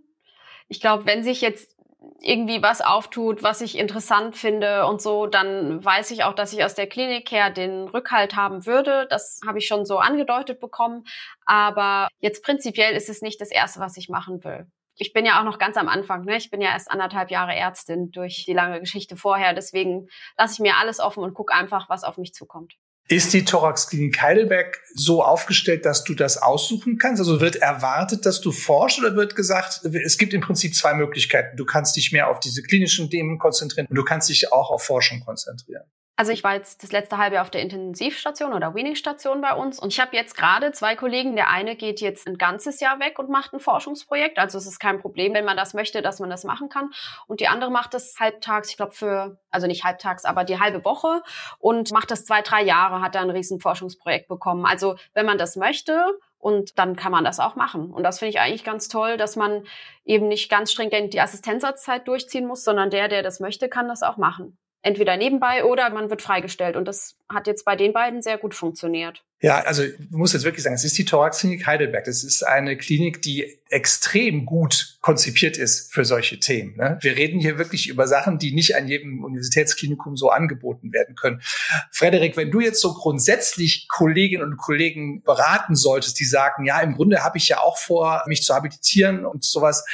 Ich 0.69 0.81
glaube, 0.81 1.07
wenn 1.07 1.25
sich 1.25 1.41
jetzt 1.41 1.76
irgendwie 2.21 2.63
was 2.63 2.81
auftut, 2.81 3.43
was 3.43 3.61
ich 3.61 3.79
interessant 3.79 4.37
finde 4.37 4.87
und 4.87 5.01
so, 5.01 5.27
dann 5.27 5.85
weiß 5.85 6.11
ich 6.11 6.25
auch, 6.25 6.35
dass 6.35 6.53
ich 6.53 6.65
aus 6.65 6.75
der 6.75 6.89
Klinik 6.89 7.31
her 7.31 7.51
den 7.51 7.89
Rückhalt 7.89 8.37
haben 8.37 8.67
würde. 8.67 9.07
Das 9.11 9.41
habe 9.47 9.59
ich 9.59 9.67
schon 9.67 9.85
so 9.85 9.99
angedeutet 9.99 10.61
bekommen. 10.61 11.05
Aber 11.45 12.09
jetzt 12.21 12.43
prinzipiell 12.43 12.95
ist 12.95 13.09
es 13.09 13.23
nicht 13.23 13.41
das 13.41 13.51
Erste, 13.51 13.81
was 13.81 13.97
ich 13.97 14.09
machen 14.09 14.43
will. 14.45 14.67
Ich 14.99 15.13
bin 15.13 15.27
ja 15.27 15.39
auch 15.39 15.45
noch 15.45 15.59
ganz 15.59 15.77
am 15.77 15.89
Anfang. 15.89 16.25
Ne? 16.25 16.37
Ich 16.37 16.51
bin 16.51 16.61
ja 16.61 16.71
erst 16.71 16.91
anderthalb 16.91 17.31
Jahre 17.31 17.55
Ärztin 17.55 18.11
durch 18.11 18.45
die 18.47 18.55
lange 18.55 18.81
Geschichte 18.81 19.17
vorher. 19.17 19.53
Deswegen 19.53 20.09
lasse 20.39 20.55
ich 20.55 20.61
mir 20.61 20.77
alles 20.77 21.01
offen 21.01 21.23
und 21.23 21.35
gucke 21.35 21.53
einfach, 21.53 21.89
was 21.89 22.03
auf 22.03 22.17
mich 22.17 22.33
zukommt. 22.33 22.75
Ist 23.09 23.33
die 23.33 23.45
Thoraxklinik 23.45 24.21
Heidelberg 24.21 24.83
so 24.95 25.23
aufgestellt, 25.23 25.87
dass 25.87 26.03
du 26.03 26.15
das 26.15 26.39
aussuchen 26.43 26.99
kannst? 26.99 27.21
Also 27.21 27.41
wird 27.41 27.55
erwartet, 27.55 28.27
dass 28.27 28.41
du 28.41 28.51
forschst 28.51 28.99
oder 28.99 29.15
wird 29.15 29.37
gesagt, 29.37 29.83
es 29.85 30.19
gibt 30.19 30.35
im 30.35 30.41
Prinzip 30.41 30.75
zwei 30.75 30.93
Möglichkeiten. 30.95 31.57
Du 31.57 31.65
kannst 31.65 31.95
dich 31.95 32.11
mehr 32.11 32.29
auf 32.29 32.41
diese 32.41 32.63
klinischen 32.63 33.09
Themen 33.09 33.39
konzentrieren 33.39 33.87
und 33.89 33.95
du 33.95 34.03
kannst 34.03 34.29
dich 34.29 34.53
auch 34.53 34.71
auf 34.71 34.83
Forschung 34.83 35.21
konzentrieren. 35.21 35.85
Also 36.19 36.33
ich 36.33 36.43
war 36.43 36.55
jetzt 36.55 36.83
das 36.83 36.93
letzte 36.93 37.19
halbe 37.19 37.35
Jahr 37.35 37.45
auf 37.45 37.51
der 37.51 37.61
Intensivstation 37.61 38.55
oder 38.55 38.75
Weaning-Station 38.75 39.43
bei 39.43 39.53
uns 39.53 39.79
und 39.79 39.93
ich 39.93 40.01
habe 40.01 40.17
jetzt 40.17 40.35
gerade 40.35 40.73
zwei 40.73 40.97
Kollegen. 40.97 41.37
Der 41.37 41.51
eine 41.51 41.77
geht 41.77 42.01
jetzt 42.01 42.27
ein 42.27 42.39
ganzes 42.39 42.81
Jahr 42.81 42.99
weg 43.01 43.19
und 43.19 43.29
macht 43.29 43.53
ein 43.53 43.61
Forschungsprojekt. 43.61 44.39
Also 44.39 44.57
es 44.57 44.67
ist 44.67 44.79
kein 44.79 44.99
Problem, 44.99 45.35
wenn 45.35 45.45
man 45.45 45.59
das 45.59 45.75
möchte, 45.75 46.01
dass 46.01 46.19
man 46.19 46.31
das 46.31 46.45
machen 46.45 46.71
kann. 46.71 46.91
Und 47.27 47.41
die 47.41 47.49
andere 47.49 47.71
macht 47.71 47.93
das 47.93 48.19
halbtags, 48.19 48.71
ich 48.71 48.79
glaube 48.79 48.93
für, 48.93 49.39
also 49.51 49.67
nicht 49.67 49.85
halbtags, 49.85 50.25
aber 50.25 50.45
die 50.45 50.59
halbe 50.59 50.87
Woche 50.87 51.23
und 51.59 51.93
macht 51.93 52.11
das 52.11 52.25
zwei, 52.25 52.41
drei 52.41 52.63
Jahre, 52.63 53.03
hat 53.03 53.15
da 53.15 53.21
ein 53.21 53.29
riesen 53.29 53.61
Forschungsprojekt 53.61 54.27
bekommen. 54.27 54.65
Also 54.65 54.97
wenn 55.13 55.27
man 55.27 55.37
das 55.37 55.55
möchte 55.55 56.03
und 56.39 56.79
dann 56.79 56.97
kann 56.97 57.13
man 57.13 57.25
das 57.25 57.41
auch 57.41 57.57
machen. 57.57 57.93
Und 57.93 58.05
das 58.05 58.21
finde 58.21 58.31
ich 58.31 58.41
eigentlich 58.41 58.65
ganz 58.65 58.89
toll, 58.89 59.19
dass 59.19 59.37
man 59.37 59.65
eben 60.07 60.29
nicht 60.29 60.49
ganz 60.49 60.73
streng 60.73 61.11
die 61.11 61.21
Assistenzarztzeit 61.21 62.09
durchziehen 62.09 62.47
muss, 62.47 62.65
sondern 62.65 62.89
der, 62.89 63.09
der 63.09 63.23
das 63.23 63.39
möchte, 63.39 63.69
kann 63.69 63.87
das 63.87 64.03
auch 64.03 64.17
machen 64.17 64.57
entweder 64.87 65.17
nebenbei 65.17 65.65
oder 65.65 65.91
man 65.91 66.11
wird 66.11 66.23
freigestellt. 66.23 66.77
Und 66.77 66.87
das 66.87 67.17
hat 67.29 67.49
jetzt 67.49 67.65
bei 67.65 67.75
den 67.75 67.93
beiden 67.93 68.23
sehr 68.23 68.39
gut 68.39 68.55
funktioniert. 68.55 69.25
Ja, 69.41 69.59
also 69.65 69.83
ich 69.83 69.93
muss 70.11 70.33
jetzt 70.33 70.45
wirklich 70.45 70.63
sagen, 70.63 70.77
es 70.77 70.85
ist 70.85 70.97
die 70.97 71.05
Thoraxklinik 71.05 71.67
Heidelberg. 71.67 72.05
Das 72.05 72.23
ist 72.23 72.43
eine 72.43 72.77
Klinik, 72.77 73.21
die 73.21 73.61
extrem 73.69 74.47
gut 74.47 74.97
konzipiert 75.01 75.59
ist 75.59 75.93
für 75.93 76.05
solche 76.05 76.39
Themen. 76.39 76.77
Ne? 76.77 76.99
Wir 77.03 77.17
reden 77.17 77.41
hier 77.41 77.59
wirklich 77.59 77.89
über 77.89 78.07
Sachen, 78.07 78.39
die 78.39 78.55
nicht 78.55 78.77
an 78.77 78.87
jedem 78.87 79.25
Universitätsklinikum 79.25 80.17
so 80.17 80.31
angeboten 80.31 80.93
werden 80.93 81.17
können. 81.17 81.43
Frederik, 81.91 82.37
wenn 82.37 82.53
du 82.53 82.61
jetzt 82.61 82.81
so 82.81 82.95
grundsätzlich 82.95 83.89
Kolleginnen 83.89 84.45
und 84.45 84.57
Kollegen 84.57 85.23
beraten 85.23 85.75
solltest, 85.75 86.19
die 86.21 86.25
sagen, 86.25 86.65
ja, 86.65 86.81
im 86.81 86.95
Grunde 86.95 87.25
habe 87.25 87.39
ich 87.39 87.49
ja 87.49 87.59
auch 87.59 87.77
vor, 87.77 88.23
mich 88.27 88.43
zu 88.43 88.55
habilitieren 88.55 89.27
und 89.27 89.45
sowas. 89.45 89.85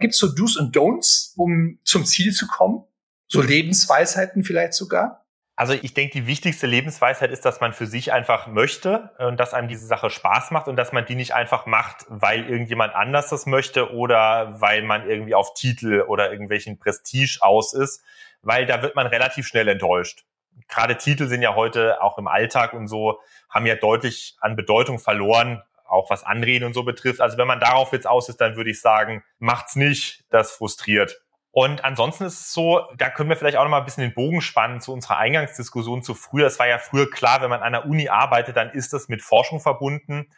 Gibt 0.00 0.14
es 0.14 0.18
so 0.18 0.28
Do's 0.28 0.56
und 0.56 0.74
Don'ts, 0.74 1.34
um 1.36 1.78
zum 1.84 2.06
Ziel 2.06 2.32
zu 2.32 2.46
kommen? 2.46 2.87
So 3.28 3.42
Lebensweisheiten 3.42 4.42
vielleicht 4.42 4.74
sogar? 4.74 5.24
Also 5.54 5.72
ich 5.72 5.92
denke, 5.92 6.12
die 6.12 6.26
wichtigste 6.28 6.68
Lebensweisheit 6.68 7.32
ist, 7.32 7.44
dass 7.44 7.60
man 7.60 7.72
für 7.72 7.86
sich 7.86 8.12
einfach 8.12 8.46
möchte 8.46 9.10
und 9.18 9.40
dass 9.40 9.54
einem 9.54 9.66
diese 9.66 9.86
Sache 9.86 10.08
Spaß 10.08 10.52
macht 10.52 10.68
und 10.68 10.76
dass 10.76 10.92
man 10.92 11.04
die 11.04 11.16
nicht 11.16 11.34
einfach 11.34 11.66
macht, 11.66 12.06
weil 12.08 12.48
irgendjemand 12.48 12.94
anders 12.94 13.28
das 13.28 13.44
möchte 13.44 13.92
oder 13.92 14.60
weil 14.60 14.82
man 14.82 15.10
irgendwie 15.10 15.34
auf 15.34 15.54
Titel 15.54 16.04
oder 16.06 16.30
irgendwelchen 16.30 16.78
Prestige 16.78 17.38
aus 17.40 17.74
ist, 17.74 18.04
weil 18.42 18.66
da 18.66 18.82
wird 18.82 18.94
man 18.94 19.08
relativ 19.08 19.48
schnell 19.48 19.66
enttäuscht. 19.66 20.24
Gerade 20.68 20.96
Titel 20.96 21.26
sind 21.26 21.42
ja 21.42 21.56
heute 21.56 22.02
auch 22.02 22.18
im 22.18 22.28
Alltag 22.28 22.72
und 22.72 22.86
so, 22.86 23.18
haben 23.50 23.66
ja 23.66 23.74
deutlich 23.74 24.36
an 24.40 24.54
Bedeutung 24.54 25.00
verloren, 25.00 25.62
auch 25.84 26.08
was 26.08 26.22
Anreden 26.22 26.66
und 26.66 26.74
so 26.74 26.84
betrifft. 26.84 27.20
Also 27.20 27.36
wenn 27.36 27.48
man 27.48 27.58
darauf 27.58 27.92
jetzt 27.92 28.06
aus 28.06 28.28
ist, 28.28 28.40
dann 28.40 28.54
würde 28.54 28.70
ich 28.70 28.80
sagen, 28.80 29.24
macht's 29.40 29.74
nicht, 29.74 30.24
das 30.30 30.52
frustriert. 30.52 31.20
Und 31.60 31.84
ansonsten 31.84 32.22
ist 32.22 32.38
es 32.38 32.52
so, 32.52 32.86
da 32.96 33.10
können 33.10 33.30
wir 33.30 33.36
vielleicht 33.36 33.56
auch 33.56 33.64
noch 33.64 33.70
mal 33.72 33.78
ein 33.78 33.84
bisschen 33.84 34.04
den 34.04 34.14
Bogen 34.14 34.42
spannen 34.42 34.80
zu 34.80 34.92
unserer 34.92 35.16
Eingangsdiskussion 35.16 36.04
zu 36.04 36.14
früher. 36.14 36.46
Es 36.46 36.60
war 36.60 36.68
ja 36.68 36.78
früher 36.78 37.10
klar, 37.10 37.42
wenn 37.42 37.50
man 37.50 37.62
an 37.62 37.72
der 37.72 37.84
Uni 37.84 38.08
arbeitet, 38.08 38.56
dann 38.56 38.70
ist 38.70 38.92
das 38.92 39.08
mit 39.08 39.22
Forschung 39.22 39.58
verbunden. 39.58 40.30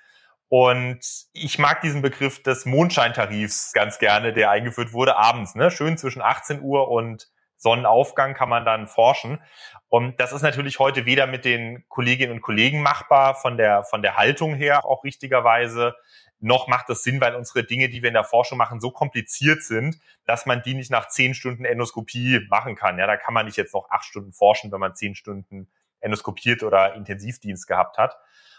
Und 0.49 1.01
ich 1.35 1.59
mag 1.59 1.83
diesen 1.83 2.01
Begriff 2.01 2.43
des 2.43 2.65
Mondscheintarifs 2.65 3.75
ganz 3.75 3.99
gerne, 3.99 4.33
der 4.33 4.51
eingeführt 4.51 4.95
wurde 4.95 5.17
abends. 5.17 5.55
Ne? 5.55 5.71
Schön 5.71 5.99
zwischen 5.99 6.23
18 6.23 6.63
Uhr 6.63 6.89
und 6.89 7.29
Sonnenaufgang 7.59 8.33
kann 8.33 8.49
man 8.49 8.65
dann 8.65 8.89
forschen. 8.89 9.43
Und 9.91 10.19
das 10.21 10.33
ist 10.33 10.41
natürlich 10.41 10.79
heute 10.79 11.05
weder 11.05 11.27
mit 11.27 11.45
den 11.45 11.85
Kolleginnen 11.89 12.33
und 12.33 12.41
Kollegen 12.41 12.81
machbar, 12.81 13.35
von 13.35 13.59
der, 13.59 13.85
von 13.85 14.01
der 14.01 14.17
Haltung 14.17 14.55
her 14.55 14.87
auch 14.87 15.05
richtigerweise, 15.05 15.95
noch 16.41 16.69
macht 16.69 16.89
es 16.91 17.03
Sinn, 17.03 17.21
weil 17.21 17.35
unsere 17.35 17.65
Dinge, 17.65 17.89
die 17.89 18.03
wir 18.03 18.09
in 18.09 18.15
der 18.15 18.25
Forschung 18.25 18.59
machen, 18.59 18.81
so 18.81 18.91
kompliziert 18.91 19.63
sind, 19.63 19.99
dass 20.25 20.47
man 20.47 20.63
die 20.63 20.75
nicht 20.75 20.91
nach 20.91 21.09
zehn 21.09 21.35
Stunden 21.35 21.65
Endoskopie 21.65 22.47
machen 22.49 22.75
kann. 22.75 22.99
Ja, 22.99 23.07
da 23.07 23.17
kann 23.17 23.35
man 23.35 23.47
nicht 23.47 23.57
jetzt 23.57 23.75
noch 23.75 23.91
acht 23.91 24.05
Stunden 24.05 24.33
forschen, 24.33 24.73
wenn 24.73 24.81
man 24.81 24.95
zehn 24.95 25.15
Stunden 25.15 25.71
endoskopiert 26.01 26.63
oder 26.63 26.95
Intensivdienst 26.95 27.67
gehabt 27.67 27.99
hat. 27.99 28.17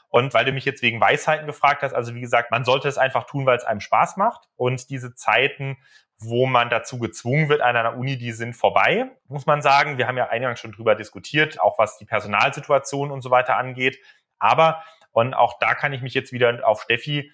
Und 0.10 0.34
weil 0.34 0.46
du 0.46 0.52
mich 0.52 0.66
jetzt 0.66 0.82
wegen 0.82 1.00
Weisheiten 1.00 1.48
gefragt 1.48 1.84
hast, 1.84 1.94
also 1.94 2.14
wie 2.14 2.22
gesagt, 2.22 2.52
man 2.52 2.66
sollte 2.66 2.88
es 2.88 2.98
einfach 2.98 3.26
tun, 3.26 3.46
weil 3.46 3.58
es 3.58 3.64
einem 3.64 3.80
Spaß 3.80 4.18
macht. 4.18 4.50
Und 4.58 4.90
diese 4.90 5.16
Zeiten, 5.16 5.78
wo 6.18 6.46
man 6.46 6.70
dazu 6.70 7.00
gezwungen 7.00 7.50
wird 7.50 7.62
an 7.62 7.78
einer 7.78 7.98
Uni, 7.98 8.18
die 8.18 8.34
sind 8.34 8.54
vorbei, 8.56 9.10
muss 9.28 9.46
man 9.46 9.62
sagen. 9.62 9.98
Wir 9.98 10.08
haben 10.08 10.18
ja 10.18 10.28
eingangs 10.28 10.60
schon 10.60 10.74
drüber 10.74 10.96
diskutiert, 10.96 11.60
auch 11.62 11.80
was 11.80 11.98
die 11.98 12.06
Personalsituation 12.06 13.10
und 13.10 13.22
so 13.22 13.32
weiter 13.32 13.56
angeht. 13.56 14.00
Aber, 14.38 14.84
und 15.12 15.34
auch 15.34 15.58
da 15.60 15.74
kann 15.74 15.94
ich 15.94 16.02
mich 16.02 16.14
jetzt 16.14 16.34
wieder 16.34 16.68
auf 16.68 16.82
Steffi 16.82 17.32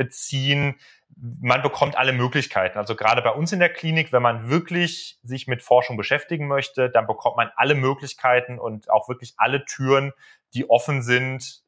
beziehen. 0.00 0.76
Man 1.14 1.60
bekommt 1.60 1.94
alle 1.94 2.14
Möglichkeiten. 2.14 2.78
Also 2.78 2.96
gerade 2.96 3.20
bei 3.20 3.32
uns 3.32 3.52
in 3.52 3.58
der 3.58 3.68
Klinik, 3.68 4.12
wenn 4.12 4.22
man 4.22 4.48
wirklich 4.48 5.18
sich 5.22 5.46
mit 5.46 5.62
Forschung 5.62 5.98
beschäftigen 5.98 6.48
möchte, 6.48 6.88
dann 6.88 7.06
bekommt 7.06 7.36
man 7.36 7.50
alle 7.54 7.74
Möglichkeiten 7.74 8.58
und 8.58 8.90
auch 8.90 9.10
wirklich 9.10 9.34
alle 9.36 9.66
Türen, 9.66 10.12
die 10.54 10.70
offen 10.70 11.02
sind, 11.02 11.60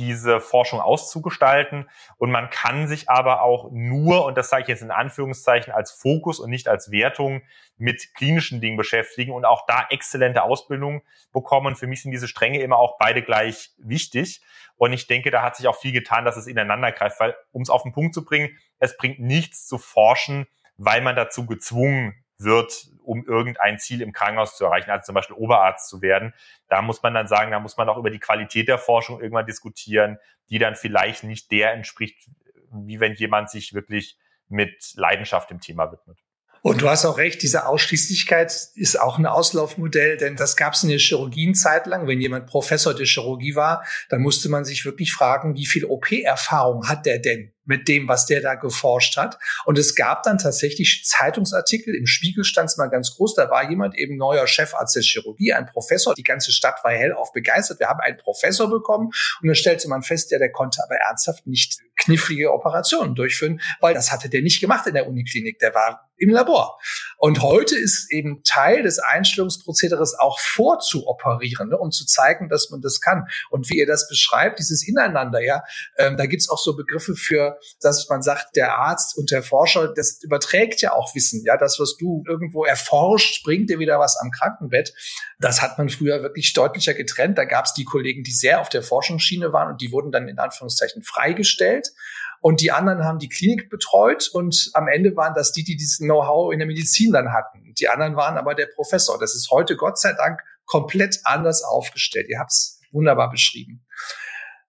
diese 0.00 0.40
Forschung 0.40 0.80
auszugestalten. 0.80 1.88
Und 2.16 2.30
man 2.30 2.48
kann 2.48 2.88
sich 2.88 3.10
aber 3.10 3.42
auch 3.42 3.70
nur, 3.70 4.24
und 4.24 4.38
das 4.38 4.48
sage 4.48 4.62
ich 4.62 4.68
jetzt 4.68 4.82
in 4.82 4.90
Anführungszeichen, 4.90 5.72
als 5.72 5.92
Fokus 5.92 6.40
und 6.40 6.48
nicht 6.48 6.68
als 6.68 6.90
Wertung 6.90 7.42
mit 7.76 8.14
klinischen 8.14 8.60
Dingen 8.62 8.78
beschäftigen 8.78 9.32
und 9.32 9.44
auch 9.44 9.66
da 9.66 9.86
exzellente 9.90 10.42
Ausbildung 10.42 11.02
bekommen. 11.32 11.76
Für 11.76 11.86
mich 11.86 12.02
sind 12.02 12.12
diese 12.12 12.28
Stränge 12.28 12.60
immer 12.60 12.78
auch 12.78 12.96
beide 12.98 13.22
gleich 13.22 13.70
wichtig. 13.78 14.42
Und 14.76 14.94
ich 14.94 15.06
denke, 15.06 15.30
da 15.30 15.42
hat 15.42 15.56
sich 15.56 15.68
auch 15.68 15.76
viel 15.76 15.92
getan, 15.92 16.24
dass 16.24 16.38
es 16.38 16.46
ineinander 16.46 16.92
greift, 16.92 17.20
weil, 17.20 17.36
um 17.52 17.60
es 17.60 17.68
auf 17.68 17.82
den 17.82 17.92
Punkt 17.92 18.14
zu 18.14 18.24
bringen, 18.24 18.56
es 18.78 18.96
bringt 18.96 19.20
nichts 19.20 19.66
zu 19.66 19.76
forschen, 19.76 20.46
weil 20.78 21.02
man 21.02 21.14
dazu 21.14 21.44
gezwungen 21.44 22.24
wird, 22.42 22.88
um 23.02 23.24
irgendein 23.26 23.78
Ziel 23.78 24.02
im 24.02 24.12
Krankenhaus 24.12 24.56
zu 24.56 24.64
erreichen, 24.64 24.90
also 24.90 25.06
zum 25.06 25.14
Beispiel 25.14 25.36
Oberarzt 25.36 25.88
zu 25.88 26.02
werden. 26.02 26.34
Da 26.68 26.82
muss 26.82 27.02
man 27.02 27.14
dann 27.14 27.28
sagen, 27.28 27.50
da 27.50 27.60
muss 27.60 27.76
man 27.76 27.88
auch 27.88 27.96
über 27.96 28.10
die 28.10 28.18
Qualität 28.18 28.68
der 28.68 28.78
Forschung 28.78 29.20
irgendwann 29.20 29.46
diskutieren, 29.46 30.18
die 30.48 30.58
dann 30.58 30.76
vielleicht 30.76 31.24
nicht 31.24 31.50
der 31.50 31.72
entspricht, 31.72 32.28
wie 32.72 33.00
wenn 33.00 33.14
jemand 33.14 33.50
sich 33.50 33.74
wirklich 33.74 34.18
mit 34.48 34.92
Leidenschaft 34.96 35.50
dem 35.50 35.60
Thema 35.60 35.92
widmet. 35.92 36.18
Und 36.62 36.82
du 36.82 36.88
hast 36.88 37.06
auch 37.06 37.16
recht, 37.16 37.42
diese 37.42 37.66
Ausschließlichkeit 37.66 38.52
ist 38.74 39.00
auch 39.00 39.18
ein 39.18 39.26
Auslaufmodell, 39.26 40.18
denn 40.18 40.36
das 40.36 40.56
gab 40.56 40.74
es 40.74 40.82
in 40.82 40.90
der 40.90 40.98
Chirurgie 40.98 41.46
eine 41.46 41.54
Zeit 41.54 41.86
lang. 41.86 42.06
Wenn 42.06 42.20
jemand 42.20 42.46
Professor 42.46 42.94
der 42.94 43.06
Chirurgie 43.06 43.54
war, 43.54 43.84
dann 44.10 44.20
musste 44.20 44.48
man 44.48 44.64
sich 44.64 44.84
wirklich 44.84 45.12
fragen, 45.12 45.56
wie 45.56 45.66
viel 45.66 45.84
OP-Erfahrung 45.84 46.88
hat 46.88 47.06
der 47.06 47.18
denn? 47.18 47.52
mit 47.70 47.86
dem, 47.86 48.08
was 48.08 48.26
der 48.26 48.40
da 48.40 48.56
geforscht 48.56 49.16
hat. 49.16 49.38
Und 49.64 49.78
es 49.78 49.94
gab 49.94 50.24
dann 50.24 50.38
tatsächlich 50.38 51.04
Zeitungsartikel, 51.04 51.94
im 51.94 52.06
Spiegel 52.06 52.42
stand 52.42 52.68
es 52.68 52.76
mal 52.76 52.88
ganz 52.88 53.14
groß, 53.14 53.36
da 53.36 53.48
war 53.48 53.70
jemand 53.70 53.96
eben 53.96 54.16
neuer 54.16 54.48
Chefarzt 54.48 54.96
der 54.96 55.04
Chirurgie, 55.04 55.52
ein 55.52 55.66
Professor, 55.66 56.14
die 56.14 56.24
ganze 56.24 56.50
Stadt 56.50 56.82
war 56.82 56.90
hellauf 56.90 57.32
begeistert, 57.32 57.78
wir 57.78 57.88
haben 57.88 58.00
einen 58.00 58.18
Professor 58.18 58.68
bekommen 58.68 59.10
und 59.40 59.46
dann 59.46 59.54
stellte 59.54 59.88
man 59.88 60.02
fest, 60.02 60.32
der, 60.32 60.40
der 60.40 60.50
konnte 60.50 60.82
aber 60.82 60.96
ernsthaft 60.96 61.46
nicht 61.46 61.78
knifflige 61.96 62.52
Operationen 62.52 63.14
durchführen, 63.14 63.60
weil 63.80 63.94
das 63.94 64.10
hatte 64.10 64.28
der 64.28 64.42
nicht 64.42 64.60
gemacht 64.60 64.88
in 64.88 64.94
der 64.94 65.06
Uniklinik, 65.06 65.60
der 65.60 65.72
war 65.72 66.09
im 66.20 66.30
Labor. 66.30 66.78
Und 67.16 67.42
heute 67.42 67.76
ist 67.76 68.12
eben 68.12 68.42
Teil 68.44 68.82
des 68.82 68.98
Einstellungsprozederes 68.98 70.18
auch 70.18 70.38
vorzuoperieren, 70.38 71.70
ne, 71.70 71.78
um 71.78 71.90
zu 71.90 72.06
zeigen, 72.06 72.48
dass 72.48 72.70
man 72.70 72.80
das 72.80 73.00
kann. 73.00 73.26
Und 73.50 73.68
wie 73.70 73.78
ihr 73.78 73.86
das 73.86 74.08
beschreibt, 74.08 74.58
dieses 74.58 74.86
Ineinander, 74.86 75.42
ja, 75.42 75.62
ähm, 75.98 76.16
da 76.16 76.26
gibt's 76.26 76.48
auch 76.48 76.58
so 76.58 76.76
Begriffe 76.76 77.14
für 77.14 77.58
dass 77.80 78.08
man 78.08 78.22
sagt, 78.22 78.56
der 78.56 78.76
Arzt 78.76 79.16
und 79.16 79.30
der 79.30 79.42
Forscher, 79.42 79.92
das 79.94 80.22
überträgt 80.22 80.82
ja 80.82 80.92
auch 80.92 81.14
Wissen. 81.14 81.42
Ja, 81.44 81.56
das, 81.56 81.78
was 81.78 81.96
du 81.96 82.24
irgendwo 82.26 82.64
erforscht, 82.64 83.44
bringt 83.44 83.70
dir 83.70 83.78
wieder 83.78 83.98
was 83.98 84.16
am 84.16 84.30
Krankenbett. 84.30 84.92
Das 85.38 85.62
hat 85.62 85.78
man 85.78 85.88
früher 85.88 86.22
wirklich 86.22 86.52
deutlicher 86.52 86.94
getrennt. 86.94 87.38
Da 87.38 87.44
gab 87.44 87.66
es 87.66 87.74
die 87.74 87.84
Kollegen, 87.84 88.22
die 88.22 88.32
sehr 88.32 88.60
auf 88.60 88.68
der 88.68 88.82
Forschungsschiene 88.82 89.52
waren 89.52 89.72
und 89.72 89.80
die 89.80 89.92
wurden 89.92 90.12
dann 90.12 90.28
in 90.28 90.38
Anführungszeichen 90.38 91.02
freigestellt. 91.02 91.92
Und 92.40 92.62
die 92.62 92.72
anderen 92.72 93.04
haben 93.04 93.18
die 93.18 93.28
Klinik 93.28 93.68
betreut 93.68 94.30
und 94.32 94.70
am 94.72 94.88
Ende 94.88 95.14
waren 95.14 95.34
das 95.34 95.52
die, 95.52 95.62
die 95.62 95.76
dieses 95.76 95.98
Know-how 95.98 96.52
in 96.52 96.58
der 96.58 96.66
Medizin 96.66 97.12
dann 97.12 97.32
hatten. 97.32 97.74
Die 97.78 97.88
anderen 97.88 98.16
waren 98.16 98.38
aber 98.38 98.54
der 98.54 98.66
Professor. 98.74 99.18
Das 99.18 99.34
ist 99.34 99.50
heute 99.50 99.76
Gott 99.76 99.98
sei 99.98 100.14
Dank 100.14 100.40
komplett 100.64 101.20
anders 101.24 101.62
aufgestellt. 101.62 102.28
Ihr 102.30 102.38
habt 102.38 102.52
es 102.52 102.80
wunderbar 102.92 103.30
beschrieben. 103.30 103.84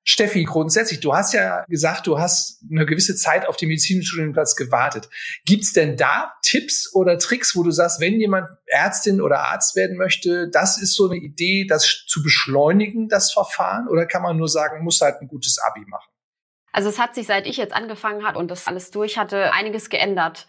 Steffi, 0.04 0.46
grundsätzlich, 0.46 1.00
du 1.00 1.14
hast 1.14 1.34
ja 1.34 1.64
gesagt, 1.68 2.08
du 2.08 2.18
hast 2.18 2.64
eine 2.72 2.88
gewisse 2.88 3.16
Zeit 3.16 3.48
auf 3.48 3.56
dem 3.56 3.70
Medizinstudienplatz 3.70 4.56
gewartet. 4.56 5.08
Gibt's 5.46 5.74
denn 5.74 5.96
da 5.96 6.34
Tipps 6.42 6.92
oder 6.94 7.20
Tricks, 7.20 7.56
wo 7.56 7.62
du 7.62 7.70
sagst, 7.70 8.00
wenn 8.00 8.20
jemand 8.20 8.50
Ärztin 8.66 9.22
oder 9.22 9.42
Arzt 9.42 9.76
werden 9.76 9.98
möchte, 9.98 10.50
das 10.50 10.82
ist 10.82 10.96
so 10.96 11.08
eine 11.08 11.18
Idee, 11.18 11.68
das 11.70 12.06
zu 12.08 12.24
beschleunigen, 12.24 13.10
das 13.10 13.32
Verfahren? 13.32 13.88
Oder 13.88 14.08
kann 14.08 14.24
man 14.24 14.38
nur 14.38 14.50
sagen, 14.50 14.84
muss 14.84 15.02
halt 15.02 15.22
ein 15.22 15.28
gutes 15.28 15.60
Abi 15.60 15.86
machen? 15.88 16.11
Also 16.72 16.90
es 16.90 17.00
hat 17.00 17.16
sich, 17.16 17.28
seit 17.28 17.48
ich 17.48 17.58
jetzt 17.58 17.74
angefangen 17.74 18.26
hat 18.26 18.38
und 18.38 18.50
das 18.50 18.68
alles 18.68 18.92
durch 18.92 19.18
hatte, 19.18 19.54
einiges 19.54 19.90
geändert. 19.90 20.48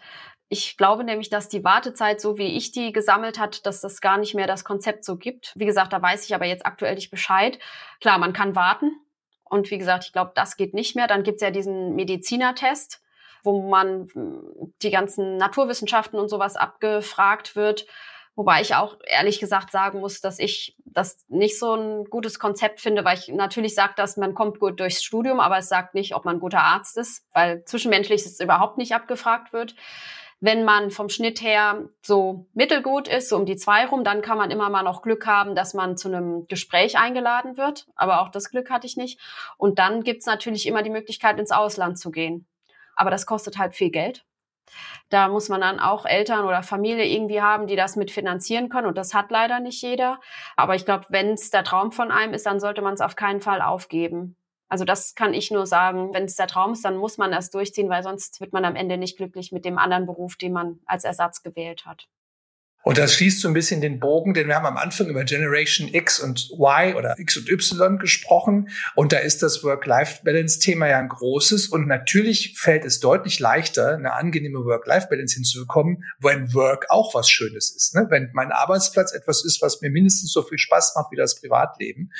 Ich 0.49 0.77
glaube 0.77 1.03
nämlich, 1.03 1.29
dass 1.29 1.49
die 1.49 1.63
Wartezeit, 1.63 2.21
so 2.21 2.37
wie 2.37 2.55
ich 2.57 2.71
die 2.71 2.91
gesammelt 2.91 3.39
hat, 3.39 3.65
dass 3.65 3.81
das 3.81 4.01
gar 4.01 4.17
nicht 4.17 4.35
mehr 4.35 4.47
das 4.47 4.63
Konzept 4.63 5.03
so 5.03 5.17
gibt. 5.17 5.53
Wie 5.55 5.65
gesagt, 5.65 5.93
da 5.93 6.01
weiß 6.01 6.25
ich 6.25 6.35
aber 6.35 6.45
jetzt 6.45 6.65
aktuell 6.65 6.95
nicht 6.95 7.11
Bescheid. 7.11 7.59
Klar, 7.99 8.19
man 8.19 8.33
kann 8.33 8.55
warten, 8.55 8.91
und 9.53 9.69
wie 9.69 9.77
gesagt, 9.77 10.05
ich 10.05 10.13
glaube, 10.13 10.31
das 10.33 10.57
geht 10.57 10.73
nicht 10.73 10.95
mehr. 10.95 11.05
Dann 11.05 11.21
gibt's 11.21 11.43
ja 11.43 11.51
diesen 11.51 11.93
Medizinertest, 11.93 13.03
wo 13.43 13.69
man 13.69 14.07
hm, 14.11 14.73
die 14.81 14.89
ganzen 14.89 15.37
Naturwissenschaften 15.37 16.17
und 16.19 16.27
sowas 16.27 16.55
abgefragt 16.55 17.55
wird. 17.55 17.85
Wobei 18.35 18.61
ich 18.61 18.73
auch 18.73 18.97
ehrlich 19.05 19.39
gesagt 19.39 19.71
sagen 19.71 19.99
muss, 19.99 20.19
dass 20.19 20.39
ich 20.39 20.75
das 20.85 21.23
nicht 21.27 21.59
so 21.59 21.75
ein 21.75 22.05
gutes 22.05 22.39
Konzept 22.39 22.81
finde, 22.81 23.05
weil 23.05 23.17
ich 23.17 23.27
natürlich 23.27 23.75
sage, 23.75 23.93
dass 23.95 24.17
man 24.17 24.33
kommt 24.33 24.59
gut 24.59 24.79
durchs 24.79 25.03
Studium, 25.03 25.39
aber 25.39 25.59
es 25.59 25.69
sagt 25.69 25.93
nicht, 25.93 26.15
ob 26.15 26.25
man 26.25 26.37
ein 26.37 26.39
guter 26.39 26.61
Arzt 26.63 26.97
ist, 26.97 27.27
weil 27.33 27.63
zwischenmenschlich 27.65 28.25
es 28.25 28.39
überhaupt 28.39 28.79
nicht 28.79 28.95
abgefragt 28.95 29.53
wird. 29.53 29.75
Wenn 30.39 30.65
man 30.65 30.89
vom 30.89 31.09
Schnitt 31.09 31.41
her 31.41 31.87
so 32.01 32.47
mittelgut 32.53 33.07
ist, 33.07 33.29
so 33.29 33.37
um 33.37 33.45
die 33.45 33.55
zwei 33.55 33.85
rum, 33.85 34.03
dann 34.03 34.21
kann 34.21 34.37
man 34.37 34.51
immer 34.51 34.69
mal 34.69 34.83
noch 34.83 35.03
Glück 35.03 35.27
haben, 35.27 35.55
dass 35.55 35.73
man 35.73 35.95
zu 35.95 36.09
einem 36.09 36.47
Gespräch 36.47 36.97
eingeladen 36.97 37.55
wird. 37.55 37.87
Aber 37.95 38.19
auch 38.19 38.29
das 38.29 38.49
Glück 38.49 38.69
hatte 38.69 38.87
ich 38.87 38.97
nicht. 38.97 39.19
Und 39.57 39.79
dann 39.79 40.03
gibt's 40.03 40.25
natürlich 40.25 40.65
immer 40.65 40.81
die 40.81 40.89
Möglichkeit, 40.89 41.39
ins 41.39 41.51
Ausland 41.51 41.97
zu 41.97 42.11
gehen. 42.11 42.45
Aber 42.95 43.09
das 43.09 43.25
kostet 43.25 43.57
halt 43.57 43.73
viel 43.73 43.89
Geld. 43.89 44.25
Da 45.09 45.27
muss 45.27 45.49
man 45.49 45.61
dann 45.61 45.79
auch 45.79 46.05
Eltern 46.05 46.45
oder 46.45 46.63
Familie 46.63 47.05
irgendwie 47.05 47.41
haben, 47.41 47.67
die 47.67 47.75
das 47.75 47.95
mitfinanzieren 47.95 48.69
können. 48.69 48.87
Und 48.87 48.97
das 48.97 49.13
hat 49.13 49.31
leider 49.31 49.59
nicht 49.59 49.81
jeder. 49.81 50.19
Aber 50.55 50.75
ich 50.75 50.85
glaube, 50.85 51.05
wenn 51.09 51.33
es 51.33 51.49
der 51.49 51.63
Traum 51.63 51.91
von 51.91 52.11
einem 52.11 52.33
ist, 52.33 52.45
dann 52.45 52.59
sollte 52.59 52.81
man 52.81 52.93
es 52.93 53.01
auf 53.01 53.15
keinen 53.15 53.41
Fall 53.41 53.61
aufgeben. 53.61 54.35
Also 54.69 54.85
das 54.85 55.13
kann 55.13 55.33
ich 55.35 55.51
nur 55.51 55.67
sagen. 55.67 56.13
Wenn 56.13 56.25
es 56.25 56.35
der 56.35 56.47
Traum 56.47 56.73
ist, 56.73 56.83
dann 56.83 56.97
muss 56.97 57.17
man 57.17 57.31
das 57.31 57.51
durchziehen, 57.51 57.89
weil 57.89 58.01
sonst 58.01 58.41
wird 58.41 58.53
man 58.53 58.65
am 58.65 58.75
Ende 58.75 58.97
nicht 58.97 59.17
glücklich 59.17 59.51
mit 59.51 59.65
dem 59.65 59.77
anderen 59.77 60.07
Beruf, 60.07 60.35
den 60.35 60.53
man 60.53 60.79
als 60.85 61.03
Ersatz 61.03 61.43
gewählt 61.43 61.85
hat. 61.85 62.07
Und 62.83 62.97
das 62.97 63.15
schließt 63.15 63.39
so 63.39 63.47
ein 63.47 63.53
bisschen 63.53 63.79
den 63.79 63.99
Bogen, 63.99 64.33
denn 64.33 64.47
wir 64.47 64.55
haben 64.55 64.65
am 64.65 64.77
Anfang 64.77 65.07
über 65.07 65.23
Generation 65.23 65.87
X 65.87 66.19
und 66.19 66.51
Y 66.51 66.95
oder 66.95 67.17
X 67.17 67.37
und 67.37 67.49
Y 67.49 67.97
gesprochen. 67.97 68.69
Und 68.95 69.13
da 69.13 69.17
ist 69.17 69.41
das 69.41 69.63
Work-Life-Balance-Thema 69.63 70.87
ja 70.87 70.99
ein 70.99 71.07
großes. 71.07 71.67
Und 71.67 71.87
natürlich 71.87 72.59
fällt 72.59 72.83
es 72.83 72.99
deutlich 72.99 73.39
leichter, 73.39 73.95
eine 73.95 74.13
angenehme 74.13 74.59
Work-Life-Balance 74.65 75.35
hinzubekommen, 75.35 76.03
wenn 76.19 76.53
Work 76.53 76.87
auch 76.89 77.15
was 77.15 77.29
Schönes 77.29 77.71
ist. 77.71 77.95
Ne? 77.95 78.07
Wenn 78.09 78.29
mein 78.33 78.51
Arbeitsplatz 78.51 79.13
etwas 79.13 79.45
ist, 79.45 79.61
was 79.61 79.81
mir 79.81 79.89
mindestens 79.89 80.33
so 80.33 80.43
viel 80.43 80.57
Spaß 80.57 80.93
macht 80.97 81.11
wie 81.11 81.17
das 81.17 81.39
Privatleben. 81.39 82.11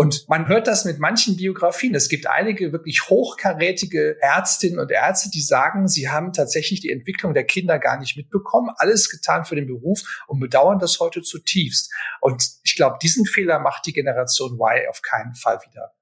Und 0.00 0.30
man 0.30 0.48
hört 0.48 0.66
das 0.66 0.86
mit 0.86 0.98
manchen 0.98 1.36
Biografien. 1.36 1.94
Es 1.94 2.08
gibt 2.08 2.26
einige 2.26 2.72
wirklich 2.72 3.10
hochkarätige 3.10 4.16
Ärztinnen 4.22 4.78
und 4.78 4.90
Ärzte, 4.90 5.28
die 5.28 5.42
sagen, 5.42 5.88
sie 5.88 6.08
haben 6.08 6.32
tatsächlich 6.32 6.80
die 6.80 6.90
Entwicklung 6.90 7.34
der 7.34 7.44
Kinder 7.44 7.78
gar 7.78 7.98
nicht 7.98 8.16
mitbekommen, 8.16 8.70
alles 8.78 9.10
getan 9.10 9.44
für 9.44 9.56
den 9.56 9.66
Beruf 9.66 10.24
und 10.26 10.40
bedauern 10.40 10.78
das 10.78 11.00
heute 11.00 11.20
zutiefst. 11.20 11.92
Und 12.22 12.48
ich 12.62 12.76
glaube, 12.76 12.96
diesen 13.02 13.26
Fehler 13.26 13.58
macht 13.58 13.84
die 13.84 13.92
Generation 13.92 14.54
Y 14.54 14.88
auf 14.88 15.02
keinen 15.02 15.34
Fall 15.34 15.60
wieder. 15.68 15.92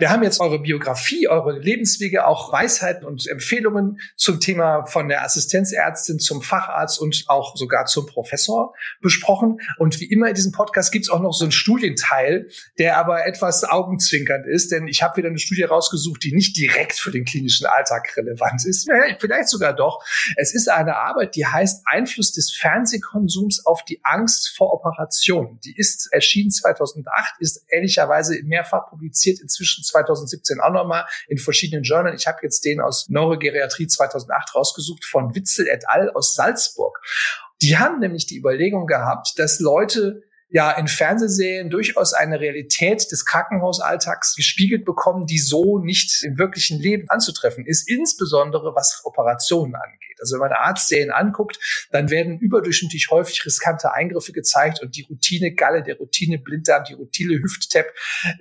Wir 0.00 0.08
haben 0.08 0.22
jetzt 0.22 0.40
eure 0.40 0.58
Biografie, 0.58 1.28
eure 1.28 1.58
Lebenswege, 1.58 2.26
auch 2.26 2.50
Weisheiten 2.50 3.04
und 3.04 3.26
Empfehlungen 3.26 4.00
zum 4.16 4.40
Thema 4.40 4.86
von 4.86 5.08
der 5.08 5.22
Assistenzärztin 5.22 6.18
zum 6.18 6.40
Facharzt 6.40 6.98
und 6.98 7.24
auch 7.26 7.54
sogar 7.54 7.84
zum 7.84 8.06
Professor 8.06 8.72
besprochen. 9.02 9.60
Und 9.76 10.00
wie 10.00 10.06
immer 10.06 10.28
in 10.28 10.34
diesem 10.34 10.52
Podcast 10.52 10.90
gibt 10.90 11.04
es 11.04 11.10
auch 11.10 11.20
noch 11.20 11.34
so 11.34 11.44
einen 11.44 11.52
Studienteil, 11.52 12.48
der 12.78 12.96
aber 12.96 13.26
etwas 13.26 13.62
augenzwinkernd 13.62 14.46
ist, 14.46 14.72
denn 14.72 14.88
ich 14.88 15.02
habe 15.02 15.18
wieder 15.18 15.28
eine 15.28 15.38
Studie 15.38 15.64
rausgesucht, 15.64 16.24
die 16.24 16.34
nicht 16.34 16.56
direkt 16.56 16.94
für 16.94 17.10
den 17.10 17.26
klinischen 17.26 17.66
Alltag 17.66 18.16
relevant 18.16 18.64
ist. 18.64 18.88
Vielleicht 19.18 19.50
sogar 19.50 19.74
doch. 19.74 20.02
Es 20.36 20.54
ist 20.54 20.70
eine 20.70 20.96
Arbeit, 20.96 21.36
die 21.36 21.44
heißt 21.44 21.82
Einfluss 21.84 22.32
des 22.32 22.50
Fernsehkonsums 22.50 23.66
auf 23.66 23.84
die 23.84 24.00
Angst 24.02 24.56
vor 24.56 24.72
Operationen. 24.72 25.60
Die 25.62 25.76
ist 25.76 26.08
erschienen 26.10 26.50
2008, 26.50 27.34
ist 27.40 27.66
ehrlicherweise 27.68 28.42
mehrfach 28.44 28.88
publiziert, 28.88 29.40
inzwischen 29.40 29.84
2017 29.90 30.60
auch 30.60 30.72
nochmal 30.72 31.06
in 31.28 31.38
verschiedenen 31.38 31.82
Journalen. 31.82 32.16
Ich 32.16 32.26
habe 32.26 32.38
jetzt 32.42 32.64
den 32.64 32.80
aus 32.80 33.08
Neurogeriatrie 33.08 33.86
2008 33.86 34.54
rausgesucht 34.54 35.04
von 35.04 35.34
Witzel 35.34 35.66
et 35.68 35.84
al. 35.88 36.10
aus 36.10 36.34
Salzburg. 36.34 37.00
Die 37.62 37.76
haben 37.76 37.98
nämlich 37.98 38.26
die 38.26 38.38
Überlegung 38.38 38.86
gehabt, 38.86 39.38
dass 39.38 39.60
Leute 39.60 40.22
ja 40.50 40.72
in 40.72 40.88
Fernsehserien 40.88 41.70
durchaus 41.70 42.12
eine 42.12 42.40
Realität 42.40 43.10
des 43.10 43.24
Krankenhausalltags 43.24 44.34
gespiegelt 44.34 44.84
bekommen, 44.84 45.26
die 45.26 45.38
so 45.38 45.78
nicht 45.78 46.24
im 46.24 46.38
wirklichen 46.38 46.80
Leben 46.80 47.08
anzutreffen 47.08 47.64
ist, 47.64 47.88
insbesondere 47.88 48.74
was 48.74 49.00
Operationen 49.04 49.76
angeht. 49.76 50.18
Also 50.20 50.34
wenn 50.34 50.40
man 50.40 50.52
Arztserien 50.52 51.10
anguckt, 51.10 51.58
dann 51.92 52.10
werden 52.10 52.38
überdurchschnittlich 52.38 53.08
häufig 53.10 53.44
riskante 53.46 53.94
Eingriffe 53.94 54.32
gezeigt 54.32 54.82
und 54.82 54.96
die 54.96 55.06
Routine 55.08 55.54
Galle, 55.54 55.82
der 55.82 55.96
Routine 55.96 56.38
Blinddarm, 56.38 56.84
die 56.84 56.94
Routine 56.94 57.40
Hüfttap, 57.40 57.86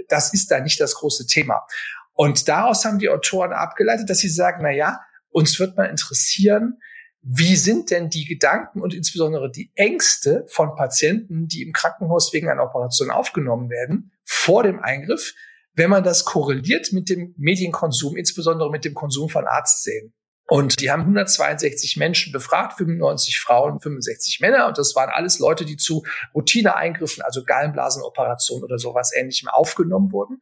das 0.10 0.34
ist 0.34 0.50
da 0.52 0.60
nicht 0.60 0.82
das 0.82 0.96
große 0.96 1.28
Thema. 1.28 1.66
Und 2.14 2.48
daraus 2.50 2.84
haben 2.84 3.00
die 3.00 3.10
Autoren 3.10 3.54
abgeleitet, 3.54 4.10
dass 4.10 4.18
sie 4.18 4.30
sagen, 4.30 4.60
na 4.64 4.72
ja, 4.72 5.00
uns 5.30 5.60
wird 5.60 5.78
mal 5.78 5.86
interessieren, 5.86 6.80
wie 7.22 7.56
sind 7.56 7.92
denn 7.92 8.10
die 8.10 8.26
Gedanken 8.26 8.82
und 8.82 8.94
insbesondere 8.94 9.52
die 9.52 9.72
Ängste 9.76 10.46
von 10.50 10.76
Patienten, 10.76 11.48
die 11.48 11.64
im 11.64 11.74
Krankenhaus 11.74 12.34
wegen 12.34 12.50
einer 12.50 12.64
Operation 12.64 13.12
aufgenommen 13.12 13.70
werden, 13.70 14.12
vor 14.24 14.64
dem 14.64 14.80
Eingriff? 14.80 15.34
wenn 15.80 15.90
man 15.90 16.04
das 16.04 16.26
korreliert 16.26 16.92
mit 16.92 17.10
dem 17.10 17.34
Medienkonsum, 17.38 18.18
insbesondere 18.18 18.70
mit 18.70 18.84
dem 18.84 18.94
Konsum 18.94 19.30
von 19.30 19.48
Arztsälen. 19.48 20.14
Und 20.50 20.82
die 20.82 20.90
haben 20.90 21.02
162 21.02 21.98
Menschen 21.98 22.34
befragt, 22.34 22.78
95 22.78 23.40
Frauen, 23.40 23.80
65 23.80 24.40
Männer. 24.40 24.68
Und 24.68 24.78
das 24.78 24.96
waren 24.96 25.10
alles 25.10 25.40
Leute, 25.40 25.64
die 25.64 25.78
zu 25.78 26.04
Routineeingriffen, 26.34 27.24
also 27.24 27.44
Gallenblasenoperationen 27.44 28.64
oder 28.64 28.80
sowas 28.80 29.12
ähnlichem 29.16 29.48
aufgenommen 29.48 30.12
wurden. 30.12 30.42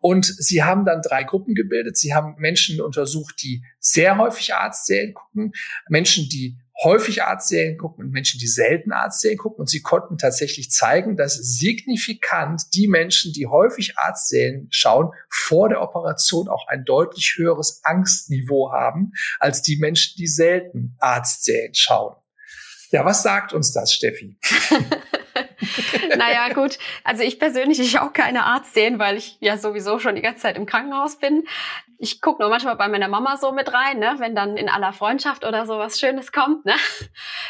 Und 0.00 0.26
sie 0.26 0.62
haben 0.62 0.84
dann 0.84 1.00
drei 1.00 1.24
Gruppen 1.24 1.54
gebildet. 1.54 1.96
Sie 1.96 2.14
haben 2.14 2.34
Menschen 2.38 2.80
untersucht, 2.80 3.42
die 3.42 3.64
sehr 3.78 4.18
häufig 4.18 4.54
Arztserien 4.54 5.14
gucken, 5.14 5.52
Menschen, 5.88 6.28
die 6.28 6.58
häufig 6.82 7.22
Arztserien 7.22 7.78
gucken 7.78 8.04
und 8.04 8.10
Menschen, 8.12 8.38
die 8.38 8.46
selten 8.46 8.92
Arztserien 8.92 9.38
gucken. 9.38 9.60
Und 9.60 9.70
sie 9.70 9.80
konnten 9.80 10.18
tatsächlich 10.18 10.70
zeigen, 10.70 11.16
dass 11.16 11.36
signifikant 11.36 12.62
die 12.74 12.88
Menschen, 12.88 13.32
die 13.32 13.46
häufig 13.46 13.98
Arztserien 13.98 14.68
schauen, 14.70 15.10
vor 15.30 15.68
der 15.68 15.82
Operation 15.82 16.48
auch 16.48 16.66
ein 16.68 16.84
deutlich 16.84 17.34
höheres 17.36 17.80
Angstniveau 17.84 18.72
haben 18.72 19.12
als 19.38 19.62
die 19.62 19.78
Menschen, 19.78 20.14
die 20.18 20.26
selten 20.26 20.96
Arztserien 20.98 21.74
schauen. 21.74 22.16
Ja, 22.90 23.04
was 23.04 23.22
sagt 23.22 23.52
uns 23.52 23.72
das, 23.72 23.92
Steffi? 23.92 24.38
naja, 26.16 26.52
gut. 26.52 26.78
Also 27.04 27.22
ich 27.22 27.38
persönlich, 27.38 27.80
ich 27.80 27.98
auch 27.98 28.12
keine 28.12 28.44
Arzt 28.44 28.74
sehen, 28.74 28.98
weil 28.98 29.16
ich 29.16 29.36
ja 29.40 29.56
sowieso 29.56 29.98
schon 29.98 30.14
die 30.14 30.22
ganze 30.22 30.42
Zeit 30.42 30.56
im 30.56 30.66
Krankenhaus 30.66 31.16
bin. 31.16 31.44
Ich 31.98 32.20
gucke 32.20 32.42
nur 32.42 32.50
manchmal 32.50 32.76
bei 32.76 32.88
meiner 32.88 33.08
Mama 33.08 33.36
so 33.36 33.52
mit 33.52 33.72
rein, 33.72 33.98
ne, 33.98 34.16
wenn 34.18 34.34
dann 34.34 34.56
in 34.56 34.68
aller 34.68 34.92
Freundschaft 34.92 35.44
oder 35.44 35.66
so 35.66 35.78
was 35.78 35.98
Schönes 35.98 36.32
kommt. 36.32 36.64
Ne? 36.64 36.74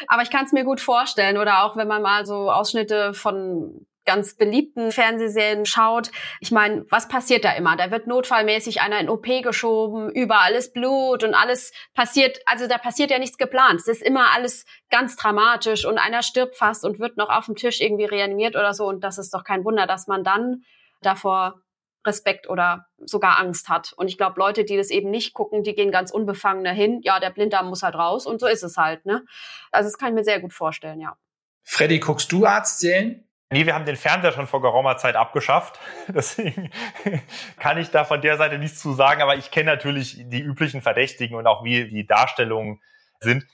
Aber 0.07 0.21
ich 0.21 0.29
kann 0.29 0.45
es 0.45 0.53
mir 0.53 0.63
gut 0.63 0.79
vorstellen. 0.79 1.37
Oder 1.37 1.63
auch 1.63 1.75
wenn 1.75 1.87
man 1.87 2.01
mal 2.01 2.25
so 2.25 2.51
Ausschnitte 2.51 3.13
von 3.13 3.86
ganz 4.07 4.35
beliebten 4.35 4.91
Fernsehserien 4.91 5.67
schaut, 5.67 6.09
ich 6.39 6.51
meine, 6.51 6.85
was 6.89 7.07
passiert 7.07 7.45
da 7.45 7.51
immer? 7.51 7.75
Da 7.75 7.91
wird 7.91 8.07
notfallmäßig 8.07 8.81
einer 8.81 8.99
in 8.99 9.09
OP 9.09 9.27
geschoben, 9.43 10.09
überall 10.09 10.53
ist 10.53 10.73
Blut 10.73 11.23
und 11.23 11.35
alles 11.35 11.71
passiert, 11.93 12.39
also 12.47 12.67
da 12.67 12.79
passiert 12.79 13.11
ja 13.11 13.19
nichts 13.19 13.37
geplant. 13.37 13.81
Es 13.81 13.87
ist 13.87 14.01
immer 14.01 14.31
alles 14.33 14.65
ganz 14.89 15.15
dramatisch 15.15 15.85
und 15.85 15.99
einer 15.99 16.23
stirbt 16.23 16.55
fast 16.55 16.83
und 16.83 16.99
wird 16.99 17.17
noch 17.17 17.29
auf 17.29 17.45
dem 17.45 17.55
Tisch 17.55 17.81
irgendwie 17.81 18.05
reanimiert 18.05 18.55
oder 18.55 18.73
so 18.73 18.87
und 18.87 19.03
das 19.03 19.19
ist 19.19 19.33
doch 19.35 19.43
kein 19.43 19.63
Wunder, 19.63 19.85
dass 19.85 20.07
man 20.07 20.23
dann 20.23 20.63
davor 21.01 21.61
Respekt 22.07 22.49
oder 22.49 22.85
sogar 22.97 23.37
Angst 23.37 23.67
hat. 23.69 23.93
Und 23.97 24.07
ich 24.07 24.17
glaube, 24.17 24.39
Leute, 24.39 24.63
die 24.63 24.77
das 24.77 24.89
eben 24.89 25.11
nicht 25.11 25.33
gucken, 25.33 25.63
die 25.63 25.75
gehen 25.75 25.91
ganz 25.91 26.09
unbefangen 26.09 26.63
dahin. 26.63 27.01
Ja, 27.03 27.19
der 27.19 27.29
Blinddarm 27.31 27.67
muss 27.67 27.83
halt 27.83 27.95
raus 27.95 28.25
und 28.25 28.39
so 28.39 28.47
ist 28.47 28.63
es 28.63 28.77
halt. 28.77 29.05
Ne? 29.05 29.25
Also 29.71 29.89
das 29.89 29.97
kann 29.97 30.09
ich 30.09 30.15
mir 30.15 30.23
sehr 30.23 30.39
gut 30.39 30.53
vorstellen, 30.53 31.01
ja. 31.01 31.17
Freddy, 31.63 31.99
guckst 31.99 32.31
du 32.31 32.45
Arztserien? 32.45 33.26
Nee, 33.49 33.65
wir 33.65 33.75
haben 33.75 33.85
den 33.85 33.95
Fernseher 33.95 34.33
schon 34.33 34.47
vor 34.47 34.61
geraumer 34.61 34.97
Zeit 34.97 35.15
abgeschafft. 35.15 35.79
Deswegen 36.09 36.69
kann 37.59 37.77
ich 37.77 37.91
da 37.91 38.03
von 38.03 38.21
der 38.21 38.37
Seite 38.37 38.57
nichts 38.57 38.79
zu 38.79 38.93
sagen. 38.93 39.21
Aber 39.21 39.37
ich 39.37 39.51
kenne 39.51 39.71
natürlich 39.71 40.17
die 40.27 40.41
üblichen 40.41 40.81
Verdächtigen 40.81 41.37
und 41.37 41.47
auch 41.47 41.63
wie 41.63 41.89
die 41.89 42.05
Darstellungen 42.05 42.81
sind. 43.21 43.45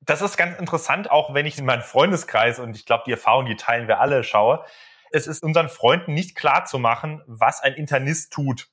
Das 0.00 0.22
ist 0.22 0.36
ganz 0.36 0.58
interessant, 0.58 1.10
auch 1.10 1.34
wenn 1.34 1.46
ich 1.46 1.58
in 1.58 1.64
meinen 1.64 1.82
Freundeskreis 1.82 2.58
und 2.58 2.76
ich 2.76 2.84
glaube, 2.84 3.04
die 3.06 3.12
Erfahrung, 3.12 3.46
die 3.46 3.56
teilen 3.56 3.88
wir 3.88 4.00
alle, 4.00 4.22
schaue. 4.22 4.64
Es 5.10 5.26
ist 5.26 5.42
unseren 5.42 5.68
Freunden 5.68 6.12
nicht 6.12 6.36
klar 6.36 6.64
zu 6.66 6.78
machen, 6.78 7.22
was 7.26 7.62
ein 7.62 7.74
Internist 7.74 8.32
tut. 8.32 8.68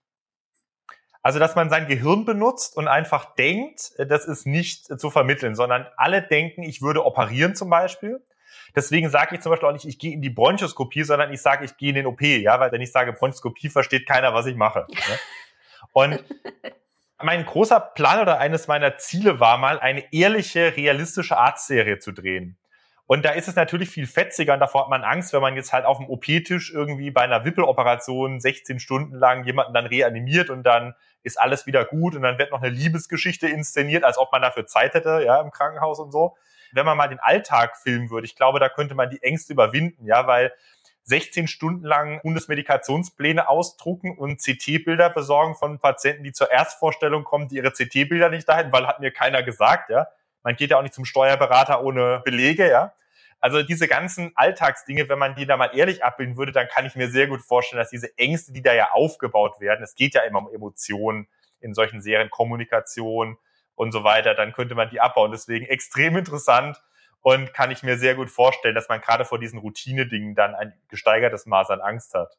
Also, 1.24 1.40
dass 1.40 1.56
man 1.56 1.70
sein 1.70 1.88
Gehirn 1.88 2.26
benutzt 2.26 2.76
und 2.76 2.88
einfach 2.88 3.36
denkt, 3.36 3.94
das 3.98 4.26
ist 4.26 4.46
nicht 4.46 5.00
zu 5.00 5.10
vermitteln, 5.10 5.56
sondern 5.56 5.88
alle 5.96 6.22
denken, 6.22 6.64
ich 6.64 6.82
würde 6.82 7.06
operieren 7.06 7.56
zum 7.56 7.70
Beispiel 7.70 8.22
Deswegen 8.76 9.10
sage 9.10 9.36
ich 9.36 9.42
zum 9.42 9.52
Beispiel 9.52 9.68
auch 9.68 9.74
nicht, 9.74 9.86
ich 9.86 10.00
gehe 10.00 10.14
in 10.14 10.22
die 10.22 10.30
Bronchoskopie, 10.30 11.04
sondern 11.04 11.34
ich 11.34 11.42
sage, 11.42 11.66
ich 11.66 11.78
gehe 11.78 11.90
in 11.90 11.96
den 11.96 12.06
OP, 12.06 12.22
ja, 12.22 12.60
weil 12.60 12.72
wenn 12.72 12.82
ich 12.82 12.92
sage 12.92 13.14
Bronchoskopie, 13.14 13.70
versteht 13.70 14.08
keiner, 14.08 14.34
was 14.34 14.46
ich 14.46 14.56
mache. 14.56 14.86
Ne? 14.90 15.20
Und 15.94 16.24
mein 17.22 17.46
großer 17.46 17.80
Plan 17.80 18.22
oder 18.22 18.40
eines 18.40 18.68
meiner 18.68 18.98
Ziele 18.98 19.40
war 19.40 19.58
mal, 19.58 19.80
eine 19.80 20.12
ehrliche, 20.14 20.76
realistische 20.76 21.38
Arztserie 21.38 22.00
zu 22.00 22.12
drehen. 22.12 22.58
Und 23.06 23.26
da 23.26 23.32
ist 23.32 23.50
es 23.50 23.58
natürlich 23.58 23.90
viel 23.90 24.08
fetziger 24.08 24.54
und 24.54 24.62
davor 24.62 24.84
hat 24.84 24.90
man 24.90 25.04
Angst, 25.04 25.34
wenn 25.34 25.42
man 25.42 25.58
jetzt 25.58 25.74
halt 25.74 25.84
auf 25.84 25.98
dem 25.98 26.10
OP-Tisch 26.10 26.72
irgendwie 26.74 27.12
bei 27.12 27.24
einer 27.24 27.44
Wippeloperation 27.44 28.40
16 28.40 28.80
Stunden 28.80 29.16
lang 29.16 29.44
jemanden 29.44 29.74
dann 29.74 29.86
reanimiert 29.86 30.50
und 30.50 30.64
dann 30.64 30.96
ist 31.22 31.38
alles 31.38 31.66
wieder 31.66 31.84
gut 31.84 32.16
und 32.16 32.22
dann 32.22 32.38
wird 32.38 32.52
noch 32.52 32.62
eine 32.62 32.70
Liebesgeschichte 32.70 33.50
inszeniert, 33.50 34.06
als 34.06 34.18
ob 34.18 34.32
man 34.32 34.42
dafür 34.42 34.66
Zeit 34.66 34.94
hätte, 34.94 35.24
ja, 35.26 35.42
im 35.42 35.52
Krankenhaus 35.52 36.00
und 36.00 36.14
so 36.14 36.38
wenn 36.74 36.86
man 36.86 36.98
mal 36.98 37.08
den 37.08 37.20
Alltag 37.20 37.78
filmen 37.78 38.10
würde, 38.10 38.26
ich 38.26 38.36
glaube, 38.36 38.60
da 38.60 38.70
könnte 38.70 38.96
man 38.96 39.10
die 39.10 39.22
Ängste 39.22 39.54
überwinden, 39.54 40.06
ja, 40.06 40.28
weil 40.28 40.54
16 41.04 41.48
Stunden 41.48 41.86
lang 41.86 42.22
Bundesmedikationspläne 42.22 43.50
ausdrucken 43.50 44.18
und 44.18 44.42
CT-Bilder 44.42 45.10
besorgen 45.10 45.56
von 45.56 45.80
Patienten, 45.80 46.24
die 46.24 46.32
zur 46.32 46.52
Erstvorstellung 46.52 47.24
kommen, 47.24 47.48
die 47.48 47.56
ihre 47.56 47.72
CT-Bilder 47.72 48.30
nicht 48.30 48.48
dahin, 48.48 48.72
weil 48.72 48.88
hat 48.88 49.00
mir 49.00 49.12
keiner 49.12 49.44
gesagt, 49.44 49.90
ja. 49.90 50.08
Man 50.44 50.56
geht 50.56 50.72
ja 50.72 50.78
auch 50.78 50.82
nicht 50.82 50.96
zum 50.96 51.06
Steuerberater 51.06 51.84
ohne 51.84 52.22
Belege, 52.26 52.70
ja. 52.70 52.94
Also 53.40 53.64
diese 53.64 53.88
ganzen 53.88 54.32
Alltagsdinge, 54.36 55.10
wenn 55.10 55.18
man 55.18 55.36
die 55.36 55.48
da 55.48 55.58
mal 55.58 55.72
ehrlich 55.74 56.04
abbilden 56.04 56.38
würde, 56.38 56.52
dann 56.52 56.68
kann 56.68 56.86
ich 56.86 56.96
mir 56.96 57.10
sehr 57.10 57.28
gut 57.28 57.42
vorstellen, 57.42 57.80
dass 57.80 57.90
diese 57.90 58.16
Ängste, 58.18 58.54
die 58.54 58.62
da 58.62 58.74
ja 58.74 58.92
aufgebaut 58.92 59.60
werden, 59.60 59.84
es 59.84 59.96
geht 59.96 60.14
ja 60.14 60.22
immer 60.22 60.40
um 60.40 60.54
Emotionen 60.54 61.28
in 61.60 61.74
solchen 61.74 62.02
Serien, 62.02 62.30
Kommunikation, 62.30 63.38
und 63.76 63.92
so 63.92 64.04
weiter, 64.04 64.34
dann 64.36 64.54
könnte 64.54 64.76
man 64.76 64.90
die 64.90 65.02
abbauen. 65.02 65.32
Deswegen 65.32 65.66
extrem 65.66 66.18
interessant 66.18 66.82
und 67.22 67.54
kann 67.54 67.72
ich 67.72 67.84
mir 67.84 67.98
sehr 67.98 68.16
gut 68.16 68.30
vorstellen, 68.30 68.76
dass 68.76 68.90
man 68.90 69.02
gerade 69.02 69.26
vor 69.26 69.40
diesen 69.40 69.60
Routine-Dingen 69.60 70.36
dann 70.36 70.56
ein 70.56 70.74
gesteigertes 70.90 71.46
Maß 71.46 71.70
an 71.70 71.82
Angst 71.82 72.14
hat. 72.14 72.38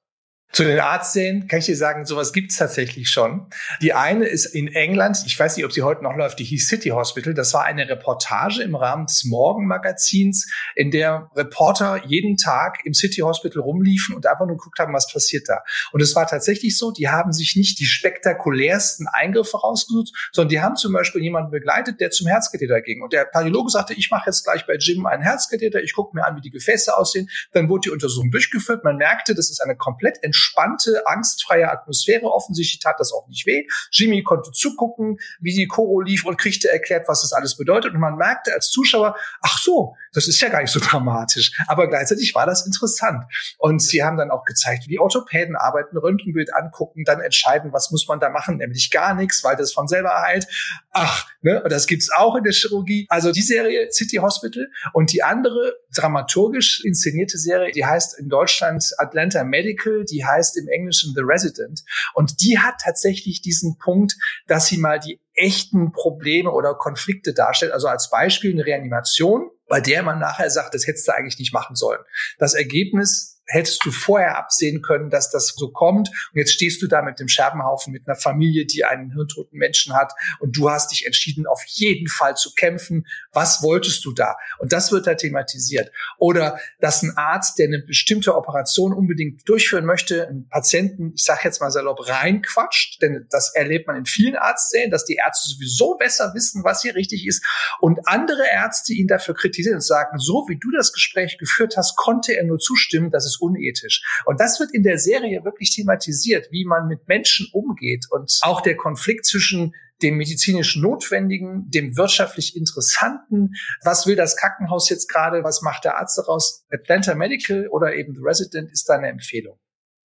Zu 0.53 0.65
den 0.65 0.79
Arztsälen 0.81 1.49
kann 1.49 1.61
ich 1.61 1.65
dir 1.65 1.77
sagen, 1.77 2.05
sowas 2.05 2.35
gibt's 2.35 2.57
tatsächlich 2.57 3.09
schon. 3.09 3.47
Die 3.81 3.95
eine 3.95 4.27
ist 4.27 4.45
in 4.45 4.69
England, 4.69 5.23
ich 5.25 5.39
weiß 5.39 5.57
nicht, 5.57 5.65
ob 5.65 5.73
sie 5.73 5.81
heute 5.81 6.03
noch 6.03 6.15
läuft, 6.15 6.41
die 6.41 6.45
hieß 6.45 6.69
City 6.69 6.91
Hospital. 6.91 7.33
Das 7.33 7.55
war 7.55 7.65
eine 7.65 7.89
Reportage 7.89 8.63
im 8.63 8.75
Rahmen 8.75 9.07
des 9.07 9.25
Morgenmagazins, 9.25 10.53
in 10.75 10.91
der 10.91 11.31
Reporter 11.35 12.03
jeden 12.05 12.37
Tag 12.37 12.81
im 12.85 12.93
City 12.93 13.23
Hospital 13.23 13.63
rumliefen 13.63 14.15
und 14.15 14.27
einfach 14.27 14.45
nur 14.45 14.59
geguckt 14.59 14.79
haben, 14.79 14.93
was 14.93 15.11
passiert 15.11 15.49
da. 15.49 15.63
Und 15.93 16.03
es 16.03 16.15
war 16.15 16.27
tatsächlich 16.27 16.77
so, 16.77 16.91
die 16.91 17.09
haben 17.09 17.33
sich 17.33 17.57
nicht 17.57 17.79
die 17.81 17.87
spektakulärsten 17.87 19.07
Eingriffe 19.09 19.57
rausgesucht, 19.57 20.13
sondern 20.33 20.51
die 20.51 20.61
haben 20.61 20.77
zum 20.77 20.93
Beispiel 20.93 21.23
jemanden 21.23 21.51
begleitet, 21.51 21.99
der 21.99 22.11
zum 22.11 22.27
Herzkatheter 22.27 22.83
ging. 22.83 23.01
Und 23.01 23.15
der 23.15 23.25
Kardiologe 23.25 23.71
sagte, 23.71 23.95
ich 23.95 24.11
mache 24.11 24.27
jetzt 24.27 24.45
gleich 24.45 24.67
bei 24.67 24.75
Jim 24.75 25.07
einen 25.07 25.23
Herzkatheter, 25.23 25.83
ich 25.83 25.95
gucke 25.95 26.15
mir 26.15 26.27
an, 26.27 26.37
wie 26.37 26.43
die 26.43 26.51
Gefäße 26.51 26.95
aussehen. 26.95 27.31
Dann 27.53 27.71
wurde 27.71 27.85
die 27.85 27.91
Untersuchung 27.91 28.31
durchgeführt. 28.31 28.85
Man 28.85 28.99
merkte, 28.99 29.35
das 29.35 29.51
ist 29.51 29.63
eine 29.63 29.77
komplett 29.77 30.19
entspannte, 30.43 31.07
angstfreie 31.07 31.71
Atmosphäre. 31.71 32.27
Offensichtlich 32.27 32.81
tat 32.81 32.97
das 32.99 33.13
auch 33.13 33.27
nicht 33.29 33.47
weh. 33.47 33.67
Jimmy 33.91 34.23
konnte 34.23 34.51
zugucken, 34.53 35.19
wie 35.41 35.55
die 35.55 35.67
Choro 35.67 36.01
lief 36.01 36.25
und 36.25 36.37
kriegte 36.39 36.71
erklärt, 36.71 37.09
was 37.09 37.23
das 37.23 37.33
alles 37.33 37.57
bedeutet. 37.57 37.95
Und 37.95 38.01
man 38.01 38.17
merkte 38.17 38.53
als 38.53 38.71
Zuschauer, 38.71 39.17
ach 39.41 39.59
so, 39.59 39.97
das 40.13 40.29
ist 40.29 40.41
ja 40.41 40.49
gar 40.49 40.61
nicht 40.61 40.71
so 40.71 40.81
dramatisch. 40.81 41.53
Aber 41.67 41.89
gleichzeitig 41.89 42.35
war 42.35 42.47
das 42.47 42.67
interessant. 42.67 43.25
Und 43.59 43.83
sie 43.83 44.03
haben 44.03 44.17
dann 44.17 44.31
auch 44.31 44.45
gezeigt, 44.45 44.89
wie 44.89 44.99
Orthopäden 44.99 45.57
arbeiten, 45.57 45.97
Röntgenbild 45.97 46.55
angucken, 46.55 47.05
dann 47.05 47.21
entscheiden, 47.21 47.73
was 47.73 47.91
muss 47.91 48.07
man 48.09 48.21
da 48.21 48.29
machen, 48.29 48.59
nämlich 48.59 48.91
gar 48.91 49.15
nichts, 49.15 49.43
weil 49.43 49.57
das 49.57 49.73
von 49.73 49.89
selber 49.89 50.21
heilt. 50.21 50.47
Ach, 50.91 51.27
ne, 51.41 51.63
und 51.63 51.73
das 51.73 51.87
gibt's 51.87 52.11
auch 52.11 52.37
in 52.37 52.45
der 52.45 52.53
Chirurgie. 52.53 53.07
Also 53.09 53.33
die 53.33 53.43
Serie 53.43 53.91
City 53.91 54.17
Hospital 54.17 54.69
und 54.93 55.13
die 55.13 55.23
andere 55.23 55.77
dramaturgisch 55.95 56.83
inszenierte 56.85 57.39
Serie, 57.39 57.73
die 57.73 57.85
heißt 57.85 58.19
in 58.19 58.29
Deutschland 58.29 58.85
Atlanta 58.99 59.45
Medical, 59.45 60.05
die 60.05 60.25
heißt 60.25 60.57
im 60.59 60.69
Englischen 60.69 61.13
The 61.15 61.23
Resident. 61.25 61.83
Und 62.15 62.41
die 62.43 62.59
hat 62.59 62.75
tatsächlich 62.83 63.43
diesen 63.43 63.79
Punkt, 63.79 64.17
dass 64.47 64.67
sie 64.67 64.79
mal 64.79 64.99
die 64.99 65.21
echten 65.35 65.93
Probleme 65.93 66.51
oder 66.51 66.75
Konflikte 66.75 67.33
darstellt. 67.33 67.73
Also 67.73 67.89
als 67.89 68.11
Beispiel 68.11 68.53
eine 68.53 68.67
Reanimation, 68.67 69.51
bei 69.73 69.81
der 69.81 70.03
man 70.03 70.19
nachher 70.19 70.51
sagt, 70.51 70.75
das 70.75 70.87
hättest 70.87 71.09
du 71.09 71.15
eigentlich 71.15 71.39
nicht 71.39 71.55
machen 71.55 71.77
sollen. 71.77 72.01
Das 72.37 72.53
Ergebnis 72.53 73.32
hättest 73.53 73.85
du 73.85 73.91
vorher 73.91 74.39
absehen 74.39 74.83
können, 74.83 75.11
dass 75.11 75.31
das 75.31 75.55
so 75.57 75.71
kommt. 75.71 76.09
Und 76.09 76.39
jetzt 76.39 76.53
stehst 76.53 76.81
du 76.83 76.87
da 76.87 77.03
mit 77.03 77.21
dem 77.21 77.29
Scherbenhaufen, 77.29 77.93
mit 77.93 78.09
einer 78.09 78.17
Familie, 78.17 78.67
die 78.67 78.85
einen 78.85 79.13
hirntoten 79.13 79.59
Menschen 79.59 79.95
hat. 79.95 80.13
Und 80.41 80.57
du 80.57 80.71
hast 80.71 80.91
dich 80.91 81.07
entschieden, 81.07 81.47
auf 81.47 81.63
jeden 81.67 82.09
Fall 82.09 82.35
zu 82.37 82.53
kämpfen. 82.55 83.07
Was 83.33 83.63
wolltest 83.63 84.05
du 84.05 84.13
da? 84.13 84.37
Und 84.59 84.73
das 84.73 84.91
wird 84.91 85.07
da 85.07 85.15
thematisiert. 85.15 85.93
Oder 86.19 86.59
dass 86.81 87.03
ein 87.03 87.17
Arzt, 87.17 87.59
der 87.59 87.67
eine 87.67 87.81
bestimmte 87.81 88.35
Operation 88.35 88.93
unbedingt 88.93 89.47
durchführen 89.49 89.85
möchte, 89.85 90.29
einen 90.29 90.49
Patienten, 90.49 91.13
ich 91.15 91.25
sage 91.25 91.41
jetzt 91.45 91.61
mal 91.61 91.71
salopp, 91.71 92.09
reinquatscht. 92.09 93.03
Denn 93.03 93.27
das 93.31 93.55
erlebt 93.55 93.87
man 93.87 93.97
in 93.97 94.07
vielen 94.07 94.37
Arztsälen, 94.37 94.91
dass 94.91 95.05
die 95.05 95.17
Ärzte 95.17 95.51
sowieso 95.51 95.97
besser 95.97 96.33
wissen, 96.35 96.65
was 96.65 96.83
hier 96.83 96.95
richtig 96.95 97.27
ist. 97.27 97.45
Und 97.81 98.01
andere 98.07 98.45
Ärzte 98.51 98.95
ihn 98.95 99.09
dafür 99.09 99.35
kritisieren 99.35 99.77
und 99.77 99.85
sagen, 99.85 100.19
so 100.19 100.47
wie 100.49 100.59
du 100.59 100.71
das 100.71 100.93
Gespräch 100.93 101.37
geführt 101.39 101.77
hast, 101.77 101.97
konnte 101.97 102.35
er 102.35 102.45
nur 102.45 102.59
zustimmen, 102.59 103.11
dass 103.11 103.27
es 103.27 103.42
unethisch. 103.43 104.03
Und 104.25 104.41
das 104.41 104.61
wird 104.61 104.73
in 104.73 104.83
der 104.83 104.99
Serie 104.99 105.45
wirklich 105.45 105.75
thematisiert, 105.75 106.49
wie 106.51 106.65
man 106.65 106.89
mit 106.89 107.09
Menschen 107.09 107.49
umgeht 107.53 108.07
und 108.11 108.39
auch 108.43 108.61
der 108.61 108.77
Konflikt 108.77 109.27
zwischen 109.27 109.75
dem 110.03 110.17
medizinisch 110.17 110.77
Notwendigen, 110.77 111.71
dem 111.71 111.97
wirtschaftlich 111.97 112.57
Interessanten. 112.57 113.53
Was 113.85 114.07
will 114.07 114.17
das 114.17 114.37
Krankenhaus 114.37 114.89
jetzt 114.89 115.09
gerade? 115.09 115.45
Was 115.45 115.63
macht 115.63 115.85
der 115.85 115.99
Arzt 115.99 116.19
daraus? 116.19 116.65
Atlanta 116.71 117.15
Medical 117.15 117.69
oder 117.69 117.95
eben 117.95 118.15
The 118.15 118.23
Resident 118.23 118.71
ist 118.73 118.89
da 118.89 118.95
eine 118.95 119.09
Empfehlung. 119.09 119.59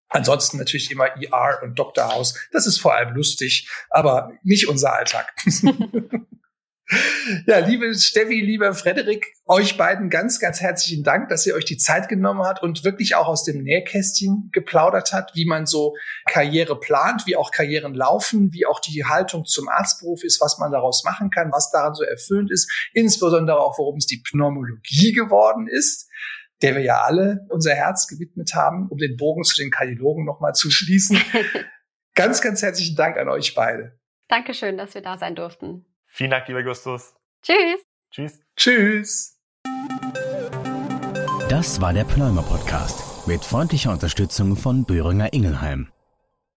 Ansonsten 0.10 0.58
natürlich 0.58 0.92
immer 0.92 1.08
ER 1.08 1.62
und 1.64 1.78
Dr. 1.78 2.14
House. 2.14 2.48
Das 2.52 2.66
ist 2.66 2.80
vor 2.80 2.96
allem 2.96 3.16
lustig, 3.16 3.70
aber 3.90 4.32
nicht 4.44 4.68
unser 4.68 4.94
Alltag. 4.94 5.34
Ja, 7.46 7.60
liebe 7.60 7.94
Steffi, 7.94 8.40
lieber 8.40 8.74
Frederik, 8.74 9.34
euch 9.46 9.76
beiden 9.76 10.10
ganz, 10.10 10.40
ganz 10.40 10.62
herzlichen 10.62 11.04
Dank, 11.04 11.28
dass 11.28 11.46
ihr 11.46 11.54
euch 11.56 11.66
die 11.66 11.78
Zeit 11.78 12.08
genommen 12.08 12.44
habt 12.44 12.64
und 12.64 12.86
wirklich 12.86 13.16
auch 13.16 13.28
aus 13.28 13.44
dem 13.44 13.62
Nähkästchen 13.62 14.50
geplaudert 14.54 15.12
hat, 15.12 15.32
wie 15.36 15.46
man 15.46 15.66
so 15.66 15.96
Karriere 16.26 16.80
plant, 16.80 17.24
wie 17.26 17.36
auch 17.36 17.52
Karrieren 17.52 17.94
laufen, 17.94 18.54
wie 18.54 18.66
auch 18.66 18.80
die 18.80 19.04
Haltung 19.04 19.44
zum 19.44 19.68
Arztberuf 19.68 20.24
ist, 20.24 20.40
was 20.40 20.60
man 20.60 20.72
daraus 20.72 21.04
machen 21.04 21.30
kann, 21.30 21.52
was 21.52 21.72
daran 21.72 21.94
so 21.94 22.04
erfüllend 22.04 22.52
ist, 22.52 22.72
insbesondere 22.94 23.60
auch, 23.60 23.78
worum 23.78 23.98
es 23.98 24.06
die 24.06 24.24
Pneumologie 24.26 25.12
geworden 25.12 25.68
ist 25.68 26.08
der 26.62 26.76
wir 26.76 26.82
ja 26.82 27.02
alle 27.02 27.46
unser 27.50 27.76
Herz 27.76 28.08
gewidmet 28.08 28.56
haben, 28.56 28.88
um 28.90 28.98
den 28.98 29.16
Bogen 29.16 29.44
zu 29.44 29.56
den 29.58 29.70
Kardiologen 29.70 30.26
nochmal 30.26 30.54
zu 30.54 30.72
schließen. 30.72 31.22
ganz, 32.16 32.42
ganz 32.42 32.62
herzlichen 32.64 32.96
Dank 32.96 33.18
an 33.18 33.30
euch 33.30 33.54
beide. 33.54 34.00
Dankeschön, 34.28 34.78
dass 34.78 34.96
wir 34.96 35.02
da 35.02 35.18
sein 35.18 35.36
durften. 35.36 35.86
Vielen 36.18 36.32
Dank, 36.32 36.48
lieber 36.48 36.62
Justus. 36.62 37.14
Tschüss. 37.44 37.86
Tschüss. 38.10 38.40
Tschüss. 38.56 39.40
Das 41.48 41.80
war 41.80 41.94
der 41.94 42.06
Pneumer 42.06 42.42
Podcast 42.42 43.28
mit 43.28 43.46
freundlicher 43.46 43.92
Unterstützung 43.92 44.56
von 44.56 44.84
Böhringer 44.84 45.32
Ingelheim. 45.32 45.92